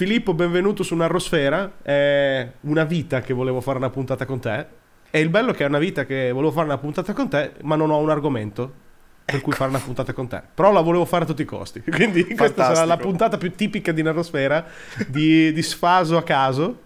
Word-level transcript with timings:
Filippo, 0.00 0.32
benvenuto 0.32 0.82
su 0.82 0.94
Narrosfera. 0.94 1.72
È 1.82 2.50
una 2.60 2.84
vita 2.84 3.20
che 3.20 3.34
volevo 3.34 3.60
fare 3.60 3.76
una 3.76 3.90
puntata 3.90 4.24
con 4.24 4.40
te. 4.40 4.64
E 5.10 5.20
il 5.20 5.28
bello 5.28 5.50
è 5.50 5.54
che 5.54 5.64
è 5.64 5.66
una 5.66 5.78
vita 5.78 6.06
che 6.06 6.32
volevo 6.32 6.52
fare 6.52 6.64
una 6.64 6.78
puntata 6.78 7.12
con 7.12 7.28
te, 7.28 7.52
ma 7.64 7.76
non 7.76 7.90
ho 7.90 7.98
un 7.98 8.08
argomento 8.08 8.72
per 9.26 9.42
cui 9.42 9.52
fare 9.52 9.68
una 9.68 9.78
puntata 9.78 10.14
con 10.14 10.26
te. 10.26 10.40
Però 10.54 10.72
la 10.72 10.80
volevo 10.80 11.04
fare 11.04 11.24
a 11.24 11.26
tutti 11.26 11.42
i 11.42 11.44
costi. 11.44 11.82
Quindi 11.84 12.34
questa 12.34 12.74
sarà 12.74 12.86
la 12.86 12.96
puntata 12.96 13.36
più 13.36 13.54
tipica 13.54 13.92
di 13.92 14.02
Narrosfera, 14.02 14.64
di, 15.06 15.52
di 15.52 15.62
sfaso 15.62 16.16
a 16.16 16.22
caso. 16.22 16.80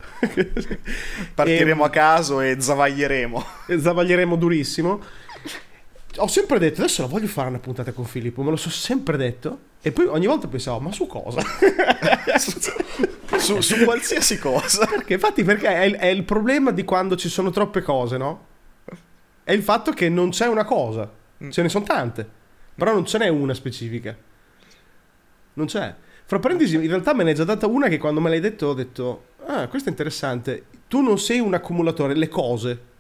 Partiremo 1.34 1.84
a 1.84 1.90
caso 1.90 2.40
e 2.40 2.56
zavaglieremo. 2.58 3.46
e 3.68 3.78
zavaglieremo 3.78 4.34
durissimo. 4.34 5.00
Ho 6.18 6.28
sempre 6.28 6.58
detto, 6.60 6.80
adesso 6.80 7.02
la 7.02 7.08
voglio 7.08 7.26
fare 7.26 7.48
una 7.48 7.58
puntata 7.58 7.92
con 7.92 8.04
Filippo, 8.04 8.42
me 8.42 8.50
lo 8.50 8.56
so 8.56 8.70
sempre 8.70 9.16
detto. 9.16 9.72
E 9.82 9.90
poi 9.90 10.06
ogni 10.06 10.26
volta 10.26 10.46
pensavo, 10.46 10.79
ma 10.79 10.92
su 10.92 11.06
cosa? 11.06 11.42
su, 13.36 13.60
su 13.60 13.84
qualsiasi 13.84 14.38
cosa. 14.38 14.86
Perché 14.86 15.14
infatti 15.14 15.42
perché 15.42 15.68
è 15.68 15.84
il, 15.84 15.94
è 15.96 16.06
il 16.06 16.22
problema 16.22 16.70
di 16.70 16.84
quando 16.84 17.16
ci 17.16 17.29
sono 17.29 17.50
troppe 17.50 17.82
cose, 17.82 18.16
no? 18.16 18.46
È 19.42 19.53
il 19.53 19.62
fatto 19.62 19.90
che 19.90 20.08
non 20.08 20.30
c'è 20.30 20.46
una 20.46 20.64
cosa, 20.64 21.11
ce 21.50 21.62
ne 21.62 21.68
sono 21.68 21.84
tante, 21.84 22.26
però 22.75 22.92
non 22.92 23.04
ce 23.04 23.18
n'è 23.18 23.28
una 23.28 23.53
specifica. 23.53 24.17
Non 25.54 25.67
c'è. 25.67 25.94
Fra 26.26 26.39
parentesi, 26.39 26.76
in 26.76 26.86
realtà 26.86 27.12
me 27.12 27.25
ne 27.25 27.32
è 27.32 27.34
già 27.34 27.44
data 27.44 27.67
una 27.67 27.89
che 27.89 27.98
quando 27.98 28.20
me 28.20 28.31
l'hai 28.31 28.40
detto 28.40 28.68
ho 28.68 28.75
detto, 28.75 29.25
ah, 29.46 29.68
questo 29.68 29.89
è 29.89 29.92
interessante. 29.92 30.64
Tu 30.89 31.03
non 31.03 31.18
sei 31.18 31.40
un 31.40 31.53
accumulatore, 31.53 32.14
le 32.14 32.28
cose. 32.28 32.92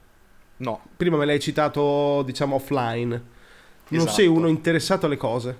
No, 0.56 0.86
Prima 0.96 1.16
me 1.16 1.24
l'hai 1.26 1.40
citato, 1.40 2.22
diciamo, 2.22 2.56
offline. 2.56 3.22
Non 3.88 4.06
Esatto. 4.06 4.12
sei 4.12 4.26
uno 4.26 4.48
interessato 4.48 5.06
alle 5.06 5.16
cose. 5.16 5.58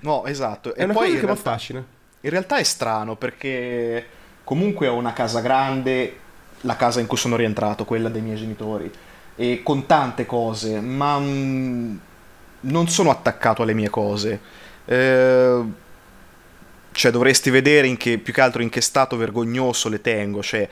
no, 0.00 0.24
esatto. 0.26 0.74
È 0.74 0.82
e 0.82 0.84
una 0.84 0.94
poi 0.94 1.04
cosa 1.04 1.14
in 1.14 1.20
che 1.20 1.26
mi 1.26 1.32
realtà, 1.32 1.50
affascina. 1.50 1.84
in 2.20 2.30
realtà 2.30 2.56
è 2.58 2.62
strano 2.62 3.16
perché 3.16 4.06
comunque 4.44 4.88
ho 4.88 4.96
una 4.96 5.12
casa 5.12 5.40
grande, 5.40 6.18
la 6.62 6.76
casa 6.76 7.00
in 7.00 7.06
cui 7.06 7.16
sono 7.18 7.36
rientrato, 7.36 7.84
quella 7.84 8.08
dei 8.08 8.22
miei 8.22 8.36
genitori, 8.36 8.90
e 9.34 9.62
con 9.62 9.86
tante 9.86 10.26
cose, 10.26 10.80
ma 10.80 11.18
mm, 11.18 11.96
non 12.60 12.88
sono 12.88 13.10
attaccato 13.10 13.62
alle 13.62 13.74
mie 13.74 13.90
cose. 13.90 14.40
Eh, 14.84 15.64
cioè 16.92 17.10
dovresti 17.10 17.50
vedere 17.50 17.86
in 17.86 17.96
che, 17.96 18.18
più 18.18 18.32
che 18.32 18.40
altro 18.40 18.62
in 18.62 18.70
che 18.70 18.80
stato 18.80 19.16
vergognoso 19.16 19.88
le 19.88 20.00
tengo, 20.00 20.42
cioè 20.42 20.66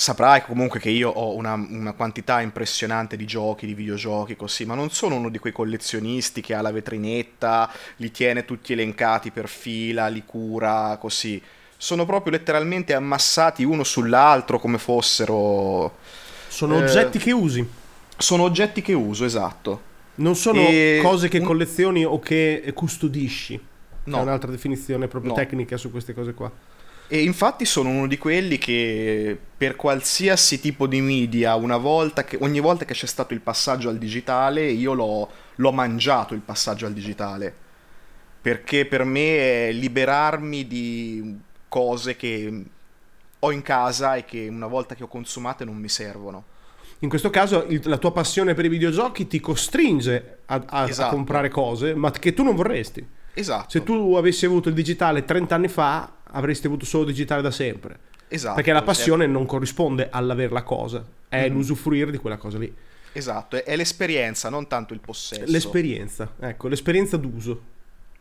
saprai 0.00 0.42
comunque 0.42 0.80
che 0.80 0.88
io 0.88 1.10
ho 1.10 1.34
una, 1.34 1.52
una 1.52 1.92
quantità 1.92 2.40
impressionante 2.40 3.16
di 3.16 3.26
giochi, 3.26 3.66
di 3.66 3.74
videogiochi 3.74 4.34
così, 4.34 4.64
ma 4.64 4.74
non 4.74 4.88
sono 4.90 5.16
uno 5.16 5.28
di 5.28 5.38
quei 5.38 5.52
collezionisti 5.52 6.40
che 6.40 6.54
ha 6.54 6.62
la 6.62 6.72
vetrinetta, 6.72 7.70
li 7.96 8.10
tiene 8.10 8.46
tutti 8.46 8.72
elencati 8.72 9.30
per 9.30 9.46
fila, 9.46 10.08
li 10.08 10.22
cura 10.24 10.96
così. 10.98 11.40
Sono 11.76 12.06
proprio 12.06 12.32
letteralmente 12.32 12.94
ammassati 12.94 13.62
uno 13.62 13.84
sull'altro 13.84 14.58
come 14.58 14.78
fossero... 14.78 15.98
Sono 16.48 16.78
Eh, 16.78 16.84
oggetti 16.84 17.18
che 17.18 17.32
usi. 17.32 17.68
Sono 18.16 18.44
oggetti 18.44 18.80
che 18.80 18.94
uso, 18.94 19.26
esatto. 19.26 19.82
Non 20.16 20.34
sono 20.34 20.60
E 20.60 21.00
cose 21.02 21.28
che 21.28 21.40
collezioni 21.40 22.04
o 22.04 22.18
che 22.18 22.70
custodisci. 22.74 23.60
No. 24.04 24.18
È 24.18 24.20
un'altra 24.22 24.50
definizione 24.50 25.08
proprio 25.08 25.32
No. 25.32 25.36
tecnica 25.36 25.76
su 25.76 25.90
queste 25.90 26.14
cose 26.14 26.32
qua. 26.32 26.50
E 27.12 27.22
infatti 27.22 27.64
sono 27.64 27.88
uno 27.88 28.06
di 28.06 28.16
quelli 28.18 28.56
che 28.56 29.36
per 29.56 29.74
qualsiasi 29.74 30.60
tipo 30.60 30.86
di 30.86 31.00
media, 31.00 31.56
una 31.56 31.76
volta 31.76 32.22
che, 32.22 32.38
ogni 32.40 32.60
volta 32.60 32.84
che 32.84 32.94
c'è 32.94 33.06
stato 33.06 33.34
il 33.34 33.40
passaggio 33.40 33.88
al 33.88 33.98
digitale, 33.98 34.66
io 34.70 34.92
l'ho, 34.94 35.28
l'ho 35.56 35.72
mangiato 35.72 36.34
il 36.34 36.40
passaggio 36.40 36.86
al 36.86 36.92
digitale. 36.92 37.52
Perché 38.40 38.86
per 38.86 39.02
me 39.04 39.68
è 39.68 39.72
liberarmi 39.72 40.68
di 40.68 41.36
cose 41.68 42.14
che 42.14 42.64
ho 43.40 43.50
in 43.50 43.62
casa 43.62 44.14
e 44.14 44.24
che 44.24 44.46
una 44.48 44.68
volta 44.68 44.94
che 44.94 45.02
ho 45.02 45.08
consumate 45.08 45.64
non 45.64 45.76
mi 45.76 45.88
servono. 45.88 46.44
In 47.00 47.08
questo 47.08 47.28
caso 47.30 47.64
il- 47.68 47.80
la 47.84 47.98
tua 47.98 48.12
passione 48.12 48.54
per 48.54 48.66
i 48.66 48.68
videogiochi 48.68 49.26
ti 49.26 49.40
costringe 49.40 50.38
a, 50.46 50.54
a- 50.54 50.64
a 50.84 50.88
Esatto. 50.88 51.14
comprare 51.16 51.48
cose, 51.48 51.92
ma 51.94 52.12
che 52.12 52.32
tu 52.34 52.44
non 52.44 52.54
vorresti. 52.54 53.04
Esatto. 53.34 53.68
Se 53.70 53.82
tu 53.82 54.14
avessi 54.14 54.44
avuto 54.46 54.68
il 54.68 54.74
digitale 54.74 55.24
30 55.24 55.54
anni 55.56 55.68
fa, 55.68 56.12
avresti 56.32 56.66
avuto 56.66 56.84
solo 56.84 57.04
digitale 57.04 57.42
da 57.42 57.50
sempre. 57.50 57.98
esatto, 58.28 58.54
Perché 58.54 58.72
la 58.72 58.82
passione 58.82 59.26
non 59.26 59.44
corrisponde 59.46 60.08
all'avere 60.10 60.52
la 60.52 60.62
cosa, 60.62 61.04
è 61.28 61.48
Mhm. 61.48 61.54
l'usufruire 61.54 62.10
di 62.10 62.18
quella 62.18 62.36
cosa 62.36 62.58
lì. 62.58 62.72
Esatto, 63.12 63.56
è, 63.56 63.64
è 63.64 63.74
l'esperienza, 63.76 64.48
non 64.50 64.68
tanto 64.68 64.94
il 64.94 65.00
possesso. 65.00 65.42
L'esperienza, 65.46 66.32
ecco, 66.38 66.68
l'esperienza 66.68 67.16
d'uso. 67.16 67.60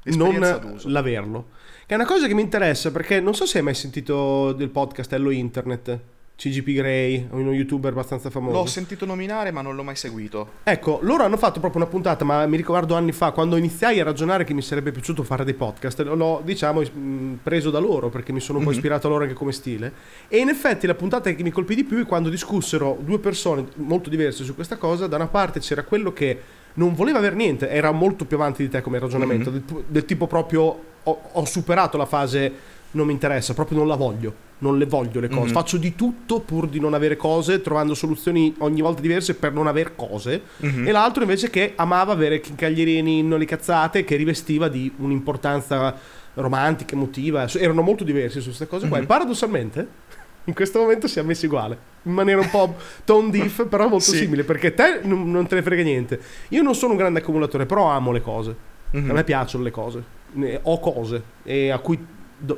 L'esperienza 0.03 0.59
non 0.59 0.72
d'uso. 0.72 0.90
l'averlo. 0.90 1.50
Che 1.86 1.94
è 1.94 1.98
una 1.98 2.06
cosa 2.08 2.25
che 2.28 2.34
mi 2.34 2.42
interessa 2.42 2.92
perché 2.92 3.19
non 3.19 3.36
so 3.36 3.46
se 3.46 3.59
hai 3.59 3.64
mai 3.64 3.74
sentito 3.75 4.52
del 4.53 4.69
podcast 4.69 5.12
Hello 5.14 5.30
Internet, 5.30 6.00
CGP 6.40 6.72
Grey, 6.72 7.28
uno 7.32 7.52
youtuber 7.52 7.92
abbastanza 7.92 8.30
famoso. 8.30 8.56
L'ho 8.56 8.66
sentito 8.66 9.06
nominare 9.06 9.52
ma 9.52 9.62
non 9.62 9.76
l'ho 9.76 9.84
mai 9.84 9.98
seguito. 9.98 10.52
Ecco, 10.64 11.00
loro 11.02 11.24
hanno 11.26 11.36
fatto 11.36 11.60
proprio 11.60 11.82
una 11.82 11.92
puntata, 11.92 12.24
ma 12.24 12.46
mi 12.48 12.56
ricordo 12.56 12.96
anni 12.96 13.12
fa, 13.12 13.32
quando 13.32 13.58
iniziai 13.58 14.00
a 14.00 14.06
ragionare 14.06 14.46
che 14.46 14.54
mi 14.54 14.62
sarebbe 14.62 14.94
piaciuto 14.94 15.24
fare 15.24 15.44
dei 15.44 15.54
podcast, 15.54 16.00
l'ho, 16.04 16.42
diciamo, 16.46 16.80
mh, 16.80 17.40
preso 17.44 17.70
da 17.72 17.80
loro, 17.80 18.08
perché 18.08 18.32
mi 18.32 18.40
sono 18.40 18.60
un 18.60 18.64
po' 18.64 18.70
Mhm. 18.70 18.76
ispirato 18.78 19.08
a 19.08 19.10
loro 19.10 19.24
anche 19.24 19.36
come 19.36 19.52
stile. 19.52 19.92
E 20.30 20.38
in 20.38 20.48
effetti 20.48 20.88
la 20.88 20.96
puntata 20.96 21.30
che 21.30 21.44
mi 21.44 21.52
colpì 21.52 21.76
di 21.76 21.84
più 21.84 21.98
è 22.00 22.06
quando 22.06 22.30
discussero 22.30 22.98
due 23.02 23.20
persone 23.20 23.66
molto 23.76 24.10
diverse 24.10 24.46
su 24.46 24.56
questa 24.56 24.78
cosa. 24.78 25.08
Da 25.08 25.18
una 25.18 25.28
parte 25.28 25.60
c'era 25.60 25.84
quello 25.84 26.14
che 26.14 26.40
non 26.76 26.94
voleva 26.94 27.18
avere 27.18 27.36
niente, 27.36 27.68
era 27.70 27.92
molto 27.92 28.24
più 28.24 28.38
avanti 28.38 28.64
di 28.64 28.70
te 28.70 28.80
come 28.82 28.98
ragionamento, 28.98 29.50
Mhm. 29.52 29.62
del, 29.66 29.84
del 29.88 30.06
tipo 30.06 30.26
proprio 30.26 30.84
ho, 31.04 31.22
ho 31.34 31.44
superato 31.46 31.98
la 31.98 32.06
fase 32.06 32.52
non 32.92 33.06
mi 33.08 33.12
interessa, 33.12 33.54
proprio 33.54 33.78
non 33.80 33.88
la 33.88 33.96
voglio, 33.96 34.34
non 34.62 34.78
le 34.78 34.86
voglio 34.86 35.20
le 35.22 35.30
cose, 35.30 35.47
Mhm. 35.47 35.52
faccio 35.53 35.78
di 35.78 35.96
tutto 35.96 36.42
pur 36.42 36.68
di 36.68 36.80
non 36.80 36.94
avere 36.94 37.16
cose, 37.16 37.62
trovando 37.62 37.94
soluzioni 37.94 38.53
ogni 38.59 38.81
volta 38.81 39.02
diverse 39.02 39.34
per 39.36 39.53
non 39.53 39.68
avere 39.68 39.94
cose. 39.96 40.42
Mhm. 40.58 40.88
E 40.88 40.92
l'altro 40.92 41.22
invece 41.24 41.50
che 41.50 41.74
amava 41.75 42.12
avere 42.12 42.40
chincaglierini, 42.42 43.24
non 43.24 43.40
le 43.40 43.46
cazzate, 43.46 44.03
che 44.03 44.16
rivestiva 44.18 44.68
di 44.68 44.92
un'importanza 44.98 45.96
romantica, 46.36 46.96
emotiva. 46.96 47.48
Erano 47.53 47.81
molto 47.81 48.03
diversi 48.03 48.40
su 48.40 48.48
queste 48.48 48.68
cose 48.68 48.88
qua. 48.88 48.98
Mhm. 48.98 49.03
E 49.03 49.08
paradossalmente, 49.08 49.88
in 50.46 50.53
questo 50.53 50.80
momento 50.80 51.08
siamo 51.08 51.30
messi 51.30 51.46
uguali. 51.46 51.78
In 52.03 52.14
maniera 52.14 52.40
un 52.42 52.50
po' 52.50 52.75
tone 53.06 53.30
diff, 53.30 53.66
però 53.68 53.88
molto 53.88 54.12
Sì. 54.12 54.18
simile. 54.18 54.44
Perché 54.44 54.74
te 54.74 55.00
non, 55.03 55.30
non 55.31 55.48
te 55.48 55.56
ne 55.56 55.62
frega 55.62 55.84
niente. 55.84 56.19
Io 56.50 56.62
non 56.62 56.75
sono 56.75 56.92
un 56.94 56.98
grande 56.98 57.19
accumulatore, 57.19 57.66
però 57.66 57.90
amo 57.90 58.12
le 58.12 58.22
cose. 58.22 58.56
Mhm. 58.92 59.09
A 59.09 59.14
me 59.14 59.24
piacciono 59.24 59.64
le 59.64 59.72
cose. 59.72 60.03
Ne- 60.34 60.59
Ho 60.64 60.80
cose 60.80 61.24
e 61.44 61.69
a 61.69 61.80
cui 61.80 61.98
do, 62.40 62.58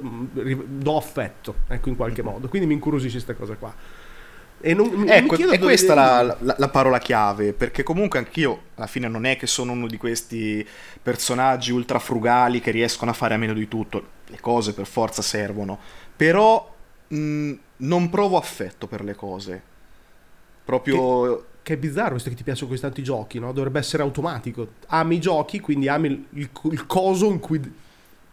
do 0.68 0.98
affetto, 0.98 1.56
ecco, 1.68 1.90
in 1.90 1.96
qualche 1.96 2.22
modo. 2.24 2.48
Quindi 2.50 2.68
mi 2.68 2.74
incuriosisce 2.76 3.16
questa 3.24 3.34
cosa 3.36 3.56
qua. 3.56 3.74
E 4.64 4.74
non, 4.76 4.90
mi- 4.90 4.98
mi 4.98 5.10
Ecco, 5.10 5.36
chiedo 5.36 5.54
è 5.54 5.58
dove- 5.58 5.72
questa 5.72 5.96
la, 5.96 6.38
la- 6.40 6.56
la 6.58 6.70
parola 6.70 7.00
chiave, 7.00 7.54
perché 7.54 7.82
comunque 7.84 8.20
anch'io 8.20 8.62
alla 8.76 8.86
fine 8.88 9.08
non 9.08 9.26
è 9.26 9.36
che 9.36 9.48
sono 9.48 9.72
uno 9.72 9.88
di 9.88 9.98
questi 9.98 10.66
personaggi 11.02 11.72
ultra 11.72 11.98
frugali 12.00 12.60
che 12.62 12.70
riescono 12.72 13.10
a 13.12 13.14
fare 13.16 13.34
a 13.34 13.38
meno 13.38 13.54
di 13.54 13.68
tutto, 13.68 14.04
le 14.28 14.40
cose 14.40 14.74
per 14.74 14.86
forza 14.86 15.24
servono, 15.24 15.80
però 16.16 16.72
mh, 17.08 17.54
non 17.78 18.10
provo 18.10 18.38
affetto 18.38 18.86
per 18.88 19.04
le 19.04 19.16
cose. 19.16 19.62
Proprio 20.64 21.46
Che 21.64 21.74
è 21.74 21.78
bizzarro 21.78 22.12
questo 22.12 22.30
che 22.30 22.36
ti 22.36 22.44
piacciono 22.44 22.68
questi 22.70 22.86
tanti 22.88 23.04
giochi, 23.04 23.38
no? 23.40 23.52
Dovrebbe 23.54 23.78
essere 23.80 24.02
automatico. 24.02 24.68
Ami 24.88 25.16
i 25.16 25.20
giochi, 25.20 25.60
quindi 25.60 25.88
ami 25.88 26.08
il, 26.08 26.26
il- 26.32 26.50
il 26.72 26.86
coso 26.88 27.28
in 27.32 27.40
cui 27.40 27.62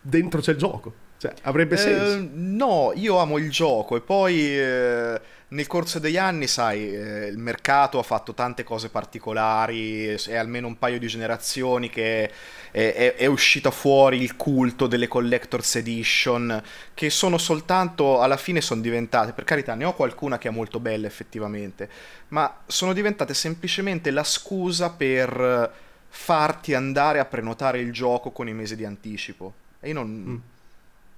dentro 0.00 0.40
c'è 0.40 0.52
il 0.52 0.58
gioco. 0.58 0.94
Cioè, 1.18 1.34
avrebbe 1.42 1.74
Eh, 1.74 1.78
senso. 1.78 2.28
no, 2.32 2.92
io 2.94 3.18
amo 3.18 3.38
il 3.38 3.50
gioco 3.50 3.96
e 3.96 4.00
poi 4.00 4.56
eh, 4.56 5.20
nel 5.48 5.66
corso 5.66 5.98
degli 5.98 6.16
anni, 6.16 6.46
sai, 6.46 6.94
eh, 6.94 7.26
il 7.26 7.38
mercato 7.38 7.98
ha 7.98 8.04
fatto 8.04 8.34
tante 8.34 8.62
cose 8.62 8.88
particolari, 8.88 10.06
è 10.06 10.36
almeno 10.36 10.68
un 10.68 10.78
paio 10.78 10.98
di 11.00 11.08
generazioni 11.08 11.90
che 11.90 12.30
è, 12.70 12.92
è- 12.94 13.14
è 13.16 13.26
uscito 13.26 13.72
fuori 13.72 14.22
il 14.22 14.36
culto 14.36 14.86
delle 14.86 15.08
collector's 15.08 15.74
edition, 15.74 16.62
che 16.94 17.10
sono 17.10 17.36
soltanto, 17.36 18.20
alla 18.20 18.36
fine 18.36 18.60
sono 18.60 18.80
diventate, 18.80 19.32
per 19.32 19.42
carità, 19.42 19.74
ne 19.74 19.86
ho 19.86 19.94
qualcuna 19.94 20.38
che 20.38 20.46
è 20.48 20.52
molto 20.52 20.78
bella 20.78 21.08
effettivamente, 21.08 21.88
ma 22.28 22.60
sono 22.66 22.92
diventate 22.92 23.34
semplicemente 23.34 24.12
la 24.12 24.22
scusa 24.22 24.90
per 24.90 25.72
farti 26.10 26.74
andare 26.74 27.18
a 27.18 27.24
prenotare 27.24 27.80
il 27.80 27.92
gioco 27.92 28.30
con 28.30 28.46
i 28.46 28.54
mesi 28.54 28.76
di 28.76 28.84
anticipo. 28.84 29.52
E 29.80 29.88
io 29.88 29.94
non 29.94 30.08
Mm. 30.08 30.36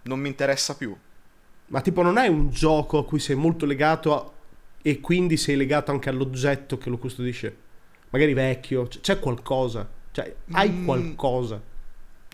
Non 0.03 0.19
mi 0.21 0.29
interessa 0.29 0.75
più. 0.77 0.97
Ma 1.67 1.81
tipo, 1.81 2.03
non 2.03 2.17
hai 2.17 2.29
un 2.29 2.51
gioco 2.51 2.99
a 2.99 3.05
cui 3.05 3.19
sei 3.21 3.37
molto 3.37 3.65
legato 3.67 4.15
a- 4.15 4.31
e 4.83 5.01
quindi 5.01 5.37
sei 5.37 5.57
legato 5.57 5.91
anche 5.91 6.09
all'oggetto 6.09 6.79
che 6.79 6.89
lo 6.91 6.99
custodisce? 6.99 7.57
Magari 8.11 8.33
vecchio, 8.35 8.89
c'è 8.89 9.19
qualcosa. 9.21 9.89
Cioè, 10.11 10.35
hai 10.53 10.71
Mm. 10.71 10.85
qualcosa. 10.85 11.61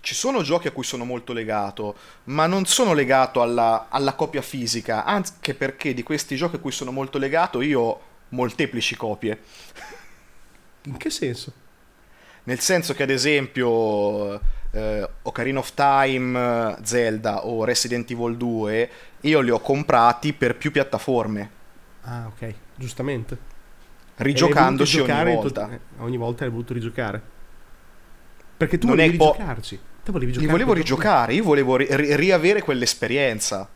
Ci 0.01 0.15
sono 0.15 0.43
giochi 0.43 0.69
a 0.69 0.71
cui 0.71 0.85
sono 0.85 1.05
molto 1.05 1.33
legato, 1.33 1.97
ma 2.25 2.47
non 2.47 2.65
sono 2.65 2.95
legato 2.95 3.43
alla, 3.43 3.89
alla 3.91 4.15
copia 4.15 4.41
fisica, 4.41 5.05
anche 5.05 5.55
perché 5.55 5.93
di 5.93 6.03
questi 6.05 6.37
giochi 6.37 6.57
a 6.57 6.59
cui 6.61 6.71
sono 6.71 6.93
molto 6.93 7.19
legato 7.19 7.61
io 7.61 7.81
ho 7.81 8.01
molteplici 8.31 8.95
copie. 8.97 9.41
In 10.85 10.97
che 10.97 11.11
senso? 11.11 11.53
Nel 12.45 12.61
senso 12.61 12.95
che, 12.95 13.03
ad 13.03 13.11
esempio, 13.11 14.41
eh, 14.77 15.09
Ocarina 15.23 15.59
of 15.59 15.73
Time, 15.75 16.77
Zelda 16.83 17.47
o 17.47 17.65
Resident 17.65 18.11
Evil 18.11 18.37
2, 18.37 18.91
io 19.23 19.41
li 19.41 19.51
ho 19.51 19.61
comprati 19.61 20.33
per 20.33 20.57
più 20.57 20.71
piattaforme. 20.71 21.51
Ah, 22.03 22.27
ok, 22.27 22.55
giustamente. 22.75 23.55
Rigiocandoci 24.17 25.01
ogni 25.01 25.35
volta. 25.35 25.67
To- 25.67 26.03
ogni 26.05 26.17
volta 26.17 26.45
hai 26.45 26.51
voluto 26.51 26.73
rigiocare. 26.73 27.21
Perché 28.57 28.79
tu 28.79 28.87
Non 28.87 28.97
volevi 28.97 29.17
po- 29.17 29.33
rigiocarci. 29.33 29.81
Te 30.03 30.13
volevi 30.13 30.31
Io 30.33 30.39
giocare 30.39 30.53
volevo 30.53 30.73
per- 30.73 30.81
rigiocare, 30.81 31.35
io 31.35 31.43
volevo 31.43 31.77
ri- 31.77 31.89
ri- 31.91 32.15
riavere 32.17 32.63
quell'esperienza. 32.63 33.69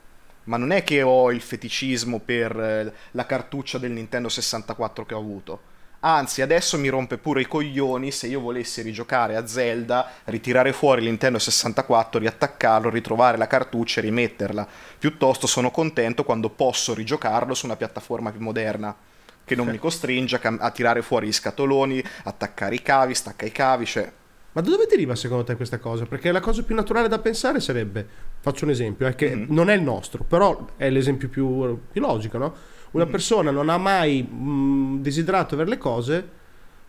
Ma 0.44 0.56
non 0.56 0.70
è 0.70 0.82
che 0.85 1.03
ho 1.03 1.31
il 1.32 1.41
feticismo 1.43 2.19
per 2.20 2.58
eh, 2.58 2.93
la 3.11 3.26
cartuccia 3.26 3.76
del 3.79 3.91
Nintendo 3.91 4.29
64 4.29 5.05
che 5.05 5.14
ho 5.14 5.19
avuto. 5.19 5.61
Anzi, 6.02 6.41
adesso 6.41 6.79
mi 6.79 6.88
rompe 6.88 7.19
pure 7.19 7.43
i 7.43 7.47
coglioni 7.47 8.11
se 8.11 8.26
io 8.26 8.41
volessi 8.41 8.81
rigiocare 8.81 9.37
a 9.37 9.47
Zelda, 9.47 10.08
ritirare 10.25 10.73
fuori 10.73 11.02
il 11.02 11.08
Nintendo 11.08 11.38
64, 11.38 12.19
riattaccarlo, 12.19 12.88
ritrovare 12.88 13.37
la 13.37 13.47
cartuccia 13.47 14.00
e 14.00 14.05
rimetterla. 14.05 14.67
Piuttosto 14.99 15.47
sono 15.47 15.70
contento 15.70 16.25
quando 16.25 16.49
posso 16.49 16.94
rigiocarlo 16.94 17.52
su 17.52 17.67
una 17.67 17.76
piattaforma 17.76 18.31
più 18.31 18.41
moderna, 18.41 18.97
che 19.44 19.55
non 19.55 19.67
mi 19.67 19.79
costringe 19.79 20.41
a, 20.43 20.56
a 20.61 20.70
tirare 20.70 21.02
fuori 21.02 21.26
gli 21.26 21.32
scatoloni, 21.32 22.03
attaccare 22.25 22.76
i 22.76 22.82
cavi, 22.82 23.14
stacca 23.14 23.44
i 23.44 23.53
cavi, 23.53 23.85
cioè... 23.85 24.11
Ma 24.53 24.62
da 24.62 24.70
dove 24.70 24.87
deriva 24.88 25.14
secondo 25.14 25.44
te 25.44 25.55
questa 25.55 25.79
cosa? 25.79 26.06
Perché 26.06 26.32
la 26.32 26.41
cosa 26.41 26.62
più 26.62 26.75
naturale 26.75 27.08
da 27.08 27.19
pensare 27.19 27.61
sarebbe, 27.61 28.05
faccio 28.41 28.64
un 28.64 28.70
esempio, 28.70 29.06
è 29.06 29.14
che 29.14 29.35
Mhm. 29.35 29.46
non 29.55 29.69
è 29.69 29.75
il 29.75 29.82
nostro, 29.82 30.25
però 30.25 30.67
è 30.76 30.88
l'esempio 30.88 31.29
più, 31.29 31.79
più 31.93 32.00
logico, 32.00 32.38
no? 32.38 32.55
Una 32.93 33.05
Mhm. 33.05 33.11
persona 33.11 33.51
non 33.51 33.69
ha 33.69 33.79
mai 33.79 34.23
mh, 34.23 35.01
desiderato 35.01 35.55
avere 35.55 35.71
le 35.71 35.79
cose 35.79 36.29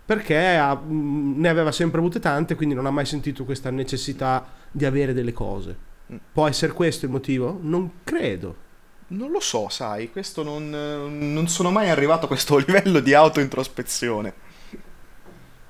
perché 0.06 0.38
ha- 0.58 0.76
mh, 0.76 1.34
ne 1.40 1.48
aveva 1.50 1.72
sempre 1.72 2.00
avute 2.00 2.20
tante, 2.20 2.56
quindi 2.56 2.74
non 2.76 2.86
ha 2.86 2.92
mai 2.92 3.06
sentito 3.06 3.46
questa 3.46 3.70
necessità 3.70 4.46
di 4.72 4.86
avere 4.86 5.14
delle 5.14 5.32
cose. 5.34 5.76
Mm. 6.12 6.16
Può 6.34 6.48
essere 6.48 6.74
questo 6.74 7.06
il 7.06 7.12
motivo? 7.12 7.58
Non 7.62 7.92
credo. 8.04 8.56
Non 9.08 9.30
lo 9.32 9.40
so, 9.42 9.68
sai, 9.70 10.10
questo 10.12 10.42
non, 10.44 10.70
non 10.70 11.48
sono 11.48 11.70
mai 11.70 11.90
arrivato 11.90 12.26
a 12.26 12.28
questo 12.28 12.58
livello 12.66 13.00
di 13.00 13.14
autointrospezione. 13.14 14.34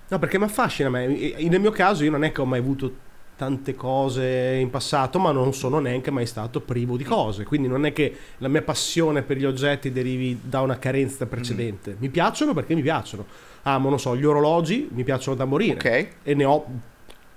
No, 0.08 0.20
perché 0.20 0.38
mi 0.38 0.44
affascina 0.46 0.90
a 0.90 0.92
me. 0.92 1.18
E- 1.18 1.48
Nel 1.50 1.60
mio 1.62 1.72
caso 1.72 2.04
io 2.04 2.12
non 2.12 2.24
è 2.24 2.32
che 2.32 2.42
ho 2.42 2.46
mai 2.46 2.60
avuto 2.60 2.94
tante 3.42 3.74
cose 3.74 4.60
in 4.62 4.70
passato, 4.70 5.18
ma 5.18 5.32
non 5.32 5.52
sono 5.56 5.80
neanche 5.80 6.12
mai 6.12 6.28
stato 6.28 6.62
privo 6.62 6.96
di 6.96 7.04
cose. 7.04 7.44
Quindi 7.44 7.68
non 7.68 7.88
è 7.88 7.92
che 7.92 8.16
la 8.38 8.48
mia 8.48 8.62
passione 8.62 9.24
per 9.24 9.38
gli 9.38 9.46
oggetti 9.46 9.92
derivi 9.92 10.42
da 10.44 10.62
una 10.62 10.78
carenza 10.78 11.26
precedente. 11.26 11.96
Mi 11.98 12.10
piacciono 12.10 12.54
perché 12.54 12.76
mi 12.76 12.84
piacciono. 12.84 13.26
Amo, 13.64 13.90
non 13.90 14.00
so, 14.00 14.16
gli 14.16 14.26
orologi 14.26 14.88
mi 14.92 15.04
piacciono 15.04 15.36
da 15.36 15.46
morire. 15.46 15.74
Ok? 15.74 16.08
E 16.22 16.36
ne 16.36 16.46
ho 16.46 16.66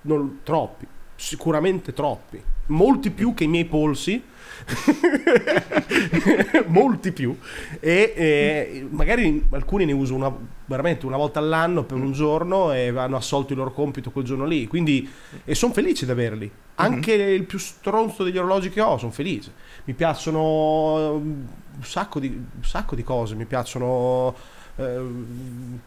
non- 0.03 0.41
troppi, 0.43 0.87
sicuramente 1.17 1.93
troppi. 1.93 2.43
Molti 2.67 3.11
più 3.11 3.35
che 3.35 3.45
i 3.45 3.49
miei 3.49 3.65
polsi. 3.65 4.23
molti 6.67 7.13
più. 7.13 7.37
E 7.81 8.13
eh, 8.17 8.87
magari 8.91 9.45
alcuni 9.51 9.85
ne 9.85 9.93
uso 9.93 10.15
una, 10.15 10.33
veramente 10.67 11.07
una 11.07 11.17
volta 11.17 11.39
all'anno 11.39 11.85
per 11.85 11.99
un 11.99 12.13
giorno 12.13 12.73
e 12.73 12.89
hanno 12.89 13.17
assolto 13.17 13.53
il 13.53 13.59
loro 13.59 13.73
compito 13.73 14.11
quel 14.11 14.25
giorno 14.25 14.47
lì. 14.47 14.67
Quindi 14.67 15.09
e 15.45 15.55
sono 15.55 15.73
felice 15.73 16.05
di 16.05 16.11
averli. 16.11 16.51
Anche 16.77 17.13
il 17.13 17.45
più 17.45 17.59
stronzo 17.59 18.25
degli 18.25 18.39
orologi 18.39 18.71
che 18.71 18.81
ho 18.81 18.99
sono 18.99 19.13
felice. 19.13 19.53
Mi 19.85 19.95
piacciono 19.95 21.13
un 21.13 21.47
sacco 21.83 22.19
di, 22.19 22.29
un 22.29 22.65
sacco 22.65 22.95
di 22.95 23.05
cose. 23.05 23.35
Mi 23.35 23.45
piacciono 23.45 24.35
ehm, 24.77 25.81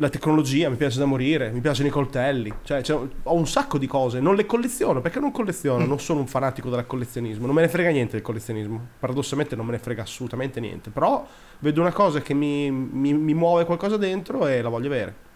la 0.00 0.08
tecnologia 0.08 0.70
mi 0.70 0.76
piace 0.76 0.98
da 0.98 1.04
morire, 1.06 1.50
mi 1.50 1.60
piacciono 1.60 1.88
i 1.88 1.90
coltelli, 1.90 2.52
cioè, 2.62 2.82
cioè, 2.82 3.06
ho 3.24 3.34
un 3.34 3.46
sacco 3.46 3.78
di 3.78 3.86
cose, 3.86 4.20
non 4.20 4.34
le 4.36 4.46
colleziono 4.46 5.00
perché 5.00 5.18
non 5.20 5.32
colleziono, 5.32 5.84
non 5.84 5.98
sono 5.98 6.20
un 6.20 6.26
fanatico 6.28 6.70
del 6.70 6.86
collezionismo, 6.86 7.46
non 7.46 7.54
me 7.54 7.62
ne 7.62 7.68
frega 7.68 7.90
niente 7.90 8.12
del 8.12 8.22
collezionismo, 8.22 8.80
paradossalmente 9.00 9.56
non 9.56 9.66
me 9.66 9.72
ne 9.72 9.78
frega 9.78 10.02
assolutamente 10.02 10.60
niente, 10.60 10.90
però 10.90 11.26
vedo 11.58 11.80
una 11.80 11.92
cosa 11.92 12.20
che 12.20 12.32
mi, 12.32 12.70
mi- 12.70 13.12
mi 13.12 13.34
muove 13.34 13.64
qualcosa 13.64 13.96
dentro 13.96 14.46
e 14.46 14.62
la 14.62 14.68
voglio 14.68 14.86
avere. 14.86 15.26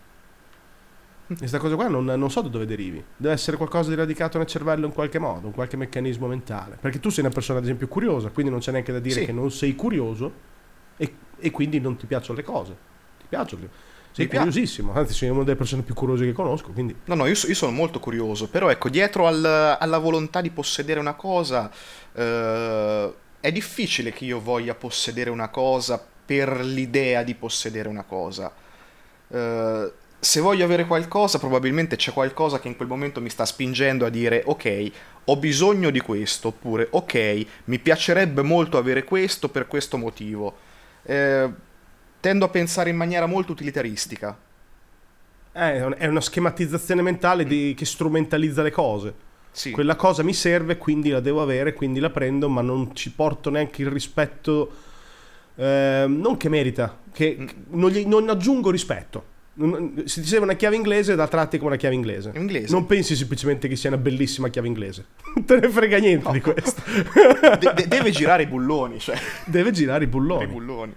E 1.29 1.35
questa 1.37 1.59
cosa 1.59 1.75
qua 1.77 1.89
non, 1.89 2.05
non 2.05 2.31
so 2.31 2.43
da 2.43 2.49
dove 2.49 2.67
derivi, 2.67 3.03
deve 3.17 3.33
essere 3.35 3.57
qualcosa 3.57 3.89
di 3.89 3.97
radicato 3.97 4.37
nel 4.39 4.47
cervello 4.47 4.87
in 4.87 4.93
qualche 4.93 5.19
modo, 5.19 5.47
un 5.47 5.53
qualche 5.55 5.77
meccanismo 5.77 6.27
mentale, 6.27 6.77
perché 6.79 7.01
tu 7.01 7.09
sei 7.09 7.25
una 7.25 7.33
persona 7.33 7.59
ad 7.59 7.65
esempio 7.65 7.89
curiosa, 7.89 8.29
quindi 8.31 8.51
non 8.53 8.61
c'è 8.61 8.71
neanche 8.71 8.93
da 8.93 8.99
dire 8.99 9.21
Sì. 9.21 9.25
che 9.27 9.33
non 9.33 9.51
sei 9.51 9.75
curioso 9.75 10.31
e, 10.97 11.15
e 11.39 11.51
quindi 11.51 11.81
non 11.81 11.97
ti 11.97 12.07
piacciono 12.07 12.37
le 12.39 12.45
cose, 12.45 12.77
ti 13.19 13.25
piacciono. 13.29 13.91
Sei 14.15 14.27
Mi 14.27 14.31
curiosissimo, 14.31 14.93
anzi 14.93 15.15
sei 15.15 15.31
una 15.31 15.43
delle 15.43 15.57
persone 15.57 15.83
più 15.83 15.95
curiose 15.95 16.25
che 16.25 16.33
conosco, 16.33 16.71
quindi 16.71 16.95
No, 17.07 17.15
no, 17.15 17.27
io, 17.27 17.33
io 17.33 17.55
sono 17.55 17.73
molto 17.73 17.99
curioso, 17.99 18.49
però 18.49 18.69
ecco, 18.71 18.89
dietro 18.91 19.27
al- 19.27 19.77
alla 19.81 19.99
volontà 19.99 20.41
di 20.41 20.51
possedere 20.51 21.01
una 21.01 21.15
cosa, 21.15 21.71
eh, 22.13 23.13
è 23.41 23.51
difficile 23.51 24.13
che 24.13 24.25
io 24.27 24.41
voglia 24.41 24.75
possedere 24.75 25.31
una 25.31 25.49
cosa 25.49 26.05
per 26.25 26.61
l'idea 26.65 27.23
di 27.23 27.35
possedere 27.35 27.89
una 27.89 28.05
cosa. 28.05 28.53
Eh, 29.29 29.93
se 30.19 30.41
voglio 30.41 30.65
avere 30.65 30.87
qualcosa, 30.87 31.39
probabilmente 31.39 31.97
c'è 31.97 32.13
qualcosa 32.13 32.61
che 32.61 32.69
in 32.69 32.77
quel 32.77 32.89
momento 32.89 33.21
mi 33.21 33.31
sta 33.31 33.45
spingendo 33.45 34.07
a 34.07 34.11
dire, 34.11 34.43
ok, 34.47 34.91
ho 35.25 35.37
bisogno 35.37 35.91
di 35.91 36.01
questo, 36.01 36.49
oppure, 36.49 36.87
ok, 36.91 37.47
mi 37.65 37.79
piacerebbe 37.81 38.43
molto 38.43 38.79
avere 38.79 39.05
questo 39.05 39.49
per 39.49 39.67
questo 39.67 39.97
motivo. 39.97 40.57
Eh, 41.03 41.51
tendo 42.23 42.45
a 42.45 42.49
pensare 42.49 42.89
in 42.91 42.97
maniera 42.97 43.27
molto 43.27 43.51
utilitaristica. 43.53 44.39
è, 45.55 45.85
un- 45.85 45.95
è 45.99 46.07
una 46.07 46.21
schematizzazione 46.23 47.03
mentale 47.03 47.45
di- 47.45 47.75
che 47.77 47.85
strumentalizza 47.85 48.63
le 48.63 48.71
cose. 48.71 49.13
Sì. 49.51 49.71
Quella 49.73 49.97
cosa 49.97 50.23
mi 50.23 50.33
serve, 50.33 50.79
quindi 50.79 51.11
la 51.11 51.21
devo 51.21 51.43
avere, 51.43 51.75
quindi 51.75 52.01
la 52.01 52.09
prendo, 52.09 52.49
ma 52.49 52.63
non 52.63 52.95
ci 52.95 53.11
porto 53.11 53.51
neanche 53.51 53.83
il 53.83 53.89
rispetto, 53.89 54.71
ehm, 55.57 56.19
non 56.21 56.39
che 56.39 56.49
merita, 56.49 56.99
che 57.13 57.37
Mm. 57.39 57.47
non, 57.79 57.91
gli- 57.91 58.07
non 58.07 58.31
aggiungo 58.31 58.71
rispetto. 58.71 59.25
Non- 59.55 60.05
Se 60.07 60.23
ti 60.23 60.27
serve 60.27 60.45
una 60.45 60.55
chiave 60.55 60.77
inglese, 60.77 61.15
la 61.15 61.29
tratti 61.29 61.59
come 61.59 61.71
una 61.73 61.79
chiave 61.79 61.95
inglese. 61.97 62.31
In 62.35 62.41
inglese. 62.41 62.73
Non 62.73 62.87
pensi 62.87 63.15
semplicemente 63.15 63.69
che 63.69 63.77
sia 63.77 63.91
una 63.91 63.99
bellissima 63.99 64.49
chiave 64.49 64.69
inglese. 64.69 65.05
Non 65.35 65.45
te 65.45 65.57
ne 65.61 65.69
frega 65.69 65.99
niente 65.99 66.31
di 66.33 66.41
questo. 66.41 66.81
De- 67.59 67.73
de- 67.75 67.89
deve 67.89 68.11
girare 68.11 68.45
i 68.45 68.47
bulloni, 68.47 68.99
cioè. 68.99 69.19
Deve 69.45 69.71
girare 69.73 70.05
i 70.05 70.07
bulloni. 70.07 70.45
I 70.45 70.47
bulloni. 70.47 70.95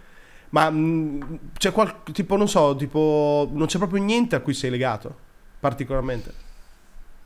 Ma 0.56 0.70
mh, 0.70 1.40
c'è 1.58 1.74
qual- 1.74 2.02
tipo, 2.14 2.38
non 2.38 2.48
so, 2.48 2.78
tipo, 2.78 3.50
non 3.52 3.68
c'è 3.68 3.78
proprio 3.78 4.02
niente 4.02 4.38
a 4.38 4.40
cui 4.40 4.54
sei 4.54 4.70
legato, 4.70 5.14
particolarmente. 5.60 6.34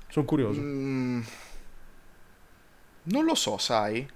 Sono 0.10 0.26
curioso. 0.26 0.60
Mm, 0.60 1.22
non 3.04 3.26
lo 3.26 3.36
so, 3.36 3.60
sai? 3.60 4.08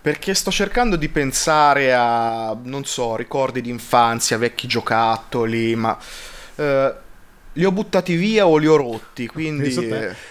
Perché 0.00 0.32
sto 0.34 0.50
cercando 0.50 0.96
di 0.96 1.08
pensare 1.10 1.92
a, 1.92 2.56
non 2.62 2.84
so, 2.86 3.14
ricordi 3.16 3.60
di 3.60 3.68
infanzia, 3.68 4.38
vecchi 4.38 4.66
giocattoli, 4.66 5.74
ma 5.76 5.98
eh, 6.54 6.94
li 7.56 7.64
ho 7.64 7.72
buttati 7.72 8.16
via 8.16 8.46
o 8.46 8.56
li 8.58 8.66
ho 8.66 8.76
rotti, 8.76 9.26
quindi... 9.26 9.70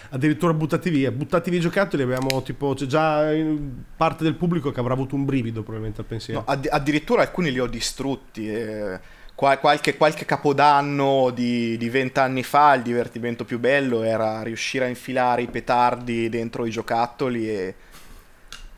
Addirittura 0.09 0.53
buttati 0.53 0.89
via. 0.89 1.11
Buttati 1.11 1.49
via 1.49 1.59
i 1.59 1.61
giocattoli 1.61 2.03
abbiamo, 2.03 2.41
tipo, 2.43 2.73
c'è 2.75 2.85
già 2.85 3.31
eh, 3.31 3.57
parte 3.97 4.23
del 4.23 4.35
pubblico 4.35 4.71
che 4.71 4.79
avrà 4.79 4.93
avuto 4.93 5.15
un 5.15 5.25
brivido 5.25 5.61
probabilmente 5.61 6.01
al 6.01 6.07
pensiero. 6.07 6.41
no, 6.41 6.45
addi- 6.51 6.69
addirittura 6.69 7.23
alcuni 7.23 7.51
li 7.51 7.59
ho 7.59 7.67
distrutti. 7.67 8.49
eh. 8.49 8.99
Qua- 9.33 9.57
qualche, 9.57 9.97
qualche 9.97 10.23
capodanno 10.23 11.29
di 11.33 11.89
vent'anni 11.89 12.41
fa 12.41 12.73
il 12.75 12.83
divertimento 12.83 13.43
più 13.43 13.59
bello 13.59 14.03
era 14.03 14.41
riuscire 14.43 14.85
a 14.85 14.87
infilare 14.87 15.41
i 15.41 15.47
petardi 15.47 16.29
dentro 16.29 16.65
i 16.65 16.69
giocattoli 16.69 17.49
e 17.49 17.75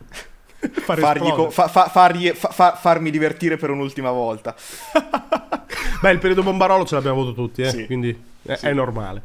farmi 2.79 3.11
divertire 3.11 3.57
per 3.57 3.69
un'ultima 3.69 4.09
volta. 4.09 4.55
Beh, 6.01 6.11
il 6.11 6.19
periodo 6.19 6.43
bombarolo 6.43 6.85
ce 6.85 6.95
l'abbiamo 6.95 7.21
avuto 7.21 7.33
tutti, 7.33 7.61
eh, 7.61 7.69
Sì. 7.71 7.85
quindi 7.85 8.15
è, 8.43 8.55
Sì. 8.55 8.65
è 8.67 8.73
normale. 8.73 9.21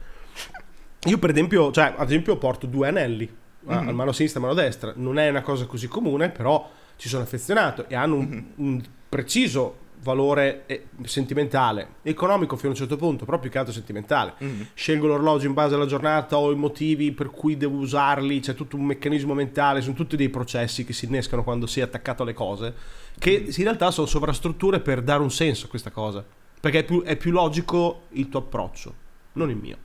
Io 1.07 1.19
per 1.19 1.31
esempio, 1.31 1.71
cioè, 1.73 1.95
ad 1.97 2.07
esempio 2.09 2.37
porto 2.37 2.67
due 2.67 2.89
anelli, 2.89 3.29
Mhm. 3.65 3.89
al 3.89 3.95
mano 3.95 4.13
sinistra 4.13 4.41
e 4.41 4.43
mano 4.43 4.55
destra. 4.55 4.93
Non 4.97 5.19
è 5.19 5.29
una 5.29 5.43
cosa 5.43 5.67
così 5.67 5.89
comune, 5.89 6.31
però 6.31 6.69
ci 6.97 7.09
sono 7.09 7.23
affezionato 7.23 7.87
e 7.89 7.95
hanno 7.95 8.17
un, 8.17 8.29
Mhm. 8.29 8.47
un 8.67 8.83
preciso 9.09 9.79
valore 10.03 10.65
eh, 10.67 10.87
sentimentale, 11.05 11.87
economico 12.03 12.57
fino 12.57 12.69
a 12.69 12.73
un 12.73 12.77
certo 12.79 12.97
punto, 12.97 13.25
però 13.25 13.39
più 13.39 13.51
che 13.51 13.59
altro 13.59 13.73
sentimentale. 13.73 14.35
Mhm. 14.39 14.67
Scelgo 14.75 15.07
l'orologio 15.07 15.47
in 15.47 15.53
base 15.55 15.75
alla 15.77 15.87
giornata, 15.87 16.37
ho 16.39 16.51
i 16.51 16.57
motivi 16.57 17.13
per 17.13 17.31
cui 17.31 17.57
devo 17.57 17.77
usarli, 17.77 18.41
c'è 18.41 18.55
tutto 18.55 18.75
un 18.77 18.85
meccanismo 18.85 19.33
mentale, 19.35 19.81
sono 19.81 19.95
tutti 19.95 20.17
dei 20.17 20.29
processi 20.29 20.85
che 20.85 20.93
si 20.93 21.05
innescano 21.05 21.45
quando 21.45 21.67
sei 21.67 21.85
attaccato 21.85 22.23
alle 22.25 22.33
cose, 22.35 22.75
che 23.19 23.31
in 23.57 23.63
realtà 23.63 23.91
sono 23.93 24.07
sovrastrutture 24.09 24.81
per 24.81 25.03
dare 25.03 25.23
un 25.23 25.31
senso 25.31 25.67
a 25.67 25.69
questa 25.69 25.91
cosa, 25.91 26.25
perché 26.63 26.79
è 26.79 26.85
più, 26.85 27.03
è 27.03 27.17
più 27.17 27.33
logico 27.33 28.03
il 28.11 28.29
tuo 28.29 28.39
approccio, 28.39 28.95
non 29.33 29.51
il 29.51 29.57
mio. 29.57 29.77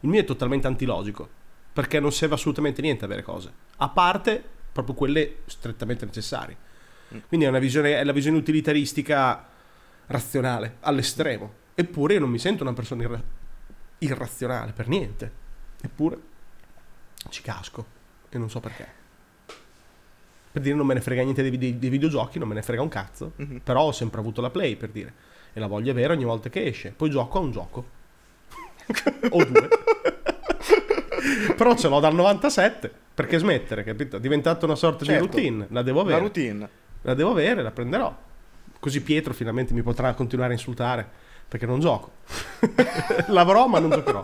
Il 0.00 0.10
mio 0.10 0.20
è 0.20 0.24
totalmente 0.24 0.66
antilogico, 0.66 1.26
perché 1.72 1.98
non 1.98 2.12
serve 2.12 2.34
assolutamente 2.34 2.82
niente 2.82 3.06
avere 3.06 3.22
cose, 3.22 3.50
a 3.78 3.88
parte 3.88 4.44
proprio 4.70 4.94
quelle 4.94 5.36
strettamente 5.46 6.04
necessarie. 6.04 6.56
Quindi 7.26 7.46
è, 7.46 7.48
una 7.48 7.58
visione, 7.58 7.98
è 7.98 8.04
la 8.04 8.12
visione 8.12 8.36
utilitaristica 8.36 9.48
razionale, 10.08 10.76
all'estremo. 10.80 11.52
Eppure 11.74 12.14
io 12.14 12.20
non 12.20 12.28
mi 12.28 12.38
sento 12.38 12.62
una 12.64 12.74
persona 12.74 13.02
irra- 13.04 13.22
irrazionale 13.98 14.72
per 14.72 14.88
niente. 14.88 15.32
Eppure 15.80 16.18
ci 17.30 17.40
casco 17.40 17.86
e 18.28 18.36
non 18.36 18.50
so 18.50 18.60
perché. 18.60 18.86
Per 20.52 20.60
dire 20.62 20.74
non 20.74 20.86
me 20.86 20.94
ne 20.94 21.00
frega 21.00 21.22
niente 21.22 21.42
dei, 21.42 21.56
dei- 21.56 21.78
dei 21.78 21.90
videogiochi, 21.90 22.38
non 22.38 22.48
me 22.48 22.54
ne 22.54 22.62
frega 22.62 22.82
un 22.82 22.88
cazzo, 22.88 23.32
Mhm. 23.36 23.60
però 23.60 23.82
ho 23.84 23.92
sempre 23.92 24.20
avuto 24.20 24.40
la 24.42 24.50
Play 24.50 24.76
per 24.76 24.90
dire 24.90 25.12
e 25.56 25.60
la 25.60 25.68
voglio 25.68 25.90
avere 25.90 26.12
ogni 26.12 26.24
volta 26.24 26.50
che 26.50 26.66
esce. 26.66 26.92
Poi 26.94 27.08
gioco 27.08 27.38
a 27.38 27.40
un 27.40 27.50
gioco 27.50 27.84
o 29.30 29.44
due. 29.44 29.68
però 31.56 31.74
ce 31.74 31.88
l'ho 31.88 31.98
dal 31.98 32.14
97, 32.14 32.92
perché 33.14 33.38
smettere, 33.38 33.82
capito? 33.82 34.18
È 34.18 34.20
diventata 34.20 34.66
una 34.66 34.74
sorta 34.74 35.06
Certo. 35.06 35.26
di 35.26 35.32
routine, 35.32 35.66
la 35.70 35.80
devo 35.80 36.00
La 36.00 36.04
avere. 36.04 36.20
routine. 36.20 36.68
La 37.00 37.14
devo 37.14 37.30
avere, 37.30 37.62
la 37.62 37.70
prenderò. 37.70 38.14
Così 38.78 39.00
Pietro 39.00 39.32
finalmente 39.32 39.72
mi 39.72 39.80
potrà 39.82 40.12
continuare 40.12 40.50
a 40.50 40.56
insultare 40.56 41.08
perché 41.48 41.64
non 41.64 41.80
gioco. 41.80 42.10
L'avrò 43.28 43.66
ma 43.66 43.78
non 43.78 43.90
giocherò. 43.90 44.20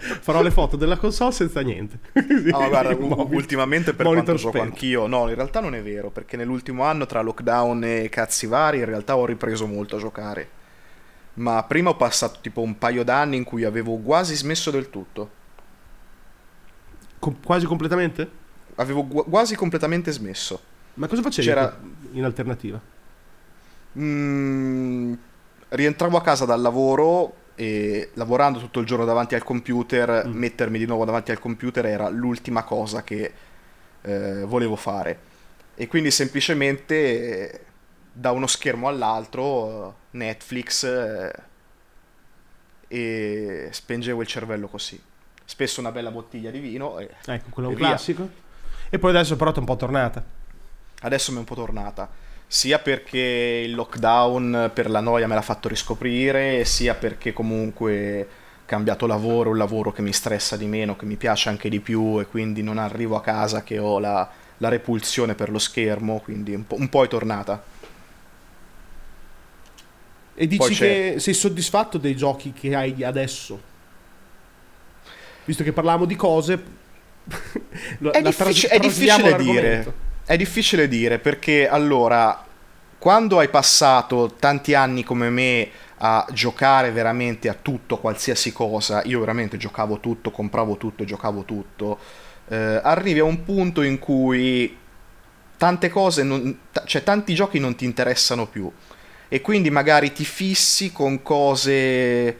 Farò 0.00 0.40
le 0.42 0.50
foto 0.50 0.76
della 0.76 0.96
console 0.96 1.32
senza 1.32 1.60
niente. 1.60 1.98
Ah, 2.52 2.58
ma 2.58 2.68
guarda, 2.68 2.94
ultimamente 2.96 3.92
per 3.92 4.06
monitor 4.06 4.38
quanto 4.40 4.42
gioco 4.42 4.60
anch'io, 4.62 5.06
no, 5.06 5.28
in 5.28 5.34
realtà 5.34 5.60
non 5.60 5.74
è 5.74 5.82
vero, 5.82 6.10
perché 6.10 6.36
nell'ultimo 6.36 6.84
anno 6.84 7.06
tra 7.06 7.20
lockdown 7.20 7.84
e 7.84 8.08
cazzi 8.08 8.46
vari 8.46 8.78
in 8.78 8.86
realtà 8.86 9.16
ho 9.16 9.26
ripreso 9.26 9.66
molto 9.66 9.96
a 9.96 9.98
giocare. 9.98 10.48
Ma 11.34 11.62
prima 11.64 11.90
ho 11.90 11.96
passato 11.96 12.38
tipo 12.40 12.60
un 12.62 12.76
paio 12.78 13.04
d'anni 13.04 13.36
in 13.36 13.44
cui 13.44 13.64
avevo 13.64 13.96
quasi 13.98 14.34
smesso 14.34 14.70
del 14.70 14.90
tutto. 14.90 15.30
Com- 17.18 17.36
quasi 17.44 17.66
completamente? 17.66 18.28
Avevo 18.76 19.06
gu- 19.06 19.28
quasi 19.28 19.54
completamente 19.54 20.10
smesso. 20.10 20.60
Ma 20.94 21.06
cosa 21.06 21.22
facevi 21.22 21.46
C'era- 21.46 21.78
in 22.12 22.24
alternativa? 22.24 22.80
Mm, 23.98 25.12
rientravo 25.70 26.16
a 26.16 26.22
casa 26.22 26.44
dal 26.44 26.60
lavoro 26.60 27.34
e 27.60 28.08
lavorando 28.14 28.58
tutto 28.58 28.80
il 28.80 28.86
giorno 28.86 29.04
davanti 29.04 29.34
al 29.34 29.42
computer, 29.44 30.26
Mm. 30.26 30.32
mettermi 30.32 30.78
di 30.78 30.86
nuovo 30.86 31.04
davanti 31.04 31.30
al 31.30 31.38
computer 31.38 31.84
era 31.84 32.08
l'ultima 32.08 32.64
cosa 32.64 33.02
che 33.02 33.32
eh, 34.00 34.44
volevo 34.46 34.76
fare. 34.76 35.18
E 35.74 35.86
quindi 35.86 36.10
semplicemente 36.10 37.64
da 38.14 38.30
uno 38.30 38.46
schermo 38.46 38.88
all'altro, 38.88 39.96
Netflix 40.12 40.84
eh, 40.84 41.32
e 42.88 43.68
spengevo 43.70 44.22
il 44.22 44.26
cervello 44.26 44.66
così. 44.66 44.98
Spesso 45.44 45.80
una 45.80 45.92
bella 45.92 46.10
bottiglia 46.10 46.50
di 46.50 46.60
vino 46.60 46.98
e 46.98 47.10
Ecco, 47.26 47.50
quello 47.50 47.68
è 47.68 47.72
un 47.72 47.76
classico. 47.78 48.26
E 48.88 48.98
poi 48.98 49.10
adesso 49.10 49.36
però 49.36 49.52
è 49.52 49.58
un 49.58 49.64
po' 49.66 49.76
tornata. 49.76 50.24
Adesso 51.02 51.30
mi 51.30 51.36
è 51.36 51.40
un 51.40 51.46
po' 51.46 51.54
tornata, 51.54 52.08
sia 52.52 52.80
perché 52.80 53.62
il 53.64 53.76
lockdown 53.76 54.72
per 54.74 54.90
la 54.90 54.98
noia 54.98 55.28
me 55.28 55.36
l'ha 55.36 55.40
fatto 55.40 55.68
riscoprire, 55.68 56.64
sia 56.64 56.96
perché 56.96 57.32
comunque 57.32 58.22
ho 58.22 58.62
cambiato 58.66 59.06
lavoro, 59.06 59.50
un 59.50 59.56
lavoro 59.56 59.92
che 59.92 60.02
mi 60.02 60.12
stressa 60.12 60.56
di 60.56 60.66
meno, 60.66 60.96
che 60.96 61.06
mi 61.06 61.14
piace 61.14 61.48
anche 61.48 61.68
di 61.68 61.78
più 61.78 62.18
e 62.18 62.26
quindi 62.26 62.64
non 62.64 62.78
arrivo 62.78 63.14
a 63.14 63.20
casa 63.20 63.62
che 63.62 63.78
ho 63.78 64.00
la, 64.00 64.28
la 64.56 64.68
repulsione 64.68 65.36
per 65.36 65.48
lo 65.48 65.60
schermo, 65.60 66.18
quindi 66.18 66.52
un 66.52 66.66
po', 66.66 66.74
un 66.74 66.88
po' 66.88 67.04
è 67.04 67.06
tornata. 67.08 67.62
E 70.34 70.46
dici 70.48 70.74
che 70.74 71.14
sei 71.18 71.34
soddisfatto 71.34 71.98
dei 71.98 72.16
giochi 72.16 72.52
che 72.52 72.74
hai 72.74 73.04
adesso? 73.04 73.60
Visto 75.44 75.62
che 75.62 75.72
parlavamo 75.72 76.04
di 76.04 76.16
cose... 76.16 76.78
È, 78.10 78.22
tras- 78.34 78.66
è 78.66 78.78
difficile 78.80 79.36
dire. 79.36 80.08
È 80.30 80.36
difficile 80.36 80.86
dire 80.86 81.18
perché 81.18 81.66
allora, 81.68 82.46
quando 83.00 83.40
hai 83.40 83.48
passato 83.48 84.36
tanti 84.38 84.74
anni 84.74 85.02
come 85.02 85.28
me 85.28 85.68
a 85.96 86.24
giocare 86.30 86.92
veramente 86.92 87.48
a 87.48 87.56
tutto, 87.60 87.98
qualsiasi 87.98 88.52
cosa, 88.52 89.02
io 89.06 89.18
veramente 89.18 89.56
giocavo 89.56 89.98
tutto, 89.98 90.30
compravo 90.30 90.76
tutto, 90.76 91.02
giocavo 91.02 91.42
tutto, 91.42 91.98
eh, 92.46 92.80
arrivi 92.80 93.18
a 93.18 93.24
un 93.24 93.42
punto 93.42 93.82
in 93.82 93.98
cui 93.98 94.78
tante 95.56 95.88
cose, 95.88 96.22
non- 96.22 96.60
t- 96.70 96.84
cioè 96.84 97.02
tanti 97.02 97.34
giochi 97.34 97.58
non 97.58 97.74
ti 97.74 97.84
interessano 97.84 98.46
più 98.46 98.70
e 99.28 99.40
quindi 99.40 99.68
magari 99.70 100.12
ti 100.12 100.24
fissi 100.24 100.92
con 100.92 101.22
cose 101.22 102.38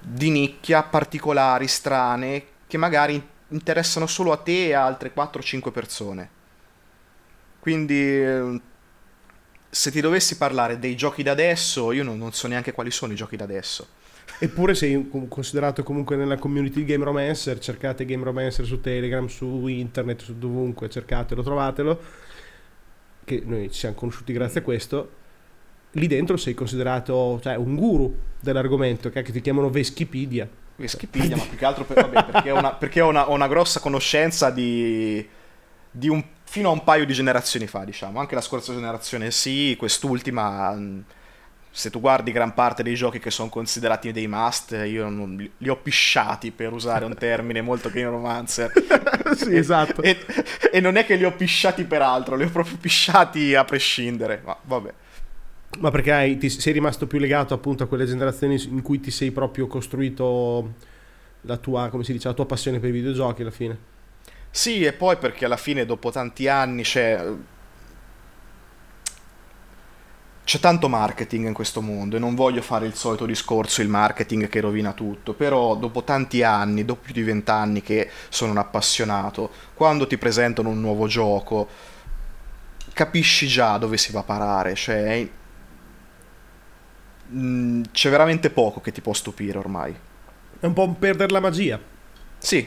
di 0.00 0.30
nicchia, 0.30 0.82
particolari, 0.84 1.68
strane, 1.68 2.44
che 2.66 2.78
magari 2.78 3.22
interessano 3.48 4.06
solo 4.06 4.32
a 4.32 4.38
te 4.38 4.68
e 4.68 4.72
a 4.72 4.86
altre 4.86 5.12
4-5 5.12 5.70
persone. 5.70 6.35
Quindi, 7.66 8.00
eh, 8.00 8.60
se 9.68 9.90
ti 9.90 10.00
dovessi 10.00 10.36
parlare 10.36 10.78
dei 10.78 10.94
giochi 10.94 11.24
da 11.24 11.32
adesso, 11.32 11.90
io 11.90 12.04
non, 12.04 12.16
non 12.16 12.30
so 12.30 12.46
neanche 12.46 12.70
quali 12.70 12.92
sono 12.92 13.12
i 13.12 13.16
giochi 13.16 13.34
da 13.34 13.42
adesso. 13.42 13.88
Eppure 14.38 14.76
sei 14.76 15.10
considerato 15.28 15.82
comunque 15.82 16.14
nella 16.14 16.38
community 16.38 16.84
di 16.84 16.84
Game 16.84 17.02
Romancer, 17.02 17.58
cercate 17.58 18.04
Game 18.04 18.22
Romancer 18.22 18.64
su 18.64 18.80
Telegram, 18.80 19.26
su 19.26 19.66
internet, 19.66 20.22
su 20.22 20.38
dovunque, 20.38 20.88
cercatelo, 20.88 21.42
trovatelo, 21.42 22.00
che 23.24 23.42
noi 23.44 23.72
ci 23.72 23.80
siamo 23.80 23.96
conosciuti 23.96 24.32
grazie 24.32 24.60
a 24.60 24.62
questo. 24.62 25.10
Lì 25.90 26.06
dentro 26.06 26.36
sei 26.36 26.54
considerato 26.54 27.40
cioè, 27.42 27.56
un 27.56 27.74
guru 27.74 28.16
dell'argomento, 28.38 29.10
che 29.10 29.24
ti 29.24 29.40
chiamano 29.40 29.70
Veschipedia. 29.70 30.48
Wikipedia, 30.76 31.34
ma 31.34 31.42
più 31.42 31.58
che 31.58 31.64
altro 31.64 31.82
per- 31.82 32.08
vabbè, 32.08 32.30
perché, 32.30 32.50
ho 32.52 32.58
una, 32.58 32.74
perché 32.74 33.00
ho 33.00 33.08
una, 33.08 33.28
ho 33.28 33.34
una 33.34 33.48
grossa 33.48 33.80
conoscenza 33.80 34.50
di, 34.50 35.26
di 35.90 36.08
un, 36.08 36.22
fino 36.48 36.68
a 36.68 36.72
un 36.72 36.84
paio 36.84 37.04
di 37.04 37.12
generazioni 37.12 37.66
fa, 37.66 37.84
diciamo. 37.84 38.18
Anche 38.20 38.34
la 38.34 38.40
scorsa 38.40 38.72
generazione 38.72 39.30
sì, 39.30 39.74
quest'ultima, 39.78 40.70
mh, 40.72 41.04
se 41.70 41.90
tu 41.90 42.00
guardi 42.00 42.32
gran 42.32 42.54
parte 42.54 42.82
dei 42.82 42.94
giochi 42.94 43.18
che 43.18 43.30
sono 43.30 43.48
considerati 43.50 44.12
dei 44.12 44.26
must, 44.28 44.70
io 44.86 45.08
non- 45.08 45.36
li, 45.58 45.68
ho 45.68 45.76
pisciati, 45.76 46.50
per 46.52 46.72
usare 46.72 47.04
un 47.04 47.14
termine 47.16 47.60
molto 47.60 47.90
game 47.90 48.08
romancer. 48.08 48.72
sì, 49.36 49.54
esatto. 49.56 50.02
E, 50.02 50.18
e 50.72 50.80
non 50.80 50.96
è 50.96 51.04
che 51.04 51.16
li 51.16 51.24
ho 51.24 51.32
pisciati 51.32 51.84
per 51.84 52.00
altro, 52.02 52.36
li 52.36 52.44
ho 52.44 52.50
proprio 52.50 52.76
pisciati 52.80 53.54
a 53.54 53.64
prescindere, 53.64 54.40
ma 54.44 54.56
vabbè. 54.62 54.92
Ma 55.80 55.90
perché 55.90 56.12
hai- 56.12 56.38
ti 56.38 56.48
sei 56.48 56.72
rimasto 56.72 57.06
più 57.06 57.18
legato 57.18 57.52
appunto 57.52 57.82
a 57.82 57.86
quelle 57.86 58.06
generazioni 58.06 58.62
in 58.68 58.82
cui 58.82 59.00
ti 59.00 59.10
sei 59.10 59.30
proprio 59.30 59.66
costruito 59.66 60.74
la 61.42 61.56
tua, 61.58 61.88
come 61.90 62.04
si 62.04 62.12
dice, 62.12 62.28
la 62.28 62.34
tua 62.34 62.46
passione 62.46 62.78
per 62.80 62.88
i 62.90 62.92
videogiochi 62.92 63.42
alla 63.42 63.50
fine? 63.50 63.78
Sì, 64.56 64.82
e 64.84 64.92
poi 64.94 65.18
perché 65.18 65.44
alla 65.44 65.56
fine 65.58 65.84
dopo 65.84 66.10
tanti 66.10 66.48
anni 66.48 66.82
c'è... 66.82 67.22
C'è 70.44 70.60
tanto 70.60 70.88
marketing 70.88 71.46
in 71.48 71.52
questo 71.52 71.80
mondo 71.82 72.14
e 72.14 72.18
non 72.20 72.36
voglio 72.36 72.62
fare 72.62 72.86
il 72.86 72.94
solito 72.94 73.26
discorso, 73.26 73.82
il 73.82 73.88
marketing 73.88 74.48
che 74.48 74.60
rovina 74.60 74.92
tutto, 74.92 75.34
però 75.34 75.74
dopo 75.74 76.04
tanti 76.04 76.44
anni, 76.44 76.84
dopo 76.84 77.02
più 77.02 77.12
di 77.12 77.24
vent'anni 77.24 77.82
che 77.82 78.08
sono 78.28 78.52
un 78.52 78.58
appassionato, 78.58 79.50
quando 79.74 80.06
ti 80.06 80.16
presentano 80.16 80.68
un 80.68 80.80
nuovo 80.80 81.08
gioco, 81.08 81.66
capisci 82.92 83.46
già 83.46 83.76
dove 83.78 83.96
si 83.96 84.12
va 84.12 84.20
a 84.20 84.24
parare, 84.24 84.74
cioè... 84.74 85.28
mm, 87.32 87.82
C'è 87.92 88.10
veramente 88.10 88.50
poco 88.50 88.80
che 88.80 88.92
ti 88.92 89.00
può 89.00 89.12
stupire 89.12 89.58
ormai. 89.58 89.94
È 90.58 90.66
un 90.66 90.72
po' 90.72 90.84
un 90.84 90.98
perdere 90.98 91.32
la 91.32 91.40
magia. 91.40 91.78
Sì, 92.38 92.66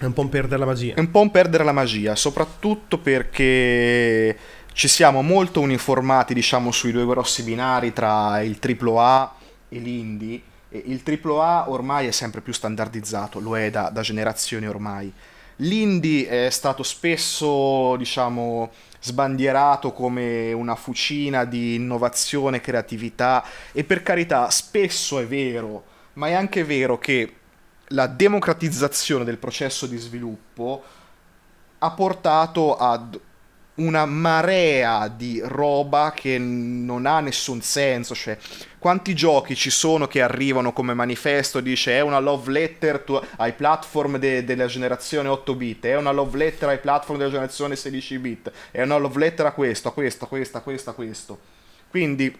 È 0.00 0.04
un 0.04 0.12
po' 0.12 0.20
un 0.20 0.28
perdere 0.28 0.60
la 0.60 0.66
magia. 0.66 0.94
È 0.94 1.00
un 1.00 1.10
po' 1.10 1.20
un 1.20 1.32
perdere 1.32 1.64
la 1.64 1.72
magia, 1.72 2.14
soprattutto 2.14 2.98
perché 2.98 4.38
ci 4.72 4.86
siamo 4.86 5.22
molto 5.22 5.60
uniformati, 5.60 6.34
diciamo, 6.34 6.70
sui 6.70 6.92
due 6.92 7.04
grossi 7.04 7.42
binari 7.42 7.92
tra 7.92 8.40
il 8.42 8.60
AAA 8.60 9.34
e 9.68 9.78
l'indie. 9.80 10.40
E 10.68 10.84
il 10.86 11.02
AAA 11.04 11.70
ormai 11.70 12.06
è 12.06 12.12
sempre 12.12 12.42
più 12.42 12.52
standardizzato, 12.52 13.40
lo 13.40 13.58
è 13.58 13.70
da, 13.70 13.90
da 13.90 14.02
generazioni 14.02 14.68
ormai. 14.68 15.12
L'indie 15.56 16.46
è 16.46 16.50
stato 16.50 16.84
spesso, 16.84 17.96
diciamo, 17.96 18.70
sbandierato 19.00 19.92
come 19.92 20.52
una 20.52 20.76
fucina 20.76 21.44
di 21.44 21.74
innovazione, 21.74 22.60
creatività 22.60 23.44
e 23.72 23.82
per 23.82 24.04
carità, 24.04 24.48
spesso 24.50 25.18
è 25.18 25.26
vero, 25.26 25.82
ma 26.12 26.28
è 26.28 26.34
anche 26.34 26.62
vero 26.62 26.98
che 26.98 27.32
la 27.88 28.06
democratizzazione 28.06 29.24
del 29.24 29.38
processo 29.38 29.86
di 29.86 29.96
sviluppo 29.96 30.82
ha 31.78 31.90
portato 31.90 32.76
ad 32.76 33.18
una 33.78 34.04
marea 34.06 35.06
di 35.06 35.40
roba 35.44 36.12
che 36.14 36.36
non 36.36 37.06
ha 37.06 37.20
nessun 37.20 37.62
senso, 37.62 38.14
cioè 38.14 38.36
quanti 38.78 39.14
giochi 39.14 39.54
ci 39.54 39.70
sono 39.70 40.08
che 40.08 40.20
arrivano 40.20 40.72
come 40.72 40.94
manifesto, 40.94 41.60
dice 41.60 41.92
è 41.92 42.00
una 42.00 42.18
love 42.18 42.50
letter 42.50 42.98
to- 42.98 43.24
ai 43.36 43.52
platform 43.52 44.18
de- 44.18 44.44
della 44.44 44.66
generazione 44.66 45.28
8 45.28 45.54
bit, 45.54 45.86
è 45.86 45.96
una 45.96 46.10
love 46.10 46.36
letter 46.36 46.70
ai 46.70 46.78
platform 46.78 47.18
della 47.18 47.30
generazione 47.30 47.76
16 47.76 48.18
bit, 48.18 48.52
è 48.72 48.82
una 48.82 48.96
love 48.96 49.18
letter 49.18 49.46
a 49.46 49.52
questo, 49.52 49.88
a 49.88 49.92
questo, 49.92 50.24
a 50.24 50.28
questo, 50.28 50.56
a 50.56 50.60
questo, 50.60 50.90
a 50.90 50.94
questo. 50.94 51.38
Quindi 51.88 52.36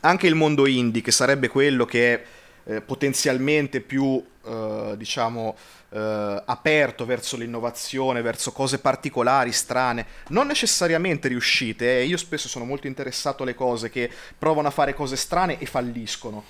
anche 0.00 0.26
il 0.26 0.34
mondo 0.34 0.66
indie, 0.66 1.02
che 1.02 1.12
sarebbe 1.12 1.48
quello 1.48 1.84
che 1.84 2.14
è 2.14 2.24
eh, 2.64 2.80
potenzialmente 2.80 3.80
più, 3.80 4.24
eh, 4.44 4.94
diciamo, 4.96 5.56
eh, 5.90 6.42
aperto 6.44 7.04
verso 7.04 7.36
l'innovazione, 7.36 8.22
verso 8.22 8.52
cose 8.52 8.78
particolari, 8.78 9.52
strane, 9.52 10.06
non 10.28 10.46
necessariamente 10.46 11.28
riuscite. 11.28 12.00
eh. 12.00 12.04
Io 12.04 12.16
spesso 12.16 12.48
sono 12.48 12.64
molto 12.64 12.86
interessato 12.86 13.42
alle 13.42 13.54
cose 13.54 13.90
che 13.90 14.10
provano 14.38 14.68
a 14.68 14.72
fare 14.72 14.94
cose 14.94 15.16
strane 15.16 15.58
e 15.58 15.66
falliscono. 15.66 16.44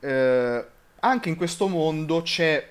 Eh, 0.00 0.64
anche 1.00 1.28
in 1.28 1.36
questo 1.36 1.68
mondo 1.68 2.22
c'è 2.22 2.70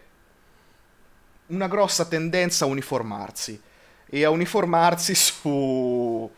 una 1.48 1.68
grossa 1.68 2.06
tendenza 2.06 2.66
a 2.66 2.68
uniformarsi 2.68 3.62
e 4.06 4.24
a 4.24 4.30
uniformarsi 4.30 5.14
su 5.16 6.30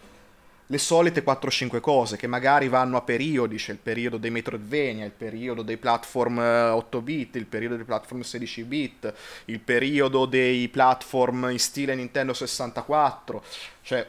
le 0.67 0.77
solite 0.79 1.24
4-5 1.24 1.79
cose 1.79 2.17
che 2.17 2.27
magari 2.27 2.67
vanno 2.69 2.98
a 2.98 3.01
periodi, 3.01 3.57
c'è 3.57 3.72
il 3.72 3.77
periodo 3.77 4.17
dei 4.17 4.31
Metroidvania, 4.31 5.05
il 5.05 5.12
periodo 5.12 5.62
dei 5.62 5.77
platform 5.77 6.38
8 6.39 7.01
bit, 7.01 7.36
il 7.36 7.45
periodo 7.45 7.75
dei 7.75 7.86
platform 7.86 8.22
16 8.22 8.63
bit, 8.63 9.13
il 9.45 9.60
periodo 9.60 10.25
dei 10.25 10.67
platform 10.69 11.50
in 11.51 11.60
stile 11.60 11.93
Nintendo 11.95 12.34
64, 12.34 13.43
cioè 13.81 14.07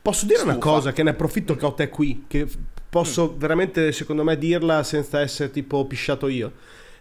Posso 0.00 0.24
dire 0.26 0.38
Stufa. 0.38 0.44
una 0.44 0.58
cosa 0.58 0.92
che 0.92 1.02
ne 1.02 1.10
approfitto 1.10 1.54
che 1.56 1.66
ho 1.66 1.74
te 1.74 1.88
qui, 1.88 2.24
che 2.26 2.46
posso 2.88 3.34
Mm. 3.34 3.38
veramente 3.38 3.92
secondo 3.92 4.24
me 4.24 4.38
dirla 4.38 4.82
senza 4.82 5.20
essere 5.20 5.50
tipo 5.50 5.84
pisciato 5.86 6.28
io. 6.28 6.52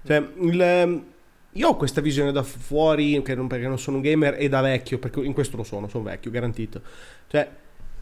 Cioè, 0.06 0.18
il, 0.40 0.62
ehm, 0.62 1.06
io 1.58 1.70
ho 1.70 1.76
questa 1.76 2.02
visione 2.02 2.32
da 2.32 2.44
fuori, 2.44 3.22
che 3.24 3.36
non, 3.36 3.48
perché 3.48 3.68
non 3.68 3.80
sono 3.80 3.98
un 3.98 4.04
gamer, 4.04 4.36
e 4.38 4.48
da 4.48 4.62
vecchio, 4.62 5.00
perché 5.00 5.20
in 5.22 5.34
questo 5.34 5.58
lo 5.58 5.64
sono, 5.64 5.88
sono 5.88 6.04
vecchio, 6.04 6.32
garantito. 6.32 6.82
Cioè, 7.28 7.50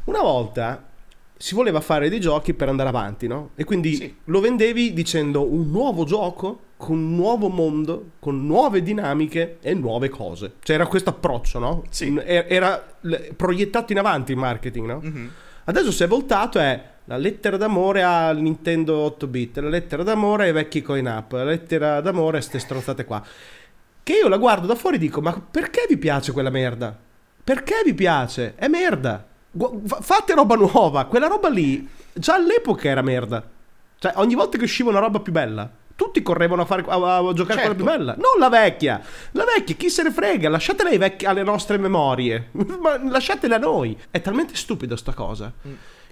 una 0.05 0.21
volta 0.21 0.89
si 1.37 1.55
voleva 1.55 1.81
fare 1.81 2.09
dei 2.09 2.19
giochi 2.19 2.53
per 2.53 2.69
andare 2.69 2.89
avanti, 2.89 3.27
no? 3.27 3.51
E 3.55 3.63
quindi 3.63 3.95
Sì. 3.95 4.15
lo 4.25 4.39
vendevi 4.39 4.93
dicendo 4.93 5.43
un 5.51 5.69
nuovo 5.69 6.05
gioco 6.05 6.59
con 6.77 6.97
un 6.97 7.15
nuovo 7.15 7.47
mondo, 7.49 8.11
con 8.19 8.45
nuove 8.45 8.81
dinamiche 8.81 9.57
e 9.61 9.73
nuove 9.73 10.09
cose. 10.09 10.53
Cioè 10.61 10.75
era 10.75 10.87
questo 10.87 11.09
approccio, 11.09 11.59
no? 11.59 11.83
Sì. 11.89 12.13
Era, 12.23 12.47
era 12.47 12.97
proiettato 13.35 13.91
in 13.91 13.99
avanti 13.99 14.31
il 14.31 14.37
marketing, 14.37 14.85
no? 14.87 14.99
mhm. 15.01 15.31
Adesso 15.65 15.91
si 15.91 16.03
è 16.03 16.07
voltato 16.07 16.59
è 16.59 16.93
la 17.05 17.17
lettera 17.17 17.57
d'amore 17.57 18.03
al 18.03 18.39
Nintendo 18.39 18.97
8 18.97 19.27
bit, 19.27 19.57
la 19.59 19.69
lettera 19.69 20.03
d'amore 20.03 20.45
ai 20.45 20.51
vecchi 20.51 20.81
coin 20.81 21.05
up, 21.05 21.31
la 21.33 21.43
lettera 21.43 22.01
d'amore 22.01 22.39
a 22.39 22.41
ste 22.41 22.59
stronzate 22.59 23.05
qua. 23.05 23.23
Che 24.03 24.13
io 24.13 24.27
la 24.27 24.37
guardo 24.37 24.67
da 24.67 24.75
fuori 24.75 24.95
e 24.95 24.99
dico, 24.99 25.21
ma 25.21 25.39
perché 25.39 25.85
vi 25.87 25.97
piace 25.97 26.31
quella 26.31 26.49
merda? 26.49 26.95
Perché 27.43 27.81
vi 27.83 27.93
piace? 27.93 28.53
È 28.55 28.67
merda. 28.67 29.23
Fate 30.01 30.33
roba 30.33 30.55
nuova, 30.55 31.05
quella 31.05 31.27
roba 31.27 31.49
lì 31.49 31.87
già 32.13 32.35
all'epoca 32.35 32.89
era 32.89 33.01
merda. 33.01 33.43
Cioè, 33.97 34.13
ogni 34.15 34.35
volta 34.35 34.57
che 34.57 34.63
usciva 34.65 34.89
una 34.89 34.99
roba 34.99 35.19
più 35.19 35.31
bella, 35.31 35.69
tutti 35.95 36.21
correvano 36.21 36.63
a, 36.63 36.65
fare, 36.65 36.83
a, 36.87 37.17
a 37.17 37.33
giocare 37.33 37.61
Certo. 37.61 37.73
quella 37.73 37.73
più 37.75 37.85
bella. 37.85 38.15
Non 38.15 38.37
la 38.39 38.49
vecchia. 38.49 39.01
La 39.31 39.45
vecchia, 39.45 39.75
chi 39.75 39.89
se 39.89 40.03
ne 40.03 40.11
frega? 40.11 40.49
Lasciatela 40.49 40.89
ai 40.89 40.97
vecchi- 40.97 41.25
alle 41.25 41.43
nostre 41.43 41.77
memorie. 41.77 42.49
Ma 42.81 43.01
lasciatela 43.01 43.55
a 43.55 43.59
noi. 43.59 43.97
È 44.11 44.19
talmente 44.21 44.55
stupida 44.55 44.97
sta 44.97 45.13
cosa 45.13 45.51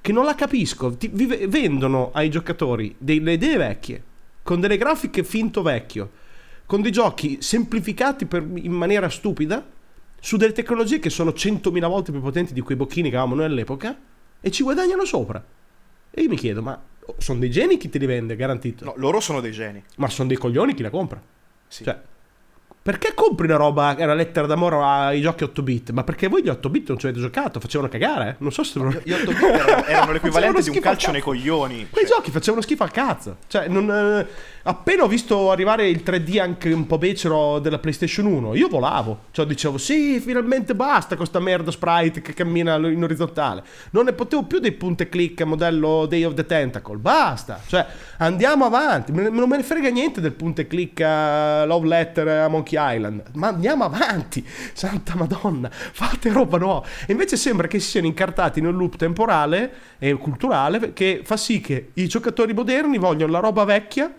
che 0.04 0.12
non 0.12 0.26
la 0.26 0.36
capisco. 0.36 0.98
Ti- 0.98 1.10
vi- 1.14 1.46
vendono 1.48 2.12
ai 2.14 2.30
giocatori 2.30 2.94
delle 2.98 3.34
idee 3.34 3.56
vecchie, 3.56 4.04
con 4.44 4.60
delle 4.60 4.76
grafiche 4.76 5.24
finto 5.24 5.62
vecchio, 5.62 6.12
con 6.66 6.82
dei 6.82 6.92
giochi 6.92 7.38
semplificati 7.42 8.26
per- 8.26 8.46
in 8.56 8.74
maniera 8.74 9.08
stupida, 9.08 9.66
su 10.20 10.36
delle 10.36 10.52
tecnologie 10.52 11.00
che 11.00 11.10
sono 11.10 11.32
100.000 11.32 11.88
volte 11.88 12.12
più 12.12 12.20
potenti 12.20 12.52
di 12.54 12.60
quei 12.60 12.76
bocchini 12.76 13.10
che 13.10 13.16
avevamo 13.16 13.36
noi 13.36 13.46
all'epoca, 13.46 13.98
e 14.42 14.52
ci 14.52 14.64
guadagnano 14.64 15.06
sopra. 15.06 15.42
E 16.12 16.22
io 16.22 16.28
mi 16.28 16.36
chiedo, 16.36 16.62
ma 16.62 16.78
sono 17.18 17.40
dei 17.40 17.50
geni 17.50 17.78
chi 17.78 17.88
te 17.88 17.98
li 17.98 18.06
vende, 18.06 18.36
garantito? 18.36 18.84
No, 18.84 18.94
loro 18.98 19.22
sono 19.22 19.40
dei 19.40 19.54
geni. 19.54 19.82
Ma 19.96 20.10
sono 20.10 20.28
dei 20.28 20.36
coglioni 20.38 20.74
chi 20.74 20.82
la 20.84 20.90
compra? 20.90 21.22
Sì. 21.66 21.86
Cioè, 21.86 21.98
perché 22.84 23.14
compri 23.14 23.48
una 23.48 23.56
roba, 23.56 23.96
una 23.98 24.14
lettera 24.14 24.46
d'amore 24.46 24.76
ai 24.82 25.22
giochi 25.22 25.46
8 25.46 25.62
bit? 25.64 25.92
Ma 25.92 26.04
perché 26.04 26.28
voi 26.28 26.44
gli 26.44 26.50
8 26.50 26.70
bit 26.70 26.90
non 26.90 26.98
ci 27.00 27.06
avete 27.06 27.22
giocato? 27.22 27.62
Facevano 27.62 27.90
cagare, 27.90 28.30
eh? 28.32 28.36
Non 28.40 28.52
so 28.52 28.64
se... 28.64 28.78
Gli- 28.78 29.00
Gli 29.06 29.14
8 29.14 29.32
bit 29.32 29.42
erano, 29.42 29.86
erano 29.88 30.12
l'equivalente 30.12 30.62
di 30.62 30.70
un 30.70 30.80
calcio 30.80 31.06
al 31.08 31.14
nei 31.14 31.22
coglioni. 31.22 31.88
Quei 31.90 32.06
Cioè, 32.06 32.18
giochi 32.18 32.32
facevano 32.32 32.62
schifo 32.62 32.84
al 32.84 32.92
cazzo. 32.92 33.38
Cioè, 33.48 33.70
non, 33.70 33.90
eh, 33.90 34.28
appena 34.64 35.04
ho 35.04 35.08
visto 35.08 35.50
arrivare 35.50 35.88
il 35.88 36.04
3D 36.06 36.42
anche 36.42 36.74
un 36.74 36.86
po' 36.86 36.98
becero 36.98 37.60
della 37.60 37.80
PlayStation 37.80 38.26
1, 38.26 38.54
io 38.56 38.68
volavo. 38.68 39.20
Cioè, 39.32 39.46
dicevo, 39.46 39.78
sì, 39.78 40.20
finalmente 40.20 40.76
basta 40.76 41.16
con 41.16 41.26
sta 41.26 41.40
merda 41.40 41.72
sprite 41.72 42.22
che 42.22 42.34
cammina 42.34 42.76
in 42.76 43.02
orizzontale. 43.02 43.64
Non 43.92 44.04
ne 44.04 44.12
potevo 44.12 44.44
più 44.44 44.60
dei 44.60 44.74
punte 44.74 45.08
click 45.08 45.40
a 45.40 45.46
modello 45.46 46.06
Day 46.06 46.26
of 46.26 46.34
the 46.34 46.46
Tentacle. 46.46 46.98
Basta. 46.98 47.62
Cioè, 47.66 47.86
andiamo 48.18 48.66
avanti. 48.66 49.14
Non 49.14 49.48
me 49.48 49.56
ne 49.56 49.64
frega 49.64 49.88
niente 49.88 50.20
del 50.20 50.34
punte 50.34 50.68
click 50.68 51.00
a 51.00 51.64
Love 51.64 51.88
Letter 51.88 52.28
a 52.28 52.48
Monkey 52.50 52.72
Island. 52.78 53.32
Ma 53.34 53.48
andiamo 53.48 53.84
avanti. 53.84 54.46
Santa 54.74 55.16
Madonna. 55.16 55.70
Fate 55.72 56.32
roba 56.32 56.58
nuova. 56.58 56.88
E 57.06 57.12
invece 57.12 57.38
sembra 57.38 57.68
che 57.68 57.80
si 57.80 57.90
siano 57.90 58.08
incartati 58.08 58.60
in 58.60 58.68
un 58.68 58.76
loop 58.76 58.96
temporale 58.96 59.74
e 60.00 60.14
culturale 60.14 60.94
che 60.94 61.22
fa 61.24 61.38
sì 61.38 61.62
che 61.62 61.92
i 61.94 62.08
giocatori 62.08 62.54
moderni 62.54 62.98
vogliono 62.98 63.32
la 63.32 63.40
roba 63.40 63.64
vecchia 63.64 64.14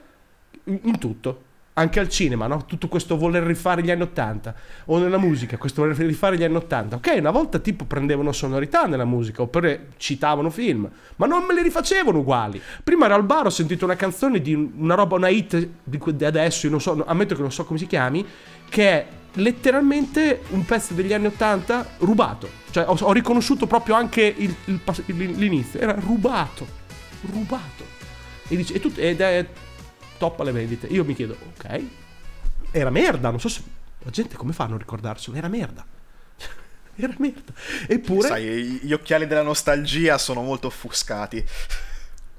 in 0.65 0.99
tutto. 0.99 1.53
Anche 1.77 1.99
al 1.99 2.09
cinema, 2.09 2.47
no? 2.47 2.67
Tutto 2.67 2.87
questo 2.87 3.17
voler 3.17 3.43
rifare 3.43 3.83
gli 3.83 3.91
anni 3.91 4.03
80 4.03 4.55
o 4.87 4.99
nella 4.99 5.19
musica, 5.19 5.57
questo 5.57 5.83
voler 5.83 5.97
rifare 5.97 6.37
gli 6.37 6.45
anni 6.45 6.55
80. 6.55 6.97
Ok, 6.97 7.15
una 7.19 7.33
volta 7.33 7.59
tipo 7.59 7.85
prendevano 7.85 8.31
sonorità 8.31 8.85
nella 8.87 9.05
musica 9.05 9.43
oppure 9.43 9.89
citavano 9.97 10.51
film, 10.51 10.89
ma 11.17 11.27
non 11.27 11.43
me 11.43 11.53
le 11.53 11.63
rifacevano 11.63 12.21
uguali. 12.21 12.63
Prima 12.85 13.07
ero 13.07 13.17
al 13.17 13.25
bar, 13.25 13.47
ho 13.47 13.51
sentito 13.51 13.85
una 13.85 13.97
canzone 13.97 14.41
di 14.41 14.55
una 14.55 14.95
roba, 14.95 15.17
una 15.17 15.27
hit 15.29 15.69
di 15.83 16.25
adesso, 16.25 16.67
io 16.67 16.71
non 16.71 16.81
so, 16.81 17.03
ammetto 17.07 17.35
che 17.35 17.41
non 17.41 17.51
so 17.51 17.65
come 17.65 17.81
si 17.81 17.89
chiami, 17.89 18.25
che 18.69 18.89
è 18.89 19.07
letteralmente 19.33 20.43
un 20.51 20.65
pezzo 20.65 20.95
degli 20.95 21.13
anni 21.13 21.27
80 21.27 21.97
rubato. 21.99 22.49
Cioè 22.71 22.85
ho, 22.87 22.97
ho 23.01 23.13
riconosciuto 23.13 23.67
proprio 23.67 23.97
anche 23.97 24.23
il- 24.37 24.55
il 24.67 24.81
l'inizio, 25.17 25.81
era 25.81 25.97
rubato, 25.99 26.65
rubato. 27.33 27.85
E 28.47 28.55
dice, 28.55 28.75
e 28.75 28.81
tut- 28.81 28.99
ed 28.99 29.21
è 29.21 29.45
top 30.25 30.41
alle 30.41 30.53
vendite. 30.53 30.87
Io 30.87 31.05
mi 31.05 31.15
chiedo, 31.15 31.37
ok, 31.57 31.83
era 32.71 32.91
merda, 32.91 33.29
non 33.31 33.41
so 33.41 33.49
se 33.49 33.63
la 33.99 34.11
gente 34.11 34.37
come 34.37 34.53
fa 34.53 34.65
a 34.65 34.69
non 34.69 34.79
ricordarselo, 34.79 35.37
era 35.37 35.49
merda. 35.49 35.85
era 36.97 37.15
merda. 37.19 37.53
Eppure 37.87 38.29
sai, 38.29 38.81
gli 38.83 38.93
occhiali 38.93 39.27
della 39.27 39.43
nostalgia 39.43 40.17
sono 40.17 40.43
molto 40.43 40.69
offuscati. 40.69 41.45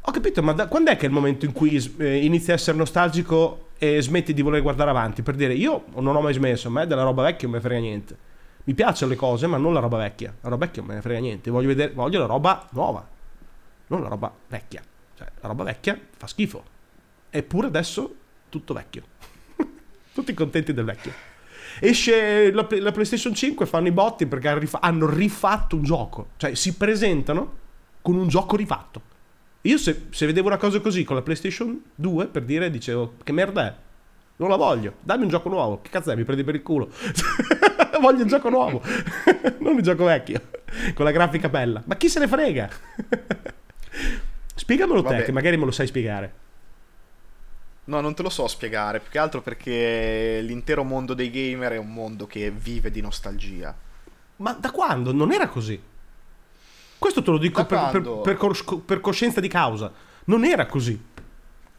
ho 0.02 0.12
capito, 0.12 0.42
ma 0.42 0.54
da, 0.54 0.68
quando 0.68 0.90
è 0.92 0.96
che 0.96 1.04
è 1.04 1.08
il 1.08 1.14
momento 1.14 1.46
in 1.46 1.52
cui 1.52 1.76
eh, 1.98 2.24
inizi 2.26 2.52
a 2.52 2.56
essere 2.56 2.76
nostalgico 2.76 3.70
e 3.78 4.02
smetti 4.02 4.34
di 4.34 4.42
voler 4.42 4.62
guardare 4.62 4.90
avanti? 4.90 5.22
Per 5.22 5.36
dire, 5.36 5.54
io 5.54 5.86
non 5.96 6.16
ho 6.16 6.22
mai 6.22 6.34
smesso, 6.34 6.68
a 6.68 6.72
me 6.72 6.88
della 6.88 7.04
roba 7.04 7.24
vecchia 7.24 7.48
non 7.48 7.52
me 7.52 7.58
ne 7.58 7.68
frega 7.68 7.82
niente. 7.82 8.18
Mi 8.68 8.74
piacciono 8.74 9.12
le 9.12 9.18
cose, 9.18 9.46
ma 9.46 9.58
non 9.58 9.74
la 9.74 9.80
roba 9.80 9.98
vecchia. 9.98 10.34
La 10.42 10.50
roba 10.50 10.66
vecchia 10.66 10.82
non 10.82 10.90
me 10.90 10.96
ne 10.96 11.02
frega 11.02 11.20
niente. 11.20 11.52
Voglio, 11.52 11.68
vedere, 11.68 11.94
voglio 11.94 12.20
la 12.20 12.26
roba 12.26 12.68
nuova, 12.72 13.08
non 13.88 14.02
la 14.02 14.08
roba 14.08 14.34
vecchia. 14.48 14.82
Cioè, 15.16 15.28
la 15.40 15.48
roba 15.48 15.64
vecchia 15.64 16.00
fa 16.18 16.26
schifo. 16.26 16.74
Eppure 17.38 17.68
adesso 17.68 18.16
tutto 18.50 18.74
vecchio. 18.74 19.04
Tutti 20.14 20.34
contenti 20.34 20.74
del 20.74 20.86
vecchio. 20.86 21.12
Esce 21.82 22.52
la, 22.54 22.66
la 22.70 22.92
PlayStation 22.94 23.34
5, 23.34 23.66
fanno 23.66 23.88
i 23.88 23.92
botti 23.92 24.26
perché 24.26 24.48
hanno 24.48 24.60
rifa- 24.60 24.80
hanno 24.80 25.10
rifatto 25.10 25.76
un 25.76 25.84
gioco. 25.84 26.30
Cioè, 26.38 26.56
si 26.56 26.76
presentano 26.76 27.54
con 28.02 28.16
un 28.16 28.30
gioco 28.30 28.56
rifatto. 28.56 29.02
Io 29.64 29.78
se, 29.78 30.06
se 30.12 30.26
vedevo 30.26 30.48
una 30.48 30.56
cosa 30.56 30.80
così 30.80 31.04
con 31.04 31.18
la 31.18 31.22
PlayStation 31.22 31.84
2, 31.96 32.28
per 32.28 32.44
dire, 32.44 32.70
dicevo, 32.70 33.16
che 33.22 33.34
merda 33.34 33.68
è? 33.68 33.74
Non 34.38 34.48
la 34.48 34.56
voglio, 34.56 34.94
dammi 35.02 35.24
un 35.24 35.30
gioco 35.30 35.50
nuovo. 35.50 35.82
Che 35.82 35.90
cazzo 35.90 36.12
è? 36.12 36.16
Mi 36.16 36.24
prendi 36.24 36.46
per 36.46 36.56
il 36.56 36.64
culo. 36.64 36.90
voglio 38.00 38.22
un 38.22 38.28
gioco 38.30 38.50
nuovo, 38.50 38.82
non 39.60 39.76
un 39.76 39.82
gioco 39.82 40.06
vecchio, 40.06 40.40
con 40.94 41.04
la 41.04 41.12
grafica 41.12 41.50
bella. 41.50 41.82
Ma 41.86 41.96
chi 41.98 42.08
se 42.08 42.20
ne 42.20 42.28
frega? 42.30 42.70
Spiegamelo 44.56 45.02
te, 45.02 45.10
Vabbè. 45.10 45.24
che 45.26 45.32
magari 45.34 45.58
me 45.58 45.66
lo 45.66 45.72
sai 45.72 45.88
spiegare. 45.88 46.44
No, 47.88 48.02
non 48.02 48.16
te 48.16 48.24
lo 48.24 48.30
so 48.30 48.48
spiegare, 48.48 49.00
più 49.00 49.12
che 49.12 49.20
altro 49.20 49.42
perché 49.42 50.40
l'intero 50.42 50.84
mondo 50.84 51.14
dei 51.14 51.30
gamer 51.30 51.74
è 51.74 51.78
un 51.78 51.94
mondo 51.94 52.26
che 52.26 52.50
vive 52.50 52.90
di 52.92 53.00
nostalgia. 53.02 53.76
Ma 54.38 54.54
da 54.54 54.72
quando? 54.72 55.14
Non 55.14 55.32
era 55.32 55.48
così. 55.48 55.80
Questo 56.98 57.22
te 57.22 57.30
lo 57.32 57.38
dico 57.38 57.64
per, 57.66 57.90
per- 57.92 58.20
per 58.24 58.38
cos- 58.38 58.82
per 58.84 59.00
coscienza 59.02 59.40
di 59.40 59.48
causa. 59.48 59.92
Non 60.26 60.44
era 60.46 60.66
così. 60.66 61.00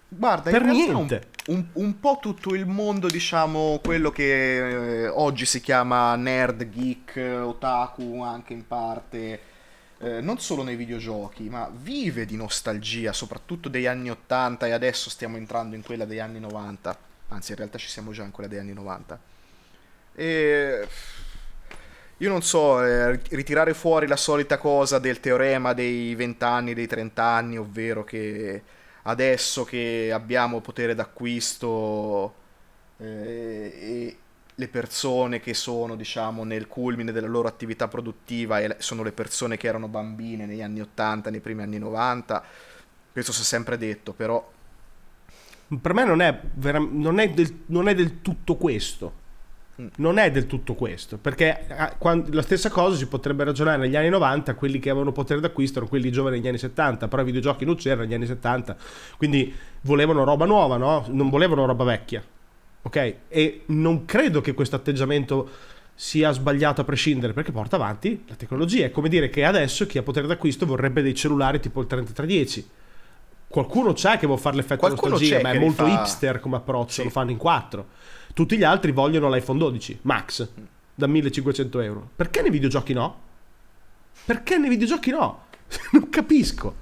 Guarda, 0.08 0.50
Per 0.50 0.62
niente. 0.62 1.28
Un, 1.46 1.56
un- 1.56 1.66
un 1.84 1.98
po' 2.00 2.18
tutto 2.20 2.54
il 2.54 2.66
mondo, 2.66 3.08
diciamo, 3.08 3.80
quello 3.82 4.10
che 4.10 5.02
eh, 5.04 5.08
oggi 5.08 5.44
si 5.44 5.60
chiama 5.60 6.14
nerd, 6.14 6.68
geek, 6.70 7.16
eh, 7.16 7.38
otaku, 7.38 8.22
anche 8.22 8.52
in 8.52 8.64
parte, 8.66 9.40
eh, 9.98 10.20
non 10.20 10.38
solo 10.38 10.62
nei 10.62 10.76
videogiochi, 10.76 11.48
ma 11.48 11.70
vive 11.72 12.26
di 12.26 12.36
nostalgia, 12.36 13.12
soprattutto 13.12 13.68
degli 13.68 13.86
anni 13.86 14.10
80 14.10 14.66
e 14.66 14.72
adesso 14.72 15.08
stiamo 15.10 15.36
entrando 15.36 15.74
in 15.74 15.82
quella 15.82 16.04
degli 16.04 16.18
anni 16.18 16.40
90. 16.40 16.98
Anzi, 17.28 17.52
in 17.52 17.56
realtà 17.56 17.78
ci 17.78 17.88
siamo 17.88 18.12
già 18.12 18.22
in 18.22 18.30
quella 18.30 18.48
degli 18.48 18.58
anni 18.58 18.72
90. 18.72 19.20
E 20.14 20.88
io 22.18 22.28
non 22.28 22.42
so, 22.42 22.82
eh, 22.84 23.20
ritirare 23.30 23.74
fuori 23.74 24.06
la 24.06 24.16
solita 24.16 24.58
cosa 24.58 24.98
del 24.98 25.20
teorema 25.20 25.72
dei 25.72 26.14
20 26.14 26.44
anni, 26.44 26.74
dei 26.74 26.86
30 26.86 27.22
anni, 27.22 27.58
ovvero 27.58 28.04
che 28.04 28.62
adesso 29.02 29.64
che 29.64 30.10
abbiamo 30.12 30.60
potere 30.60 30.94
d'acquisto 30.94 32.34
eh, 32.98 33.72
e 33.74 34.16
le 34.58 34.68
persone 34.68 35.40
che 35.40 35.54
sono, 35.54 35.96
diciamo, 35.96 36.42
nel 36.44 36.66
culmine 36.66 37.12
della 37.12 37.26
loro 37.28 37.48
attività 37.48 37.88
produttiva 37.88 38.60
e 38.60 38.76
sono 38.78 39.02
le 39.02 39.12
persone 39.12 39.56
che 39.56 39.66
erano 39.68 39.88
bambine 39.88 40.46
negli 40.46 40.62
anni 40.62 40.80
80, 40.80 41.30
nei 41.30 41.40
primi 41.40 41.62
anni 41.62 41.78
90, 41.78 42.42
questo 43.12 43.32
si 43.32 43.42
è 43.42 43.44
sempre 43.44 43.76
detto, 43.78 44.12
però 44.12 44.52
Per 45.82 45.94
me 45.94 46.04
non 46.04 46.20
è, 46.22 46.40
vera- 46.54 46.78
non 46.78 47.18
è 47.18 47.30
del, 47.30 47.62
non 47.66 47.88
è 47.88 47.94
del 47.94 48.22
tutto 48.22 48.56
questo. 48.56 49.24
Non 49.96 50.16
è 50.18 50.30
del 50.30 50.46
tutto 50.46 50.74
questo, 50.74 51.18
perché 51.18 51.66
ah, 51.68 51.94
quan- 51.98 52.24
la 52.30 52.40
stessa 52.40 52.70
cosa 52.70 52.96
si 52.96 53.06
potrebbe 53.08 53.44
ragionare 53.44 53.76
negli 53.78 53.96
anni 53.96 54.08
90, 54.08 54.54
quelli 54.54 54.78
che 54.78 54.88
avevano 54.88 55.12
potere 55.12 55.38
d'acquisto 55.40 55.76
erano 55.78 55.90
quelli 55.90 56.10
giovani 56.10 56.38
negli 56.38 56.48
anni 56.48 56.58
70, 56.58 57.08
però 57.08 57.20
i 57.20 57.26
videogiochi 57.26 57.66
non 57.66 57.76
c'erano 57.76 58.02
negli 58.04 58.14
anni 58.14 58.26
70, 58.26 58.74
quindi 59.18 59.54
volevano 59.82 60.24
roba 60.24 60.46
nuova, 60.46 60.78
no? 60.78 61.04
Non 61.08 61.28
volevano 61.28 61.66
roba 61.66 61.84
vecchia, 61.84 62.24
ok? 62.86 63.14
E 63.28 63.62
non 63.66 64.04
credo 64.04 64.40
che 64.40 64.54
questo 64.54 64.76
atteggiamento 64.76 65.48
sia 65.94 66.30
sbagliato 66.30 66.82
a 66.82 66.84
prescindere 66.84 67.32
perché 67.32 67.52
porta 67.52 67.76
avanti 67.76 68.24
la 68.28 68.34
tecnologia. 68.34 68.84
È 68.86 68.90
come 68.90 69.08
dire 69.08 69.28
che 69.28 69.44
adesso 69.44 69.86
chi 69.86 69.98
ha 69.98 70.02
potere 70.02 70.26
d'acquisto 70.26 70.66
vorrebbe 70.66 71.02
dei 71.02 71.14
cellulari 71.14 71.58
tipo 71.60 71.80
il 71.80 71.86
3310. 71.86 72.68
Qualcuno 73.48 73.92
c'è 73.92 74.18
che 74.18 74.26
vuole 74.26 74.40
fare 74.40 74.56
l'effetto 74.56 74.80
Qualcuno 74.80 75.12
nostalgia, 75.12 75.40
ma 75.40 75.50
è 75.52 75.58
molto 75.58 75.84
rifà- 75.84 76.00
hipster 76.00 76.40
come 76.40 76.56
approccio, 76.56 76.92
Sì. 76.92 77.04
lo 77.04 77.10
fanno 77.10 77.30
in 77.30 77.36
quattro. 77.36 77.86
Tutti 78.34 78.56
gli 78.56 78.64
altri 78.64 78.92
vogliono 78.92 79.30
l'iPhone 79.30 79.58
12 79.58 79.98
Max 80.02 80.48
da 80.94 81.06
1500 81.06 81.80
euro. 81.80 82.10
Perché 82.14 82.42
nei 82.42 82.50
videogiochi 82.50 82.92
no? 82.92 83.20
Perché 84.24 84.58
nei 84.58 84.68
videogiochi 84.68 85.10
no? 85.10 85.44
non 85.92 86.08
capisco. 86.10 86.74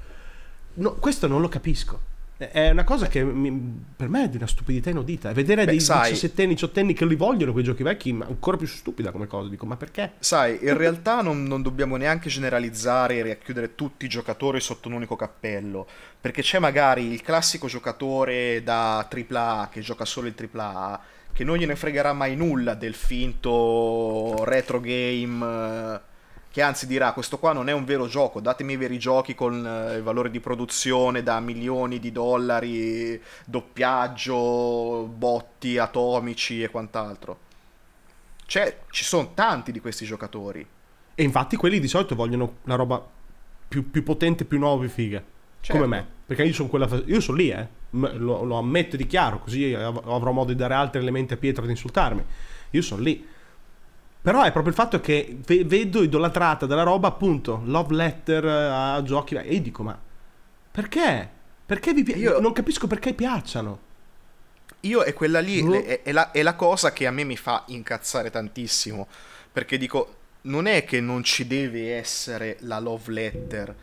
No, 0.74 0.94
questo 0.94 1.26
non 1.28 1.40
lo 1.40 1.48
capisco. 1.48 2.00
È- 2.36 2.70
una 2.70 2.82
cosa 2.82 3.06
che 3.06 3.22
mi- 3.22 3.84
per 3.96 4.08
me 4.08 4.24
è 4.24 4.28
di 4.28 4.36
una 4.36 4.46
stupidità 4.48 4.90
inaudita. 4.90 5.30
E 5.30 5.34
vedere 5.34 5.64
Beh, 5.64 5.70
dei 5.70 5.80
sai- 5.80 6.10
17 6.10 6.46
18 6.46 6.92
che 6.92 7.06
li 7.06 7.14
vogliono 7.14 7.52
quei 7.52 7.62
giochi 7.62 7.82
vecchi, 7.84 8.12
ma 8.12 8.26
ancora 8.26 8.56
più 8.56 8.66
stupida 8.66 9.12
come 9.12 9.26
cosa. 9.26 9.48
Dico, 9.48 9.66
ma 9.66 9.76
perché? 9.76 10.14
Sai, 10.18 10.58
in 10.62 10.76
realtà 10.76 11.22
non, 11.22 11.44
non 11.44 11.62
dobbiamo 11.62 11.96
neanche 11.96 12.28
generalizzare 12.28 13.16
e 13.18 13.22
racchiudere 13.22 13.74
tutti 13.76 14.04
i 14.04 14.08
giocatori 14.08 14.60
sotto 14.60 14.88
un 14.88 14.94
unico 14.94 15.14
cappello, 15.16 15.86
perché 16.20 16.42
c'è 16.42 16.58
magari 16.58 17.12
il 17.12 17.22
classico 17.22 17.68
giocatore 17.68 18.62
da 18.64 19.06
AAA 19.08 19.68
che 19.70 19.80
gioca 19.80 20.04
solo 20.04 20.26
il 20.26 20.34
AAA, 20.34 21.00
che 21.32 21.44
non 21.44 21.56
gliene 21.56 21.76
fregherà 21.76 22.12
mai 22.12 22.34
nulla 22.36 22.74
del 22.74 22.94
finto 22.94 24.44
retro 24.44 24.80
game, 24.80 25.44
eh, 25.44 26.00
che 26.54 26.62
anzi 26.62 26.86
dirà 26.86 27.12
questo 27.12 27.40
qua 27.40 27.52
non 27.52 27.68
è 27.68 27.72
un 27.72 27.84
vero 27.84 28.06
gioco, 28.06 28.38
datemi 28.38 28.74
i 28.74 28.76
veri 28.76 28.96
giochi 28.96 29.34
con 29.34 29.66
eh, 29.66 29.96
il 29.96 30.04
valore 30.04 30.30
di 30.30 30.38
produzione 30.38 31.24
da 31.24 31.40
milioni 31.40 31.98
di 31.98 32.12
dollari, 32.12 33.20
doppiaggio, 33.44 35.10
botti 35.12 35.78
atomici 35.78 36.62
e 36.62 36.70
quant'altro. 36.70 37.38
C'è, 38.46 38.82
ci 38.90 39.02
sono 39.02 39.32
tanti 39.34 39.72
di 39.72 39.80
questi 39.80 40.04
giocatori. 40.04 40.64
E 41.16 41.22
infatti 41.24 41.56
quelli 41.56 41.80
di 41.80 41.88
solito 41.88 42.14
vogliono 42.14 42.58
la 42.66 42.76
roba 42.76 43.04
più, 43.66 43.90
più 43.90 44.04
potente, 44.04 44.44
più 44.44 44.60
nuova, 44.60 44.78
più 44.82 44.90
figa. 44.90 45.20
Certo. 45.60 45.72
Come 45.82 45.96
me. 45.96 46.06
Perché 46.24 46.44
io 46.44 46.52
sono 46.52 46.68
quella. 46.68 46.88
Io 47.06 47.18
sono 47.18 47.36
lì, 47.36 47.50
eh. 47.50 47.66
Lo, 47.90 48.44
lo 48.44 48.58
ammetto 48.58 48.96
di 48.96 49.08
chiaro, 49.08 49.40
così 49.40 49.74
av- 49.74 50.06
avrò 50.06 50.30
modo 50.30 50.52
di 50.52 50.56
dare 50.56 50.74
altri 50.74 51.00
elementi 51.00 51.32
a 51.32 51.36
Pietro 51.36 51.64
ad 51.64 51.70
insultarmi. 51.70 52.24
Io 52.70 52.82
sono 52.82 53.02
lì. 53.02 53.32
Però 54.24 54.40
è 54.42 54.52
proprio 54.52 54.72
il 54.72 54.78
fatto 54.78 55.00
che 55.02 55.36
ve- 55.44 55.64
vedo 55.66 56.02
idolatrata 56.02 56.64
della 56.64 56.82
roba, 56.82 57.08
appunto, 57.08 57.60
love 57.64 57.94
letter 57.94 58.42
eh, 58.46 58.50
a 58.96 59.02
giochi. 59.02 59.34
E 59.34 59.52
io 59.52 59.60
dico, 59.60 59.82
ma 59.82 59.98
perché? 60.70 61.28
Perché 61.66 61.92
vi 61.92 62.02
pi- 62.04 62.16
Io- 62.16 62.40
Non 62.40 62.52
capisco 62.54 62.86
perché 62.86 63.12
piacciono. 63.12 63.78
Io 64.80 65.02
è 65.02 65.12
quella 65.12 65.40
lì, 65.40 65.62
le- 65.68 65.84
è, 65.84 66.02
è 66.04 66.12
la, 66.12 66.30
è 66.30 66.40
la 66.42 66.54
cosa 66.54 66.94
che 66.94 67.06
a 67.06 67.10
me 67.10 67.24
mi 67.24 67.36
fa 67.36 67.64
incazzare 67.66 68.30
tantissimo. 68.30 69.06
Perché 69.52 69.76
dico, 69.76 70.14
non 70.42 70.64
è 70.66 70.84
che 70.86 71.02
non 71.02 71.22
ci 71.22 71.46
deve 71.46 71.94
essere 71.94 72.56
la 72.60 72.78
love 72.78 73.12
letter, 73.12 73.76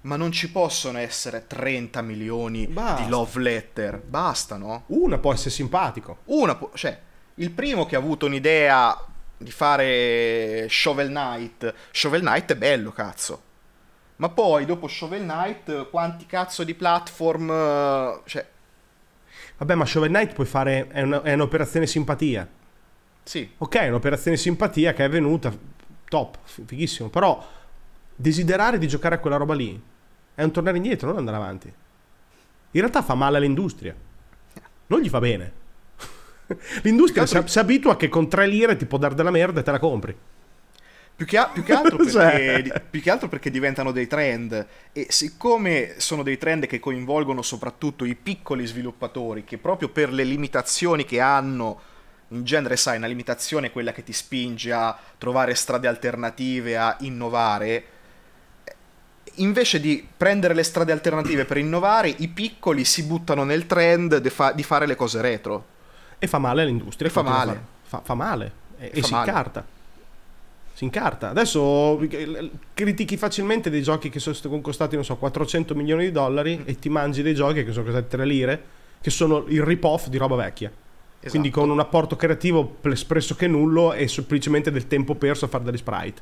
ma 0.00 0.16
non 0.16 0.32
ci 0.32 0.50
possono 0.50 0.98
essere 0.98 1.46
30 1.46 2.02
milioni 2.02 2.66
Basta. 2.66 3.04
di 3.04 3.08
love 3.08 3.40
letter. 3.40 3.98
Basta, 4.04 4.56
no? 4.56 4.82
Una 4.88 5.18
può 5.18 5.32
essere 5.32 5.50
simpatico. 5.50 6.18
Una, 6.24 6.56
pu- 6.56 6.70
cioè, 6.74 6.98
il 7.36 7.52
primo 7.52 7.86
che 7.86 7.94
ha 7.94 8.00
avuto 8.00 8.26
un'idea 8.26 8.96
di 9.38 9.50
fare 9.50 10.66
Shovel 10.68 11.08
Knight, 11.08 11.72
Shovel 11.92 12.20
Knight 12.20 12.52
è 12.52 12.56
bello, 12.56 12.90
cazzo. 12.92 13.42
Ma 14.16 14.28
poi, 14.28 14.64
dopo 14.66 14.88
Shovel 14.88 15.22
Knight, 15.22 15.88
quanti 15.90 16.26
cazzo 16.26 16.64
di 16.64 16.74
platform... 16.74 17.50
eh, 17.50 18.20
Cioè, 18.26 18.46
Vabbè, 19.58 19.74
ma 19.74 19.84
Shovel 19.84 20.08
Knight 20.10 20.34
puoi 20.34 20.46
fare. 20.46 20.88
È, 20.88 21.02
una- 21.02 21.22
è 21.22 21.32
un'operazione 21.34 21.86
simpatia. 21.86 22.46
sì, 23.22 23.48
Ok, 23.58 23.76
è 23.76 23.88
un'operazione 23.88 24.36
simpatia 24.36 24.92
che 24.92 25.04
è 25.04 25.08
venuta 25.08 25.52
top, 26.08 26.38
fighissimo, 26.42 27.08
però 27.10 27.46
desiderare 28.14 28.78
di 28.78 28.88
giocare 28.88 29.16
a 29.16 29.18
quella 29.18 29.36
roba 29.36 29.54
lì 29.54 29.80
è 30.34 30.42
un 30.42 30.50
tornare 30.50 30.76
indietro, 30.78 31.08
non 31.08 31.18
andare 31.18 31.36
avanti. 31.36 31.66
In 32.72 32.80
realtà 32.80 33.02
fa 33.02 33.14
male 33.14 33.36
all'industria, 33.36 33.94
non 34.86 35.00
gli 35.00 35.08
fa 35.08 35.20
bene. 35.20 35.52
L'industria 36.82 37.22
altro- 37.22 37.42
si, 37.46 37.52
si 37.52 37.58
abitua 37.58 37.96
che 37.96 38.08
con 38.08 38.28
3 38.28 38.46
lire 38.46 38.76
ti 38.76 38.86
può 38.86 38.98
dare 38.98 39.14
della 39.14 39.30
merda 39.30 39.60
e 39.60 39.62
te 39.62 39.70
la 39.70 39.78
compri. 39.78 40.16
Più 41.14 41.26
che, 41.26 41.36
a- 41.36 41.48
più 41.48 41.62
che 41.64 41.72
altro 41.72 41.98
perché, 42.00 42.12
Cioè. 42.12 42.62
di- 42.62 42.72
più 42.90 43.00
che 43.02 43.10
altro 43.10 43.28
perché 43.28 43.50
diventano 43.50 43.90
dei 43.90 44.06
trend 44.06 44.66
e 44.92 45.06
siccome 45.10 45.94
sono 45.98 46.22
dei 46.22 46.38
trend 46.38 46.66
che 46.66 46.78
coinvolgono 46.78 47.42
soprattutto 47.42 48.04
i 48.04 48.14
piccoli 48.14 48.66
sviluppatori 48.66 49.42
che 49.44 49.58
proprio 49.58 49.88
per 49.88 50.12
le 50.12 50.22
limitazioni 50.24 51.04
che 51.04 51.20
hanno, 51.20 51.80
in 52.28 52.44
genere 52.44 52.76
sai, 52.76 52.98
una 52.98 53.08
limitazione 53.08 53.66
è 53.68 53.72
quella 53.72 53.92
che 53.92 54.04
ti 54.04 54.12
spinge 54.12 54.72
a 54.72 54.96
trovare 55.18 55.54
strade 55.54 55.88
alternative, 55.88 56.76
a 56.76 56.96
innovare, 57.00 57.84
invece 59.36 59.80
di 59.80 60.06
prendere 60.16 60.54
le 60.54 60.62
strade 60.62 60.92
alternative 60.92 61.44
per 61.44 61.58
innovare, 61.58 62.08
i 62.08 62.28
piccoli 62.28 62.84
si 62.84 63.04
buttano 63.04 63.44
nel 63.44 63.66
trend 63.66 64.16
de 64.18 64.30
fa- 64.30 64.52
di 64.52 64.62
fare 64.62 64.86
le 64.86 64.96
cose 64.96 65.20
retro. 65.20 65.76
E 66.18 66.26
fa 66.26 66.38
male 66.38 66.62
all'industria. 66.62 67.08
E 67.08 67.12
fa 67.12 67.22
male. 67.22 67.60
Fa, 67.82 68.00
fa 68.04 68.14
male. 68.14 68.52
E, 68.78 68.90
E 68.94 69.00
fa 69.00 69.06
si 69.06 69.12
male. 69.12 69.28
incarta. 69.28 69.66
Si 70.74 70.84
incarta. 70.84 71.30
Adesso 71.30 72.00
eh, 72.00 72.50
critichi 72.74 73.16
facilmente 73.16 73.68
dei 73.70 73.82
giochi 73.82 74.10
che 74.10 74.20
sono 74.20 74.60
costati, 74.60 74.94
non 74.94 75.04
so, 75.04 75.16
400 75.16 75.74
milioni 75.74 76.04
di 76.04 76.12
dollari 76.12 76.62
e 76.64 76.78
ti 76.78 76.88
mangi 76.88 77.22
dei 77.22 77.34
giochi 77.34 77.64
che 77.64 77.72
sono 77.72 77.84
costati 77.84 78.08
3 78.08 78.24
lire, 78.24 78.62
che 79.00 79.10
sono 79.10 79.44
il 79.48 79.62
rip-off 79.62 80.06
di 80.08 80.16
roba 80.18 80.36
vecchia. 80.36 80.70
Quindi 81.20 81.48
Esatto. 81.48 81.62
con 81.62 81.70
un 81.70 81.80
apporto 81.80 82.14
creativo 82.14 82.64
pres- 82.64 83.04
pressoché 83.04 83.48
nullo 83.48 83.92
e 83.92 84.06
semplicemente 84.06 84.70
del 84.70 84.86
tempo 84.86 85.16
perso 85.16 85.46
a 85.46 85.48
fare 85.48 85.64
delle 85.64 85.76
sprite. 85.76 86.20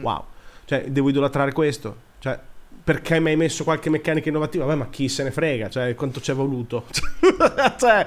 Mm. 0.00 0.04
Wow. 0.04 0.24
Cioè, 0.66 0.84
devo 0.90 1.08
idolatrare 1.08 1.52
questo? 1.52 1.96
Cioè, 2.18 2.38
perché 2.84 3.18
mi 3.18 3.30
hai 3.30 3.36
messo 3.36 3.64
qualche 3.64 3.88
meccanica 3.88 4.28
innovativa? 4.28 4.66
Vabbè, 4.66 4.76
ma 4.78 4.88
chi 4.90 5.08
se 5.08 5.22
ne 5.22 5.30
frega? 5.30 5.70
Cioè, 5.70 5.94
quanto 5.94 6.20
ci 6.20 6.30
è 6.30 6.34
voluto? 6.34 6.84
cioè, 7.80 8.06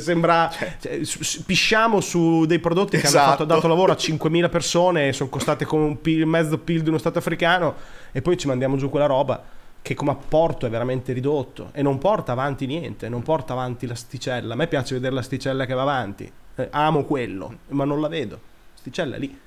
sembra... 0.00 0.50
cioè, 0.80 1.04
s- 1.04 1.42
pisciamo 1.46 2.00
su 2.00 2.46
dei 2.46 2.58
prodotti 2.58 2.96
che 2.98 3.06
hanno 3.06 3.16
Esatto. 3.16 3.30
fatto, 3.30 3.44
dato 3.44 3.68
lavoro 3.68 3.92
a 3.92 3.96
5.000 3.96 4.50
persone 4.50 5.08
e 5.08 5.12
sono 5.12 5.30
costate 5.30 5.64
come 5.64 5.84
un 5.84 6.00
PIL, 6.00 6.26
mezzo 6.26 6.58
PIL 6.58 6.82
di 6.82 6.88
uno 6.88 6.98
stato 6.98 7.18
africano 7.18 7.74
e 8.10 8.20
poi 8.22 8.36
ci 8.36 8.48
mandiamo 8.48 8.76
giù 8.76 8.90
quella 8.90 9.06
roba 9.06 9.40
che 9.80 9.94
come 9.94 10.10
apporto 10.10 10.66
è 10.66 10.68
veramente 10.68 11.12
ridotto 11.12 11.68
e 11.72 11.80
non 11.80 11.98
porta 11.98 12.32
avanti 12.32 12.66
niente, 12.66 13.08
non 13.08 13.22
porta 13.22 13.52
avanti 13.52 13.86
l'asticella. 13.86 14.54
A 14.54 14.56
me 14.56 14.66
piace 14.66 14.94
vedere 14.94 15.14
l'asticella 15.14 15.64
che 15.64 15.74
va 15.74 15.82
avanti, 15.82 16.28
Eh, 16.56 16.68
amo 16.72 17.04
quello, 17.04 17.58
ma 17.68 17.84
non 17.84 18.00
la 18.00 18.08
vedo. 18.08 18.40
L'asticella 18.74 19.14
è 19.14 19.18
lì, 19.20 19.38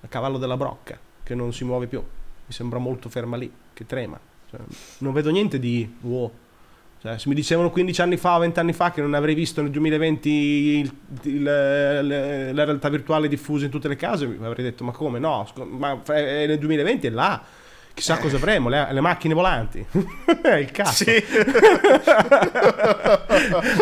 a 0.00 0.06
cavallo 0.08 0.38
della 0.38 0.56
brocca, 0.56 0.98
che 1.22 1.34
non 1.34 1.52
si 1.52 1.64
muove 1.64 1.86
più. 1.88 2.02
Mi 2.46 2.52
sembra 2.52 2.78
molto 2.78 3.08
ferma 3.08 3.36
lì, 3.36 3.50
che 3.74 3.86
trema. 3.86 4.18
Cioè, 4.50 4.60
non 4.98 5.12
vedo 5.12 5.30
niente 5.30 5.58
di 5.58 5.92
wow. 6.02 6.30
Cioè, 7.02 7.18
se 7.18 7.28
mi 7.28 7.34
dicevano 7.34 7.70
15 7.70 8.00
anni 8.00 8.16
fa 8.16 8.36
o 8.36 8.38
20 8.40 8.58
anni 8.60 8.72
fa 8.72 8.90
che 8.90 9.00
non 9.00 9.14
avrei 9.14 9.34
visto 9.34 9.60
nel 9.62 9.70
2020 9.70 10.28
il- 10.30 10.92
il- 11.22 11.42
le- 11.42 12.52
la 12.52 12.64
realtà 12.64 12.88
virtuale 12.88 13.28
diffusa 13.28 13.64
in 13.66 13.70
tutte 13.70 13.88
le 13.88 13.96
case, 13.96 14.26
mi 14.26 14.44
avrei 14.46 14.64
detto 14.64 14.82
ma 14.84 14.92
come 14.92 15.18
no, 15.18 15.46
ma 15.70 16.00
eh, 16.14 16.46
nel 16.46 16.58
2020 16.58 17.06
è 17.06 17.10
là. 17.10 17.42
Chissà 17.92 18.18
cosa 18.18 18.36
avremo, 18.36 18.68
le, 18.68 18.88
le 18.92 19.00
macchine 19.00 19.32
volanti. 19.32 19.82
È 20.42 20.54
il 20.56 20.70
cazzo. 20.70 21.04
Sì. 21.04 21.12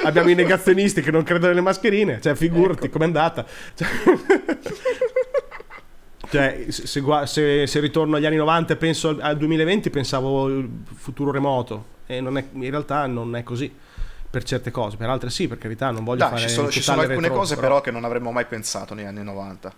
Abbiamo 0.05 0.29
i 0.31 0.35
negazionisti 0.35 1.01
che 1.03 1.11
non 1.11 1.25
credono 1.25 1.49
nelle 1.49 1.61
mascherine. 1.61 2.21
Cioè, 2.21 2.37
figurati 2.37 2.89
com'è 2.89 3.05
andata. 3.07 3.45
Cioè, 3.75 3.89
cioè, 6.31 6.67
se, 6.69 6.87
se 6.87 7.67
se- 7.67 7.81
ritorno 7.81 8.17
agli 8.17 8.27
anni 8.27 8.37
90 8.37 8.73
e 8.73 8.77
penso 8.77 9.09
al, 9.09 9.21
al 9.21 9.37
2020, 9.37 9.91
pensavo 9.91 10.49
il 10.49 10.69
futuro 10.95 11.31
remoto. 11.31 11.93
E 12.07 12.21
non 12.21 12.37
è- 12.37 12.45
in 12.53 12.71
realtà 12.71 13.07
non 13.07 13.35
è 13.37 13.43
così. 13.43 13.73
Per 14.31 14.43
certe 14.43 14.71
cose, 14.73 14.97
per 14.97 15.09
altre 15.09 15.31
sì, 15.31 15.47
per 15.47 15.59
carità, 15.59 15.91
non 15.91 16.03
voglio 16.03 16.19
Dai, 16.21 16.31
fare 16.31 16.41
ci 16.43 16.49
sono, 16.49 16.69
ci 16.69 16.83
sono 16.83 17.03
alcune 17.03 17.21
retro, 17.21 17.37
cose 17.37 17.55
però 17.57 17.81
che 17.81 17.93
non 17.93 18.05
avremmo 18.05 18.33
mai 18.33 18.47
pensato 18.47 18.93
negli 18.93 19.07
anni 19.07 19.23
90. 19.23 19.73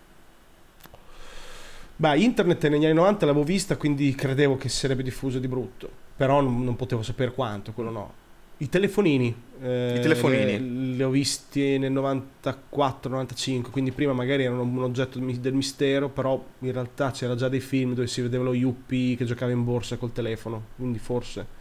Beh, 1.96 2.18
internet 2.18 2.66
negli 2.68 2.84
anni 2.84 2.94
90 2.94 3.26
l'avevo 3.26 3.44
vista, 3.44 3.76
quindi 3.76 4.14
credevo 4.14 4.56
che 4.56 4.68
si 4.70 4.78
sarebbe 4.78 5.02
diffuso 5.02 5.38
di 5.38 5.48
brutto. 5.48 5.90
Però 6.16 6.40
non, 6.40 6.64
non 6.64 6.74
potevo 6.76 7.02
sapere 7.02 7.32
quanto, 7.32 7.72
quello 7.72 7.90
no. 7.90 8.12
I 8.58 8.68
telefonini. 8.68 9.34
eh, 9.60 9.94
I 9.98 10.00
telefonini. 10.00 10.52
Le, 10.52 10.94
li 10.96 11.02
ho 11.02 11.10
visti 11.10 11.78
nel 11.78 11.92
94-95, 11.92 13.70
quindi 13.70 13.92
prima 13.92 14.12
magari 14.12 14.44
erano 14.44 14.62
un 14.62 14.82
oggetto 14.82 15.18
del 15.18 15.52
mistero, 15.52 16.08
però 16.08 16.42
in 16.60 16.72
realtà 16.72 17.10
c'era 17.10 17.34
già 17.34 17.48
dei 17.48 17.60
film 17.60 17.92
dove 17.94 18.06
si 18.06 18.22
vedeva 18.22 18.44
lo 18.44 18.54
Yuppie 18.54 19.16
che 19.16 19.24
giocava 19.26 19.52
in 19.52 19.62
borsa 19.64 19.96
col 19.96 20.12
telefono, 20.12 20.62
quindi 20.76 20.98
forse. 20.98 21.54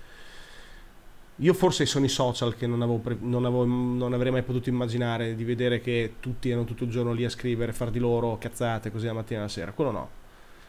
Io 1.40 1.54
forse 1.54 1.86
sono 1.86 2.06
i 2.06 2.10
social 2.10 2.56
che 2.56 2.66
non, 2.66 2.82
avevo 2.82 3.02
non, 3.20 3.44
avevo- 3.44 3.66
non 3.66 4.14
avrei 4.14 4.32
mai 4.32 4.44
potuto 4.44 4.70
immaginare 4.70 5.36
di 5.36 5.44
vedere 5.44 5.82
che 5.82 6.14
tutti 6.22 6.50
erano 6.50 6.64
tutto 6.64 6.86
il 6.86 6.90
giorno 6.90 7.12
lì 7.12 7.26
a 7.26 7.30
scrivere, 7.30 7.74
far 7.74 7.90
di 7.92 8.00
loro 8.00 8.38
cazzate 8.38 8.90
così 8.90 9.06
la 9.08 9.12
mattina 9.14 9.40
e 9.42 9.44
la 9.44 9.50
sera. 9.50 9.72
Quello 9.74 9.92
no. 9.92 10.10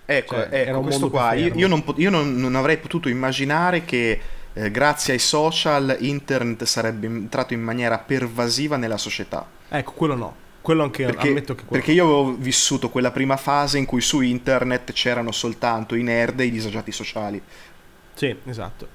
Ecco, 0.05 0.35
Cioè, 0.35 0.49
ecco, 0.51 0.81
questo 0.81 1.09
qua. 1.09 1.35
Io, 1.35 1.55
io 1.55 1.69
non, 1.69 1.85
io 1.97 2.11
non- 2.11 2.35
non 2.35 2.57
avrei 2.57 2.79
potuto 2.79 3.09
immaginare 3.09 3.85
che 3.85 4.19
eh, 4.59 4.71
grazie 4.71 5.13
ai 5.13 5.19
social 5.19 5.97
internet 6.01 6.65
sarebbe 6.65 7.07
entrato 7.07 7.53
in 7.53 7.61
maniera 7.63 7.99
pervasiva 7.99 8.77
nella 8.79 8.97
società. 8.97 9.47
Ecco, 9.69 9.93
quello 9.93 10.15
no. 10.15 10.35
Quello 10.63 10.83
anche 10.83 11.05
Perché, 11.05 11.29
ammetto 11.29 11.55
che 11.55 11.65
quello 11.65 11.71
perché 11.83 11.93
io 11.93 12.05
avevo 12.05 12.35
vissuto 12.35 12.89
quella 12.91 13.11
prima 13.13 13.37
fase 13.37 13.79
in 13.79 13.85
cui 13.85 14.01
su 14.01 14.21
internet 14.21 14.93
c'erano 14.93 15.31
soltanto 15.31 15.95
i 15.95 16.03
nerd 16.03 16.41
e 16.41 16.47
i 16.47 16.51
disagiati 16.51 16.91
sociali. 16.91 17.41
Sì, 18.15 18.35
esatto. 18.47 18.89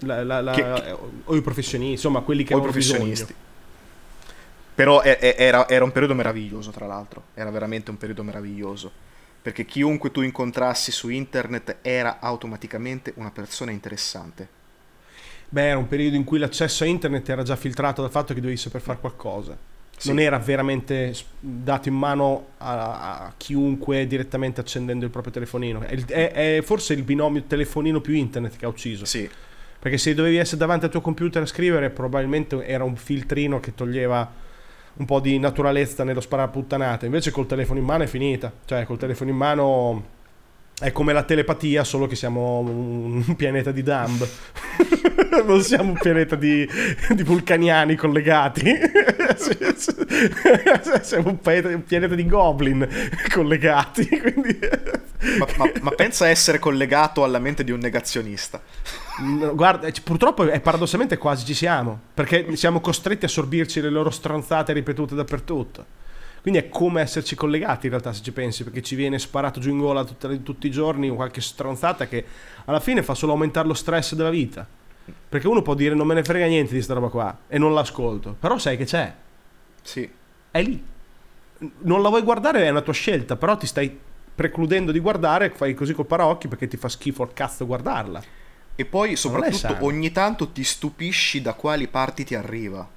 La- 0.00 0.24
la- 0.24 0.40
la- 0.40 0.52
Che- 0.52 0.96
O 1.24 1.36
i 1.36 1.42
professionisti, 1.42 1.92
insomma, 1.92 2.20
quelli 2.20 2.42
che 2.42 2.54
o 2.54 2.56
i 2.56 2.60
avevano 2.60 2.72
professionisti. 2.80 3.24
bisogno. 3.26 3.46
Però 4.74 5.00
è- 5.02 5.18
è- 5.18 5.34
era, 5.38 5.68
era 5.68 5.84
un 5.84 5.92
periodo 5.92 6.14
meraviglioso, 6.14 6.70
tra 6.70 6.86
l'altro. 6.86 7.24
Era 7.34 7.50
veramente 7.50 7.90
un 7.90 7.98
periodo 7.98 8.22
meraviglioso. 8.22 8.90
Perché 9.42 9.64
chiunque 9.66 10.10
tu 10.10 10.22
incontrassi 10.22 10.90
su 10.92 11.08
internet 11.10 11.76
era 11.82 12.18
automaticamente 12.20 13.12
una 13.16 13.30
persona 13.30 13.70
interessante. 13.70 14.56
Beh, 15.50 15.62
era 15.68 15.78
un 15.78 15.88
periodo 15.88 16.16
in 16.16 16.24
cui 16.24 16.38
l'accesso 16.38 16.84
a 16.84 16.86
internet 16.86 17.28
era 17.28 17.42
già 17.42 17.56
filtrato 17.56 18.02
dal 18.02 18.10
fatto 18.10 18.34
che 18.34 18.40
dovevi 18.40 18.58
saper 18.58 18.80
fare 18.80 18.98
qualcosa. 18.98 19.56
Sì. 19.96 20.08
Non 20.08 20.20
era 20.20 20.38
veramente 20.38 21.12
dato 21.40 21.88
in 21.88 21.94
mano 21.96 22.50
a, 22.58 23.24
a 23.24 23.34
chiunque 23.36 24.06
direttamente 24.06 24.60
accendendo 24.60 25.04
il 25.04 25.10
proprio 25.10 25.32
telefonino. 25.32 25.80
È, 25.80 25.96
è- 26.04 26.56
è 26.58 26.62
forse 26.62 26.92
il 26.92 27.02
binomio 27.02 27.42
telefonino 27.44 28.00
più 28.00 28.14
internet 28.14 28.56
che 28.56 28.64
ha 28.64 28.68
ucciso. 28.68 29.04
Sì, 29.04 29.28
Perché 29.80 29.98
se 29.98 30.14
dovevi 30.14 30.36
essere 30.36 30.58
davanti 30.58 30.84
al 30.86 30.90
tuo 30.90 31.00
computer 31.00 31.42
a 31.42 31.46
scrivere, 31.46 31.90
probabilmente 31.90 32.64
era 32.66 32.84
un 32.84 32.96
filtrino 32.96 33.60
che 33.60 33.74
toglieva 33.74 34.30
un 34.94 35.04
po' 35.04 35.20
di 35.20 35.38
naturalezza 35.38 36.04
nello 36.04 36.20
sparare 36.20 36.50
puttanate. 36.50 37.06
Invece 37.06 37.30
col 37.30 37.46
telefono 37.46 37.78
in 37.78 37.84
mano 37.84 38.02
è 38.02 38.06
finita. 38.06 38.52
Cioè, 38.64 38.84
col 38.84 38.98
telefono 38.98 39.30
in 39.30 39.36
mano 39.36 40.04
è 40.80 40.92
come 40.92 41.12
la 41.12 41.24
telepatia, 41.24 41.82
solo 41.82 42.06
che 42.06 42.14
siamo 42.14 42.60
un 42.60 43.34
pianeta 43.36 43.72
di 43.72 43.82
Dumb. 43.82 44.26
non 45.44 45.60
siamo 45.62 45.90
un 45.90 45.98
pianeta 45.98 46.36
di, 46.36 46.68
di 47.10 47.22
vulcaniani 47.24 47.96
collegati. 47.96 48.64
siamo 51.02 51.30
un 51.30 51.40
pianeta, 51.40 51.68
un 51.68 51.84
pianeta 51.84 52.14
di 52.14 52.26
goblin 52.26 52.88
collegati. 53.32 54.06
Quindi... 54.08 54.58
ma, 55.38 55.46
ma- 55.56 55.72
ma 55.80 55.90
pensa 55.90 56.26
a 56.26 56.28
essere 56.28 56.58
collegato 56.60 57.24
alla 57.24 57.40
mente 57.40 57.64
di 57.64 57.72
un 57.72 57.80
negazionista. 57.80 58.60
No, 59.20 59.54
Guarda, 59.54 59.90
c- 59.90 60.02
purtroppo 60.02 60.48
è 60.48 60.60
paradossalmente 60.60 61.18
quasi 61.18 61.44
ci 61.44 61.54
siamo, 61.54 61.98
perché 62.14 62.54
siamo 62.54 62.80
costretti 62.80 63.24
a 63.24 63.28
sorbirci 63.28 63.80
le 63.80 63.90
loro 63.90 64.10
stronzate 64.10 64.72
ripetute 64.72 65.16
dappertutto. 65.16 65.97
Quindi 66.40 66.60
è 66.60 66.68
come 66.68 67.00
esserci 67.00 67.34
collegati 67.34 67.86
in 67.86 67.90
realtà 67.92 68.12
se 68.12 68.22
ci 68.22 68.32
pensi, 68.32 68.64
perché 68.64 68.82
ci 68.82 68.94
viene 68.94 69.18
sparato 69.18 69.60
giù 69.60 69.70
in 69.70 69.78
gola 69.78 70.04
tutte- 70.04 70.42
tutti 70.42 70.66
i 70.66 70.70
giorni 70.70 71.08
qualche 71.10 71.40
stronzata 71.40 72.06
che 72.06 72.24
alla 72.66 72.80
fine 72.80 73.02
fa 73.02 73.14
solo 73.14 73.32
aumentare 73.32 73.66
lo 73.66 73.74
stress 73.74 74.14
della 74.14 74.30
vita. 74.30 74.66
Perché 75.28 75.46
uno 75.48 75.62
può 75.62 75.74
dire 75.74 75.94
non 75.94 76.06
me 76.06 76.14
ne 76.14 76.22
frega 76.22 76.46
niente 76.46 76.74
di 76.74 76.82
sta 76.82 76.94
roba 76.94 77.08
qua 77.08 77.36
e 77.48 77.58
non 77.58 77.72
l'ascolto, 77.74 78.36
però 78.38 78.58
sai 78.58 78.76
che 78.76 78.84
c'è, 78.84 79.12
Sì. 79.82 80.08
è 80.50 80.62
lì. 80.62 80.82
Non 81.80 82.02
la 82.02 82.08
vuoi 82.08 82.22
guardare 82.22 82.64
è 82.64 82.68
una 82.70 82.82
tua 82.82 82.92
scelta, 82.92 83.36
però 83.36 83.56
ti 83.56 83.66
stai 83.66 83.98
precludendo 84.34 84.92
di 84.92 85.00
guardare, 85.00 85.50
fai 85.50 85.74
così 85.74 85.92
col 85.92 86.06
paraocchi 86.06 86.46
perché 86.46 86.68
ti 86.68 86.76
fa 86.76 86.88
schifo 86.88 87.24
il 87.24 87.30
cazzo 87.34 87.66
guardarla. 87.66 88.22
E 88.76 88.84
poi 88.84 89.16
soprattutto 89.16 89.76
ogni 89.80 90.12
tanto 90.12 90.50
ti 90.50 90.62
stupisci 90.62 91.42
da 91.42 91.54
quali 91.54 91.88
parti 91.88 92.22
ti 92.24 92.36
arriva. 92.36 92.88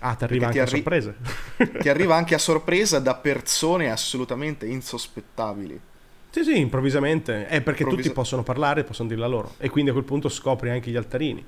Ah, 0.00 0.14
ti 0.14 0.24
arriva 0.24 0.46
anche 0.46 0.56
ti 0.56 0.60
a 0.60 0.62
arri- 0.62 0.74
sorprese. 0.76 1.14
Ti 1.78 1.88
arriva 1.88 2.16
anche 2.16 2.34
a 2.34 2.38
sorpresa 2.38 2.98
da 2.98 3.14
persone 3.14 3.90
assolutamente 3.90 4.66
insospettabili. 4.66 5.80
Sì, 6.30 6.44
sì, 6.44 6.58
improvvisamente. 6.58 7.46
È 7.46 7.60
perché 7.60 7.82
Improvvisa- 7.82 8.08
tutti 8.08 8.12
possono 8.12 8.42
parlare, 8.42 8.84
possono 8.84 9.08
dirla 9.08 9.26
loro. 9.26 9.54
E 9.58 9.68
quindi 9.68 9.90
a 9.90 9.92
quel 9.92 10.04
punto 10.04 10.28
scopri 10.28 10.70
anche 10.70 10.90
gli 10.90 10.96
altarini. 10.96 11.44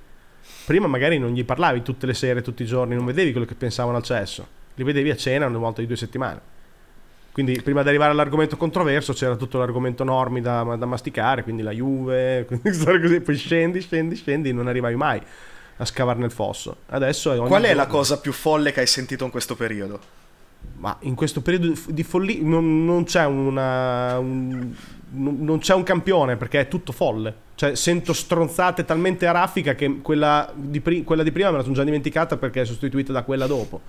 Prima 0.67 0.87
magari 0.87 1.19
non 1.19 1.31
gli 1.33 1.45
parlavi 1.45 1.83
tutte 1.83 2.05
le 2.07 2.15
sere, 2.15 2.43
tutti 2.43 2.63
i 2.63 2.67
giorni, 2.67 2.95
non 2.95 3.05
vedevi 3.05 3.31
quello 3.31 3.47
che 3.47 3.55
pensavano 3.55 3.97
al 3.97 4.03
cesso. 4.03 4.47
Li 4.75 4.85
vedevi 4.85 5.11
a 5.11 5.17
cena 5.17 5.47
una 5.47 5.59
volta 5.59 5.81
di 5.81 5.87
due 5.87 5.97
settimane. 5.97 6.41
Quindi 7.33 7.59
prima 7.63 7.83
di 7.83 7.89
arrivare 7.89 8.11
all'argomento 8.11 8.59
controverso 8.59 9.15
c'era 9.15 9.37
tutto 9.37 9.57
l'argomento 9.59 10.05
normi 10.05 10.43
da, 10.43 10.63
da 10.77 10.85
masticare, 10.85 11.43
quindi 11.43 11.63
la 11.63 11.71
Juve, 11.71 12.45
quindi 12.49 12.71
così. 13.01 13.21
Poi 13.21 13.37
scendi, 13.37 13.81
scendi, 13.81 14.17
scendi 14.17 14.53
non 14.53 14.67
arrivavi 14.67 14.97
mai 14.97 15.23
a 15.77 15.85
scavare 15.85 16.19
nel 16.19 16.31
fosso. 16.31 16.77
Adesso 16.87 17.31
ogni 17.31 17.47
Qual 17.49 17.63
è 17.63 17.75
la 17.75 17.87
cosa 17.87 18.19
più 18.19 18.33
folle 18.33 18.73
che 18.73 18.81
hai 18.81 18.87
sentito 18.87 19.25
in 19.25 19.31
questo 19.31 19.57
periodo? 19.57 20.01
Ma 20.77 20.97
in 21.01 21.15
questo 21.15 21.41
periodo 21.41 21.73
di 21.89 22.03
follia 22.03 22.39
non, 22.43 22.85
non 22.85 23.05
c'è 23.05 23.25
una. 23.25 24.19
un- 24.19 24.75
non 25.15 25.59
c'è 25.59 25.75
un 25.75 25.83
campione 25.83 26.37
perché 26.37 26.61
è 26.61 26.69
tutto 26.69 26.91
folle. 26.91 27.35
Cioè, 27.55 27.75
sento 27.75 28.15
stronzate 28.15 28.85
talmente 28.87 29.27
a 29.27 29.33
raffica 29.33 29.75
che 29.75 30.01
quella 30.01 30.51
di, 30.55 30.81
pri- 30.81 31.05
quella 31.05 31.23
di 31.23 31.31
prima 31.31 31.51
me 31.51 31.59
la 31.59 31.63
sono 31.63 31.75
già 31.75 31.85
dimenticata 31.85 32.39
perché 32.39 32.63
è 32.63 32.65
sostituita 32.65 33.13
da 33.13 33.23
quella 33.23 33.47
dopo. 33.47 33.83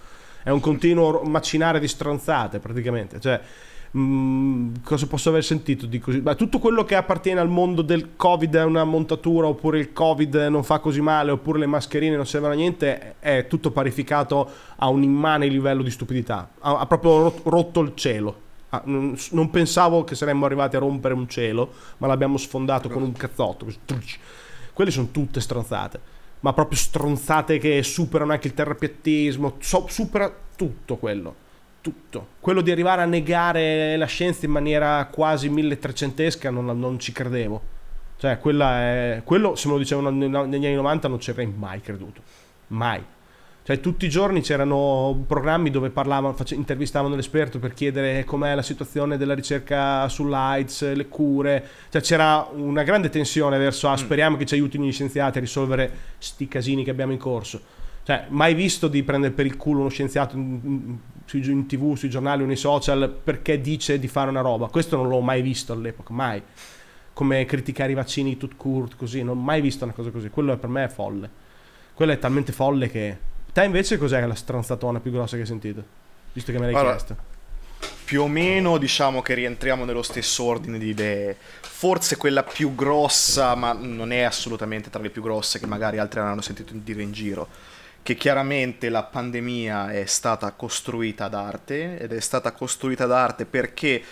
È 0.43 0.49
un 0.49 0.59
continuo 0.59 1.21
macinare 1.23 1.79
di 1.79 1.87
stronzate 1.87 2.59
praticamente. 2.59 3.21
Cioè, 3.21 3.39
mm, 3.97 4.75
cosa 4.83 5.07
posso 5.07 5.29
aver 5.29 5.43
sentito 5.43 5.85
di 5.85 5.99
così? 5.99 6.19
Beh, 6.19 6.35
tutto 6.35 6.59
quello 6.59 6.83
che 6.83 6.95
appartiene 6.95 7.39
al 7.39 7.49
mondo 7.49 7.81
del 7.81 8.15
Covid 8.15 8.55
è 8.55 8.63
una 8.63 8.83
montatura, 8.83 9.47
oppure 9.47 9.79
il 9.79 9.93
Covid 9.93 10.35
non 10.49 10.63
fa 10.63 10.79
così 10.79 11.01
male, 11.01 11.31
oppure 11.31 11.59
le 11.59 11.65
mascherine 11.65 12.15
non 12.15 12.25
servono 12.25 12.53
a 12.53 12.55
niente, 12.55 13.15
è 13.19 13.47
tutto 13.47 13.71
parificato 13.71 14.49
a 14.77 14.87
un 14.89 15.03
immane 15.03 15.47
livello 15.47 15.83
di 15.83 15.91
stupidità. 15.91 16.49
Ha, 16.59 16.79
ha 16.79 16.85
proprio 16.85 17.21
rot- 17.23 17.41
rotto 17.45 17.81
il 17.81 17.91
cielo. 17.95 18.41
Ah, 18.69 18.81
non, 18.85 19.15
non 19.31 19.49
pensavo 19.51 20.03
che 20.03 20.15
saremmo 20.15 20.45
arrivati 20.45 20.75
a 20.75 20.79
rompere 20.79 21.13
un 21.13 21.29
cielo, 21.29 21.73
ma 21.97 22.07
l'abbiamo 22.07 22.37
sfondato 22.37 22.89
con 22.89 23.03
un 23.03 23.11
cazzotto. 23.11 23.67
Quelle 24.73 24.89
sono 24.89 25.09
tutte 25.11 25.39
stronzate, 25.39 25.99
ma 26.39 26.53
proprio 26.53 26.77
stronzate 26.77 27.59
che 27.59 27.83
superano 27.83 28.31
anche 28.31 28.47
il 28.47 28.55
terrapiattismo, 28.55 29.57
so- 29.59 29.85
supera 29.87 30.33
tutto 30.55 30.95
quello. 30.95 31.35
Tutto. 31.83 32.27
Quello 32.39 32.61
di 32.61 32.71
arrivare 32.71 33.01
a 33.01 33.05
negare 33.05 33.97
la 33.97 34.05
scienza 34.05 34.45
in 34.45 34.53
maniera 34.53 35.05
quasi 35.07 35.49
1300esca 35.49 36.49
non, 36.49 36.79
non 36.79 36.97
ci 36.97 37.11
credevo. 37.11 37.61
Cioè, 38.15 38.39
quella 38.39 38.79
è, 38.79 39.21
quello 39.25 39.55
se 39.55 39.67
me 39.67 39.73
lo 39.73 39.79
dicevano 39.79 40.09
ne- 40.09 40.27
negli 40.27 40.65
anni 40.65 40.75
90 40.75 41.09
non 41.09 41.19
ci 41.19 41.31
avrei 41.31 41.45
mai 41.45 41.81
creduto. 41.81 42.21
Mai. 42.67 43.03
Cioè, 43.63 43.81
tutti 43.81 44.05
i 44.05 44.09
giorni 44.09 44.39
c'erano 44.39 45.25
programmi 45.27 45.71
dove 45.71 45.89
parlavano, 45.89 46.33
face- 46.33 46.55
intervistavano 46.55 47.15
l'esperto 47.15 47.59
per 47.59 47.73
chiedere 47.73 48.23
com'è 48.23 48.55
la 48.55 48.61
situazione 48.61 49.17
della 49.17 49.33
ricerca 49.33 50.07
sull'AIDS, 50.07 50.93
le 50.93 51.09
cure. 51.09 51.67
Cioè, 51.89 52.01
c'era 52.01 52.47
una 52.53 52.83
grande 52.83 53.09
tensione 53.09 53.57
verso, 53.57 53.89
ah, 53.89 53.97
speriamo 53.97 54.37
che 54.37 54.45
ci 54.45 54.53
aiutino 54.53 54.85
gli 54.85 54.93
scienziati 54.93 55.39
a 55.39 55.41
risolvere 55.41 55.91
sti 56.17 56.47
casini 56.47 56.85
che 56.85 56.91
abbiamo 56.91 57.11
in 57.11 57.17
corso. 57.17 57.59
Cioè, 58.03 58.27
mai 58.29 58.53
visto 58.53 58.87
di 58.87 59.03
prendere 59.03 59.33
per 59.33 59.45
il 59.45 59.57
culo 59.57 59.81
uno 59.81 59.89
scienziato 59.89 60.37
in, 61.31 61.65
tv, 61.65 61.95
sui 61.95 62.09
giornali 62.09 62.43
o 62.43 62.45
nei 62.45 62.55
social 62.55 63.09
perché 63.09 63.59
dice 63.59 63.99
di 63.99 64.07
fare 64.07 64.29
una 64.29 64.41
roba. 64.41 64.67
Questo 64.67 64.95
non 64.95 65.07
l'ho 65.07 65.21
mai 65.21 65.41
visto 65.41 65.73
all'epoca, 65.73 66.13
mai. 66.13 66.41
Come 67.13 67.45
criticare 67.45 67.91
i 67.91 67.95
vaccini 67.95 68.37
tut 68.37 68.55
court, 68.55 68.95
così. 68.95 69.23
Non 69.23 69.37
ho 69.37 69.41
mai 69.41 69.61
visto 69.61 69.83
una 69.83 69.93
cosa 69.93 70.09
così. 70.09 70.29
Quello 70.29 70.55
per 70.57 70.69
me 70.69 70.83
è 70.83 70.87
folle. 70.87 71.29
Quello 71.93 72.11
è 72.11 72.19
talmente 72.19 72.51
folle 72.51 72.89
che... 72.89 73.17
Te 73.51 73.63
invece 73.63 73.97
cos'è 73.97 74.25
la 74.25 74.33
stronzatona 74.33 74.99
più 74.99 75.11
grossa 75.11 75.35
che 75.35 75.41
hai 75.41 75.47
sentito? 75.47 75.83
Visto 76.33 76.51
che 76.51 76.57
me 76.57 76.65
l'hai 76.65 76.73
Allora, 76.73 76.95
chiesto. 76.95 77.15
Più 78.03 78.23
o 78.23 78.27
meno 78.27 78.77
diciamo 78.77 79.21
che 79.21 79.35
rientriamo 79.35 79.85
nello 79.85 80.01
stesso 80.01 80.43
ordine 80.43 80.79
di 80.79 80.87
idee. 80.87 81.37
Forse 81.61 82.17
quella 82.17 82.43
più 82.43 82.73
grossa, 82.73 83.53
ma 83.55 83.73
non 83.73 84.11
è 84.11 84.21
assolutamente 84.21 84.89
tra 84.89 85.01
le 85.01 85.09
più 85.09 85.21
grosse 85.21 85.59
che 85.59 85.67
magari 85.67 85.99
altri 85.99 86.19
hanno 86.19 86.41
sentito 86.41 86.73
dire 86.75 87.03
in 87.03 87.11
giro. 87.11 87.47
Che 88.03 88.15
chiaramente 88.15 88.89
la 88.89 89.03
pandemia 89.03 89.93
è 89.93 90.03
stata 90.05 90.51
costruita 90.51 91.23
ad 91.23 91.33
arte 91.35 91.97
ed 91.97 92.11
è 92.11 92.19
stata 92.19 92.51
costruita 92.51 93.05
ad 93.05 93.13
arte 93.13 93.45
perché 93.45 94.03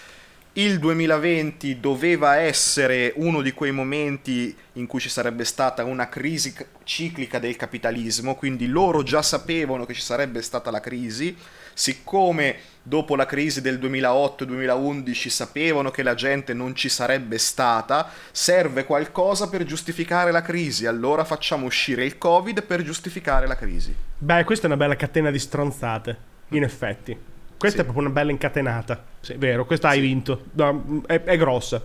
il 0.54 0.80
2020 0.80 1.82
doveva 1.82 2.38
essere 2.38 3.12
uno 3.18 3.42
di 3.42 3.52
quei 3.52 3.74
momenti 3.74 4.56
in 4.74 4.88
cui 4.88 5.02
ci 5.02 5.10
sarebbe 5.10 5.44
stata 5.44 5.84
una 5.84 6.08
crisi 6.08 6.56
ciclica 6.86 7.38
del 7.38 7.58
capitalismo, 7.58 8.36
quindi 8.36 8.68
loro 8.68 9.04
già 9.04 9.22
sapevano 9.22 9.86
che 9.86 9.94
ci 9.94 10.02
sarebbe 10.02 10.42
stata 10.42 10.72
la 10.72 10.80
crisi, 10.80 11.36
siccome 11.74 12.58
dopo 12.84 13.16
la 13.16 13.26
crisi 13.26 13.62
del 13.62 13.78
2008-2011 13.80 15.28
sapevano 15.30 15.92
che 15.92 16.04
la 16.04 16.16
gente 16.16 16.54
non 16.54 16.76
ci 16.76 16.90
sarebbe 16.90 17.38
stata, 17.38 18.10
serve 18.32 18.86
qualcosa 18.86 19.50
per 19.50 19.64
giustificare 19.66 20.32
la 20.32 20.42
crisi, 20.42 20.86
allora 20.86 21.24
facciamo 21.24 21.66
uscire 21.66 22.06
il 22.06 22.18
Covid 22.18 22.64
per 22.64 22.84
giustificare 22.84 23.48
la 23.48 23.56
crisi. 23.56 23.96
Beh, 24.18 24.44
questa 24.44 24.64
è 24.66 24.68
una 24.68 24.78
bella 24.78 24.96
catena 24.96 25.32
di 25.32 25.40
stronzate, 25.40 26.18
in 26.50 26.64
effetti. 26.64 27.18
Questa 27.58 27.78
Sì. 27.78 27.82
è 27.82 27.84
proprio 27.84 28.06
una 28.06 28.14
bella 28.14 28.32
incatenata. 28.32 29.04
Sì, 29.20 29.34
è 29.34 29.38
vero, 29.38 29.66
questa 29.66 29.90
hai 29.90 30.00
vinto. 30.00 30.46
No, 30.54 31.04
è, 31.06 31.22
è 31.22 31.38
grossa. 31.38 31.82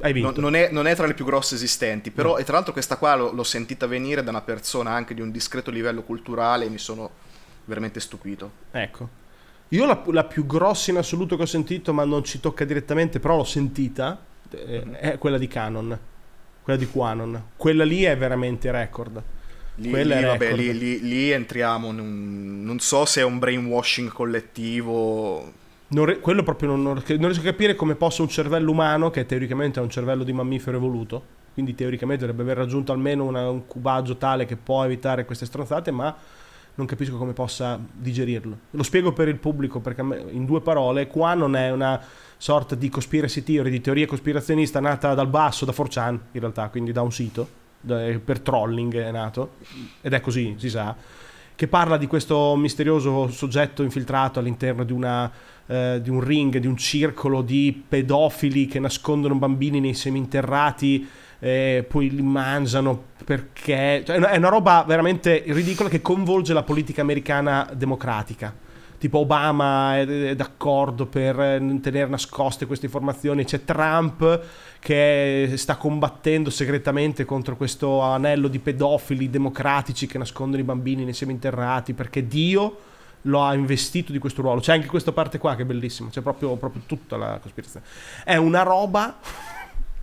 hai 0.00 0.12
vinto. 0.12 0.40
Non, 0.40 0.50
non, 0.52 0.54
è, 0.60 0.70
non, 0.70 0.86
è, 0.86 0.94
tra 0.96 1.06
le 1.06 1.14
più 1.14 1.24
grosse 1.24 1.54
esistenti, 1.54 2.10
però, 2.10 2.30
no. 2.32 2.38
e 2.38 2.44
tra 2.44 2.54
l'altro 2.54 2.72
questa 2.72 2.96
qua 2.96 3.14
l'ho, 3.14 3.32
l'ho 3.32 3.42
sentita 3.44 3.86
venire 3.86 4.22
da 4.22 4.30
una 4.30 4.40
persona 4.40 4.90
anche 4.92 5.14
di 5.14 5.20
un 5.20 5.30
discreto 5.30 5.70
livello 5.70 6.02
culturale 6.02 6.68
mi 6.68 6.78
sono 6.78 7.10
veramente 7.70 8.00
stupito. 8.00 8.50
Ecco. 8.70 9.18
Io 9.68 9.86
la, 9.86 10.02
la, 10.06 10.24
più 10.24 10.44
grossa 10.46 10.90
in 10.90 10.96
assoluto 10.96 11.36
che 11.36 11.42
ho 11.42 11.46
sentito, 11.46 11.92
ma 11.92 12.04
non 12.04 12.24
ci 12.24 12.40
tocca 12.40 12.64
direttamente, 12.64 13.20
però 13.20 13.36
l'ho 13.36 13.44
sentita, 13.44 14.20
eh, 14.50 14.90
è 14.98 15.18
quella 15.18 15.38
di 15.38 15.46
Canon, 15.46 15.98
quella 16.62 16.78
di 16.78 16.86
Quanon. 16.86 17.42
Quella 17.56 17.84
lì 17.84 18.02
è 18.02 18.16
veramente 18.16 18.70
record. 18.70 19.22
Lì, 19.76 19.90
lì, 20.04 20.22
vabbè, 20.22 20.52
lì, 20.52 20.76
lì, 20.76 21.00
lì 21.00 21.30
entriamo 21.30 21.88
in 21.88 22.00
un, 22.00 22.64
non 22.64 22.80
so 22.80 23.06
se 23.06 23.20
è 23.20 23.24
un 23.24 23.38
brainwashing 23.38 24.10
collettivo 24.10 25.58
non, 25.92 26.18
quello 26.20 26.42
proprio 26.42 26.68
non, 26.68 26.82
non, 26.82 27.02
non, 27.06 27.18
riesco 27.18 27.40
a 27.40 27.44
capire 27.50 27.74
come 27.74 27.94
possa 27.96 28.22
un 28.22 28.28
cervello 28.28 28.70
umano, 28.70 29.10
che 29.10 29.26
teoricamente 29.26 29.80
è 29.80 29.82
un 29.82 29.90
cervello 29.90 30.22
di 30.22 30.32
mammifero 30.32 30.76
evoluto, 30.76 31.22
quindi 31.52 31.74
teoricamente 31.74 32.26
dovrebbe 32.26 32.50
aver 32.50 32.62
raggiunto 32.62 32.92
almeno 32.92 33.24
una, 33.24 33.48
un 33.48 33.66
cubaggio 33.66 34.16
tale 34.16 34.46
che 34.46 34.56
può 34.56 34.84
evitare 34.84 35.24
queste 35.24 35.46
stronzate, 35.46 35.90
ma 35.90 36.14
non 36.80 36.88
capisco 36.88 37.16
come 37.16 37.32
possa 37.32 37.78
digerirlo. 37.92 38.58
Lo 38.70 38.82
spiego 38.82 39.12
per 39.12 39.28
il 39.28 39.36
pubblico 39.36 39.80
perché 39.80 40.00
in 40.00 40.46
due 40.46 40.62
parole, 40.62 41.06
qua 41.06 41.34
non 41.34 41.54
è 41.54 41.70
una 41.70 42.02
sorta 42.36 42.74
di 42.74 42.88
conspiracy 42.88 43.42
theory, 43.42 43.70
di 43.70 43.80
teoria 43.80 44.06
cospirazionista 44.06 44.80
nata 44.80 45.12
dal 45.14 45.28
basso, 45.28 45.66
da 45.66 45.72
4chan 45.72 46.18
in 46.32 46.40
realtà, 46.40 46.68
quindi 46.68 46.90
da 46.90 47.02
un 47.02 47.12
sito, 47.12 47.46
per 47.86 48.40
trolling 48.40 48.96
è 48.96 49.10
nato, 49.10 49.56
ed 50.00 50.14
è 50.14 50.20
così, 50.20 50.54
si 50.58 50.70
sa, 50.70 50.96
che 51.54 51.68
parla 51.68 51.98
di 51.98 52.06
questo 52.06 52.56
misterioso 52.56 53.28
soggetto 53.28 53.82
infiltrato 53.82 54.38
all'interno 54.38 54.84
di 54.84 54.92
una 54.92 55.30
eh, 55.70 56.00
di 56.02 56.10
un 56.10 56.20
ring, 56.20 56.58
di 56.58 56.66
un 56.66 56.76
circolo 56.76 57.42
di 57.42 57.84
pedofili 57.88 58.66
che 58.66 58.80
nascondono 58.80 59.36
bambini 59.36 59.78
nei 59.78 59.94
seminterrati 59.94 61.08
e 61.40 61.84
poi 61.88 62.10
li 62.10 62.22
mangiano 62.22 63.02
perché... 63.24 64.02
Cioè, 64.06 64.16
è 64.18 64.36
una 64.36 64.48
roba 64.48 64.84
veramente 64.86 65.42
ridicola 65.48 65.88
che 65.88 66.00
coinvolge 66.00 66.52
la 66.52 66.62
politica 66.62 67.00
americana 67.00 67.68
democratica 67.74 68.68
tipo 69.00 69.20
Obama 69.20 69.98
è, 69.98 70.36
d'accordo 70.36 71.06
per 71.06 71.34
tenere 71.80 72.06
nascoste 72.06 72.66
queste 72.66 72.84
informazioni, 72.84 73.44
c'è 73.44 73.64
Trump 73.64 74.40
che 74.78 75.52
sta 75.56 75.76
combattendo 75.76 76.50
segretamente 76.50 77.24
contro 77.24 77.56
questo 77.56 78.00
anello 78.00 78.46
di 78.46 78.58
pedofili 78.58 79.30
democratici 79.30 80.06
che 80.06 80.18
nascondono 80.18 80.60
i 80.60 80.66
bambini 80.66 81.04
nei 81.04 81.14
seminterrati 81.14 81.94
perché 81.94 82.26
Dio 82.26 82.76
lo 83.22 83.42
ha 83.42 83.54
investito 83.54 84.12
di 84.12 84.18
questo 84.18 84.42
ruolo. 84.42 84.60
C'è 84.60 84.74
anche 84.74 84.86
questa 84.86 85.12
parte 85.12 85.38
qua 85.38 85.56
che 85.56 85.62
è 85.62 85.66
bellissima, 85.66 86.10
c'è 86.10 86.20
proprio, 86.20 86.56
proprio 86.56 86.82
tutta 86.84 87.16
la 87.16 87.38
cospirazione. 87.40 87.86
È 88.22 88.36
una 88.36 88.62
roba 88.62 89.16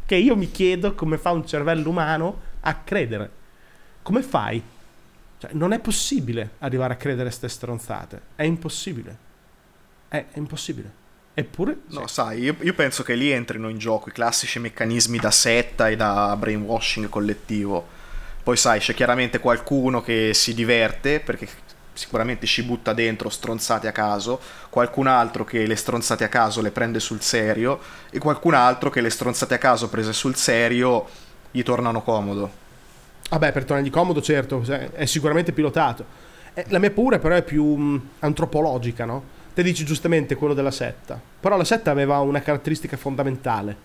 che 0.08 0.16
io 0.16 0.38
mi 0.38 0.50
chiedo 0.50 0.96
come 0.96 1.18
fa 1.18 1.32
un 1.32 1.46
cervello 1.46 1.90
umano 1.90 2.42
a 2.62 2.76
credere. 2.76 3.30
Come 4.02 4.24
fai? 4.24 4.64
Cioè, 5.38 5.52
non 5.52 5.74
è 5.74 5.80
possibile 5.80 6.52
arrivare 6.60 6.94
a 6.94 6.96
credere 6.96 7.24
a 7.24 7.26
queste 7.28 7.50
stronzate. 7.50 8.22
È 8.36 8.44
impossibile. 8.44 9.18
È, 10.08 10.26
è 10.32 10.38
impossibile. 10.38 11.06
Eppure... 11.34 11.82
No, 11.90 12.08
sì. 12.08 12.14
sai, 12.14 12.40
io, 12.40 12.56
io, 12.62 12.74
penso 12.74 13.04
che 13.04 13.16
lì 13.16 13.32
entrino 13.32 13.68
in 13.68 13.78
gioco 13.78 14.08
i 14.08 14.14
classici 14.14 14.60
meccanismi 14.60 15.20
da 15.20 15.30
setta 15.30 15.90
e 15.90 15.98
da 15.98 16.34
brainwashing 16.38 17.10
collettivo. 17.10 17.86
Poi 18.42 18.56
sai, 18.56 18.80
c'è 18.80 18.94
chiaramente 18.94 19.40
qualcuno 19.40 20.02
che 20.02 20.34
si 20.34 20.54
diverte 20.54 21.20
perché 21.20 21.50
sicuramente 21.98 22.46
ci 22.46 22.64
butta 22.64 22.94
dentro 22.94 23.30
stronzate 23.30 23.88
a 23.88 23.92
caso, 23.92 24.40
qualcun 24.70 25.08
altro 25.08 25.44
che 25.44 25.66
le 25.66 25.76
stronzate 25.76 26.24
a 26.24 26.30
caso 26.30 26.62
le 26.62 26.72
prende 26.72 27.00
sul 27.00 27.22
serio 27.22 27.80
e 28.10 28.20
qualcun 28.20 28.54
altro 28.54 28.90
che 28.90 29.02
le 29.02 29.10
stronzate 29.10 29.56
a 29.56 29.58
caso 29.58 29.90
prese 29.90 30.14
sul 30.14 30.36
serio 30.36 31.08
gli 31.52 31.64
tornano 31.64 32.02
comodo. 32.02 32.66
Vabbè, 33.30 33.52
per 33.52 33.66
tornargli 33.66 33.90
comodo, 33.90 34.22
certo, 34.22 34.64
è 34.94 35.06
sicuramente 35.06 35.52
pilotato. 35.52 36.06
Eh, 36.54 36.66
la 36.70 36.80
mia 36.80 36.92
paura 36.92 37.20
però 37.20 37.36
è 37.36 37.44
più 37.44 37.66
mh, 37.66 38.10
antropologica, 38.20 39.06
no? 39.06 39.36
Te 39.54 39.64
dici 39.64 39.84
giustamente 39.84 40.36
quello 40.36 40.54
della 40.54 40.72
setta, 40.72 41.20
però 41.40 41.58
la 41.58 41.64
setta 41.64 41.90
aveva 41.90 42.20
una 42.20 42.42
caratteristica 42.42 42.96
fondamentale, 42.96 43.76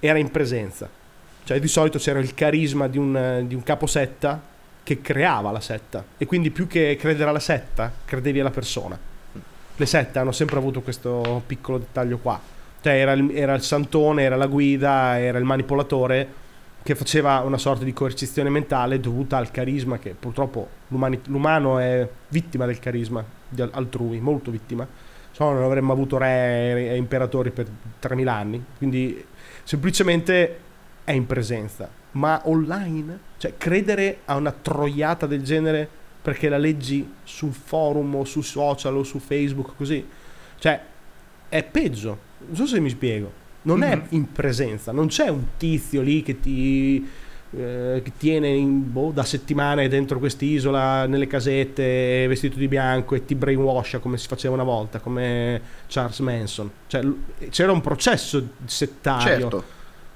era 0.00 0.18
in 0.18 0.30
presenza. 0.30 0.88
Cioè 1.44 1.60
di 1.60 1.68
solito 1.68 1.98
c'era 1.98 2.18
il 2.18 2.34
carisma 2.34 2.88
di 2.88 2.98
un, 2.98 3.44
di 3.46 3.54
un 3.54 3.62
caposetta 3.62 4.52
che 4.84 5.00
creava 5.00 5.50
la 5.50 5.60
setta. 5.60 6.04
E 6.16 6.26
quindi 6.26 6.50
più 6.50 6.68
che 6.68 6.96
credere 7.00 7.30
alla 7.30 7.40
setta 7.40 7.90
credevi 8.04 8.38
alla 8.38 8.50
persona. 8.50 8.96
Le 9.76 9.86
sette 9.86 10.20
hanno 10.20 10.30
sempre 10.30 10.58
avuto 10.58 10.82
questo 10.82 11.42
piccolo 11.44 11.78
dettaglio 11.78 12.18
qua. 12.18 12.40
Cioè 12.80 12.92
era 12.92 13.12
il, 13.12 13.34
era 13.34 13.54
il 13.54 13.62
santone 13.62 14.22
era 14.22 14.36
la 14.36 14.46
guida 14.46 15.18
era 15.18 15.38
il 15.38 15.44
manipolatore 15.44 16.42
che 16.82 16.94
faceva 16.94 17.40
una 17.40 17.56
sorta 17.56 17.82
di 17.82 17.94
coercizione 17.94 18.50
mentale 18.50 19.00
dovuta 19.00 19.38
al 19.38 19.50
carisma 19.50 19.98
che 19.98 20.10
purtroppo 20.10 20.68
l'umano 20.88 21.78
è 21.78 22.06
vittima 22.28 22.66
del 22.66 22.78
carisma 22.78 23.24
altrui 23.70 24.20
molto 24.20 24.50
vittima. 24.50 24.86
Se 25.30 25.42
no 25.42 25.52
non 25.52 25.62
avremmo 25.62 25.92
avuto 25.92 26.18
re 26.18 26.90
e 26.90 26.96
imperatori 26.96 27.50
per 27.50 27.66
3000 27.98 28.32
anni. 28.32 28.64
Quindi 28.76 29.24
semplicemente 29.64 30.58
è 31.04 31.12
in 31.12 31.24
presenza. 31.26 31.88
Ma 32.12 32.42
online? 32.44 33.18
Cioè, 33.44 33.58
credere 33.58 34.20
a 34.24 34.36
una 34.36 34.52
troiata 34.52 35.26
del 35.26 35.42
genere 35.42 35.86
perché 36.22 36.48
la 36.48 36.56
leggi 36.56 37.06
su 37.24 37.44
un 37.44 37.52
forum 37.52 38.14
o 38.14 38.24
su 38.24 38.40
social 38.40 38.96
o 38.96 39.02
su 39.02 39.18
Facebook 39.18 39.72
così? 39.76 40.02
Cioè, 40.58 40.80
è 41.50 41.62
peggio. 41.62 42.18
Non 42.46 42.56
so 42.56 42.66
se 42.66 42.80
mi 42.80 42.88
spiego. 42.88 43.30
Non 43.62 43.80
mm-hmm. 43.80 44.00
è 44.00 44.02
in 44.10 44.32
presenza, 44.32 44.92
non 44.92 45.08
c'è 45.08 45.28
un 45.28 45.44
tizio 45.58 46.00
lì 46.00 46.22
che 46.22 46.40
ti 46.40 47.06
eh, 47.50 48.00
che 48.02 48.12
tiene 48.16 48.48
in, 48.48 48.90
boh, 48.90 49.10
da 49.10 49.24
settimane 49.24 49.88
dentro 49.88 50.18
quest'isola 50.18 51.06
nelle 51.06 51.26
casette 51.26 52.26
vestito 52.26 52.58
di 52.58 52.66
bianco 52.66 53.14
e 53.14 53.24
ti 53.26 53.34
brainwasha 53.34 53.98
come 53.98 54.16
si 54.18 54.26
faceva 54.26 54.54
una 54.54 54.64
volta 54.64 54.98
come 54.98 55.60
Charles 55.86 56.18
Manson 56.18 56.68
cioè, 56.88 57.06
c'era 57.50 57.70
un 57.70 57.80
processo 57.80 58.44
settario 58.64 59.38
certo 59.38 59.64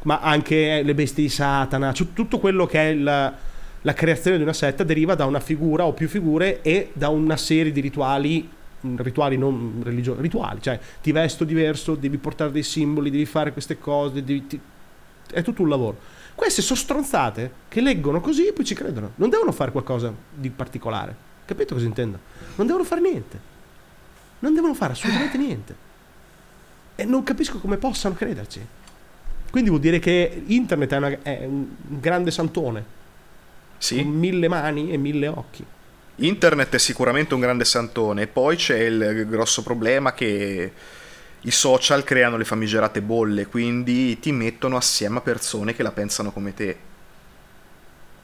ma 0.02 0.20
anche 0.20 0.82
le 0.82 0.94
bestie 0.94 1.24
di 1.24 1.28
Satana, 1.28 1.92
cioè 1.92 2.08
tutto 2.12 2.38
quello 2.38 2.66
che 2.66 2.90
è 2.90 2.94
la, 2.94 3.34
la 3.82 3.92
creazione 3.92 4.37
di 4.37 4.42
una 4.42 4.52
setta 4.52 4.84
deriva 4.84 5.14
da 5.14 5.24
una 5.24 5.40
figura 5.40 5.84
o 5.84 5.92
più 5.92 6.08
figure 6.08 6.62
e 6.62 6.90
da 6.92 7.08
una 7.08 7.37
serie 7.37 7.72
di 7.72 7.80
rituali 7.80 8.48
mm, 8.87 8.96
rituali 8.98 9.37
non 9.37 9.80
religiosi, 9.82 10.20
rituali, 10.20 10.62
cioè 10.62 10.78
ti 11.02 11.12
vesto 11.12 11.44
diverso, 11.44 11.94
devi 11.94 12.16
portare 12.18 12.52
dei 12.52 12.62
simboli, 12.62 13.11
devi 13.11 13.26
fare 13.26 13.52
queste 13.52 13.78
cose, 13.78 14.22
devi, 14.22 14.46
ti... 14.46 14.61
è 15.32 15.42
tutto 15.42 15.62
un 15.62 15.68
lavoro. 15.68 16.16
Queste 16.34 16.62
sono 16.62 16.78
stronzate 16.78 17.50
che 17.66 17.80
leggono 17.80 18.20
così 18.20 18.46
e 18.46 18.52
poi 18.52 18.64
ci 18.64 18.74
credono, 18.74 19.12
non 19.16 19.28
devono 19.28 19.50
fare 19.50 19.72
qualcosa 19.72 20.12
di 20.32 20.50
particolare, 20.50 21.14
capito 21.44 21.74
cosa 21.74 21.87
intendo? 21.87 22.20
Non 22.54 22.66
devono 22.66 22.84
fare 22.84 23.00
niente, 23.00 23.40
non 24.38 24.54
devono 24.54 24.74
fare 24.74 24.92
assolutamente 24.92 25.37
niente 25.37 25.87
e 26.94 27.04
non 27.04 27.24
capisco 27.24 27.58
come 27.58 27.76
possano 27.76 28.14
crederci. 28.14 28.66
Quindi 29.50 29.70
vuol 29.70 29.80
dire 29.80 29.98
che 29.98 30.42
internet 30.46 30.92
è, 30.92 30.96
una, 30.96 31.18
è 31.22 31.44
un 31.44 31.66
grande 31.87 32.30
santone. 32.30 32.96
Sì. 33.78 34.02
Con 34.02 34.12
mille 34.12 34.48
mani 34.48 34.92
e 34.92 34.96
mille 34.96 35.28
occhi. 35.28 35.64
Internet 36.16 36.74
è 36.74 36.78
sicuramente 36.78 37.34
un 37.34 37.40
grande 37.40 37.64
santone. 37.64 38.26
Poi 38.26 38.56
c'è 38.56 38.78
il 38.78 39.26
grosso 39.28 39.62
problema 39.62 40.12
che 40.12 40.72
i 41.40 41.50
social 41.50 42.02
creano 42.02 42.37
le 42.37 42.44
famigerate 42.44 43.00
bolle, 43.00 43.46
quindi 43.46 44.18
ti 44.18 44.32
mettono 44.32 44.76
assieme 44.76 45.18
a 45.18 45.20
persone 45.20 45.74
che 45.74 45.84
la 45.84 45.92
pensano 45.92 46.32
come 46.32 46.52
te. 46.54 46.68
E, 46.68 46.78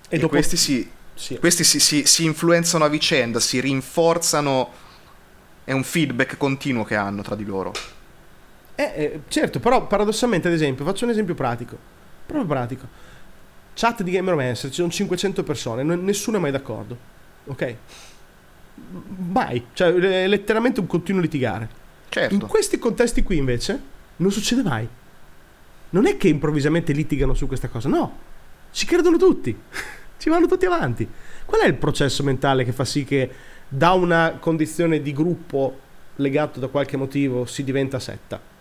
e 0.09 0.19
dopo... 0.19 0.33
questi, 0.33 0.57
si, 0.57 0.89
sì. 1.15 1.39
questi 1.39 1.63
si, 1.63 1.79
si, 1.79 2.05
si 2.05 2.25
influenzano 2.25 2.85
a 2.85 2.89
vicenda, 2.89 3.39
si 3.39 3.61
rinforzano. 3.61 4.83
È 5.63 5.73
un 5.73 5.85
feedback 5.85 6.37
continuo 6.37 6.85
che 6.85 6.97
hanno 6.97 7.23
tra 7.23 7.37
di 7.37 7.45
loro. 7.45 7.73
Eh, 8.77 8.93
eh, 8.97 9.21
certo, 9.29 9.61
però 9.61 9.87
paradossalmente, 9.87 10.49
ad 10.49 10.55
esempio, 10.55 10.85
faccio 10.85 11.05
un 11.05 11.11
esempio 11.11 11.35
pratico. 11.35 11.77
Proprio 12.27 12.47
pratico. 12.47 12.87
Chat 13.75 14.03
di 14.03 14.11
Gamer 14.11 14.35
Mancer, 14.35 14.71
ci 14.71 14.77
sono 14.77 14.91
500 14.91 15.43
persone, 15.43 15.83
n- 15.83 16.05
nessuno 16.05 16.37
è 16.37 16.41
mai 16.41 16.51
d'accordo. 16.51 16.97
Ok? 17.47 17.77
Mai. 19.31 19.67
Cioè, 19.73 19.93
è 19.93 20.27
letteralmente 20.27 20.81
un 20.81 20.87
continuo 20.87 21.21
litigare. 21.21 21.83
Certo. 22.09 22.35
In 22.35 22.41
questi 22.47 22.79
contesti 22.79 23.23
qui, 23.23 23.37
invece, 23.37 23.81
non 24.17 24.31
succede 24.31 24.63
mai. 24.63 24.89
Non 25.91 26.07
è 26.07 26.17
che 26.17 26.29
improvvisamente 26.29 26.93
litigano 26.93 27.35
su 27.35 27.47
questa 27.47 27.69
cosa, 27.69 27.89
no. 27.89 28.19
Ci 28.73 28.87
credono 28.87 29.17
tutti. 29.17 29.57
ci 30.19 30.29
vanno 30.29 30.47
tutti 30.47 30.67
avanti. 30.67 31.09
Qual 31.45 31.61
è 31.61 31.67
il 31.67 31.75
processo 31.75 32.23
mentale 32.23 32.65
che 32.65 32.73
fa 32.73 32.85
sì 32.85 33.05
che 33.05 33.31
da 33.69 33.93
una 33.93 34.37
condizione 34.41 35.01
di 35.03 35.13
gruppo 35.13 35.81
legato 36.17 36.59
da 36.59 36.69
qualche 36.69 36.97
motivo 36.97 37.45
si 37.45 37.63
diventa 37.63 37.99
setta? 37.99 38.54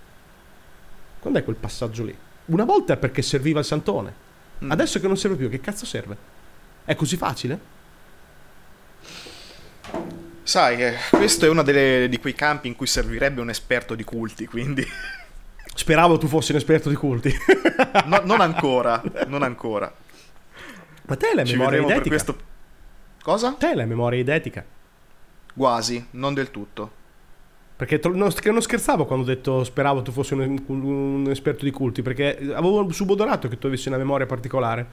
Quando 1.24 1.40
è 1.40 1.46
quel 1.46 1.56
passaggio 1.56 2.04
lì? 2.04 2.14
Una 2.48 2.66
volta 2.66 2.96
è 2.96 2.98
perché 2.98 3.22
serviva 3.22 3.60
il 3.60 3.66
santone. 3.66 4.14
Mm. 4.62 4.72
Adesso 4.72 5.00
che 5.00 5.08
non 5.08 5.16
serve 5.16 5.38
più, 5.38 5.50
che 5.50 5.62
cazzo 5.62 5.86
serve? 5.86 6.18
È 6.84 6.96
così 6.96 7.16
facile? 7.16 7.60
Sai, 10.44 10.84
eh, 10.84 10.96
questo 11.10 11.46
è 11.46 11.50
uno 11.50 11.64
delle, 11.64 12.10
di 12.10 12.20
quei 12.20 12.34
campi 12.34 12.68
in 12.68 12.76
cui 12.76 12.88
servirebbe 12.88 13.40
un 13.40 13.50
esperto 13.50 13.96
di 13.96 14.04
culti, 14.04 14.46
quindi... 14.48 14.86
Speravo 15.74 16.18
tu 16.18 16.28
fossi 16.28 16.52
un 16.52 16.58
esperto 16.58 16.90
di 16.90 16.96
culti. 16.96 17.34
No, 18.06 18.20
non 18.26 18.42
ancora, 18.42 19.02
non 19.28 19.44
ancora. 19.44 19.92
Ma 21.04 21.16
te 21.16 21.28
hai 21.28 21.36
la 21.36 21.46
Ci 21.46 21.56
memoria 21.56 21.80
eidetica? 21.80 22.10
questo... 22.10 22.38
Cosa? 23.22 23.54
Te 23.54 23.68
hai 23.68 23.76
la 23.76 23.86
memoria 23.86 24.20
eidetica? 24.20 24.66
Quasi, 25.56 26.06
non 26.12 26.34
del 26.34 26.52
tutto. 26.52 27.02
Perché 27.84 28.00
tro- 28.00 28.16
non, 28.16 28.32
non 28.46 28.62
scherzavo 28.62 29.06
quando 29.06 29.26
ho 29.26 29.28
detto 29.28 29.62
speravo 29.66 30.02
tu 30.04 30.14
fossi 30.14 30.34
un, 30.34 30.58
un 30.68 31.28
esperto 31.30 31.66
di 31.66 31.72
culti, 31.72 32.02
perché 32.02 32.38
avevo 32.54 32.90
subodorato 32.94 33.50
che 33.50 33.58
tu 33.58 33.68
avessi 33.68 33.90
una 33.90 33.98
memoria 33.98 34.26
particolare. 34.26 34.88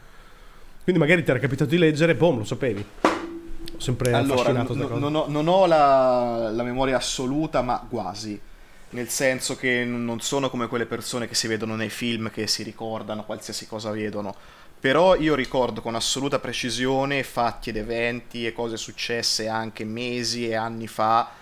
Quindi 0.83 1.01
magari 1.01 1.23
ti 1.23 1.31
era 1.31 1.39
capitato 1.39 1.71
di 1.71 1.79
leggere, 1.79 2.17
boom, 2.17 2.39
lo 2.39 2.45
sapevi. 2.45 2.85
Ho 3.03 3.79
sempre 3.81 4.13
Allora, 4.13 4.41
affascinato 4.41 4.75
n- 4.75 4.99
non 4.99 5.15
ho, 5.15 5.27
non 5.29 5.47
ho 5.47 5.67
la, 5.67 6.51
la 6.53 6.63
memoria 6.65 6.97
assoluta, 6.97 7.63
ma 7.63 7.87
quasi. 7.89 8.41
Nel 8.91 9.09
senso 9.09 9.55
che 9.55 9.85
non 9.85 10.21
sono 10.21 10.51
come 10.51 10.67
quelle 10.67 10.87
persone 10.87 11.29
che 11.29 11.37
si 11.37 11.47
vedono 11.47 11.77
nei 11.77 11.91
film 11.91 12.29
che 12.29 12.49
si 12.49 12.65
ricordano 12.65 13.25
qualsiasi 13.25 13.69
cosa 13.69 13.93
vedono. 13.93 14.35
Però 14.81 15.15
io 15.15 15.37
ricordo 15.37 15.81
con 15.81 15.95
assoluta 15.95 16.41
precisione 16.41 17.23
fatti 17.23 17.69
ed 17.69 17.77
eventi 17.77 18.47
e 18.47 18.53
cose 18.53 18.77
successe 18.77 19.47
anche 19.47 19.85
mesi 19.85 20.49
e 20.49 20.57
anni 20.57 20.89
fa, 20.89 21.39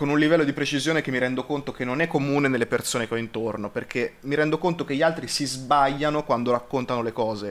con 0.00 0.08
un 0.08 0.18
livello 0.18 0.44
di 0.44 0.54
precisione 0.54 1.02
che 1.02 1.10
mi 1.10 1.18
rendo 1.18 1.44
conto 1.44 1.72
che 1.72 1.84
non 1.84 2.00
è 2.00 2.06
comune 2.06 2.48
nelle 2.48 2.64
persone 2.64 3.06
che 3.06 3.12
ho 3.12 3.18
intorno, 3.18 3.68
perché 3.68 4.14
mi 4.20 4.34
rendo 4.34 4.56
conto 4.56 4.82
che 4.86 4.94
gli 4.96 5.02
altri 5.02 5.28
si 5.28 5.44
sbagliano 5.44 6.24
quando 6.24 6.52
raccontano 6.52 7.02
le 7.02 7.12
cose. 7.12 7.48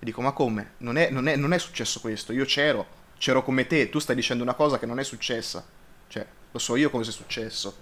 E 0.00 0.04
dico, 0.04 0.20
ma 0.20 0.32
come? 0.32 0.72
Non 0.78 0.96
è, 0.96 1.08
non 1.10 1.28
è- 1.28 1.36
non 1.36 1.52
è 1.52 1.58
successo 1.58 2.00
questo, 2.00 2.32
io 2.32 2.44
c'ero, 2.46 2.84
c'ero 3.16 3.44
come 3.44 3.68
te, 3.68 3.90
tu 3.90 4.00
stai 4.00 4.16
dicendo 4.16 4.42
una 4.42 4.54
cosa 4.54 4.80
che 4.80 4.86
non 4.86 4.98
è 4.98 5.04
successa. 5.04 5.64
Cioè, 6.08 6.26
lo 6.50 6.58
so 6.58 6.74
io 6.74 6.90
come 6.90 7.04
è 7.04 7.06
successo. 7.06 7.76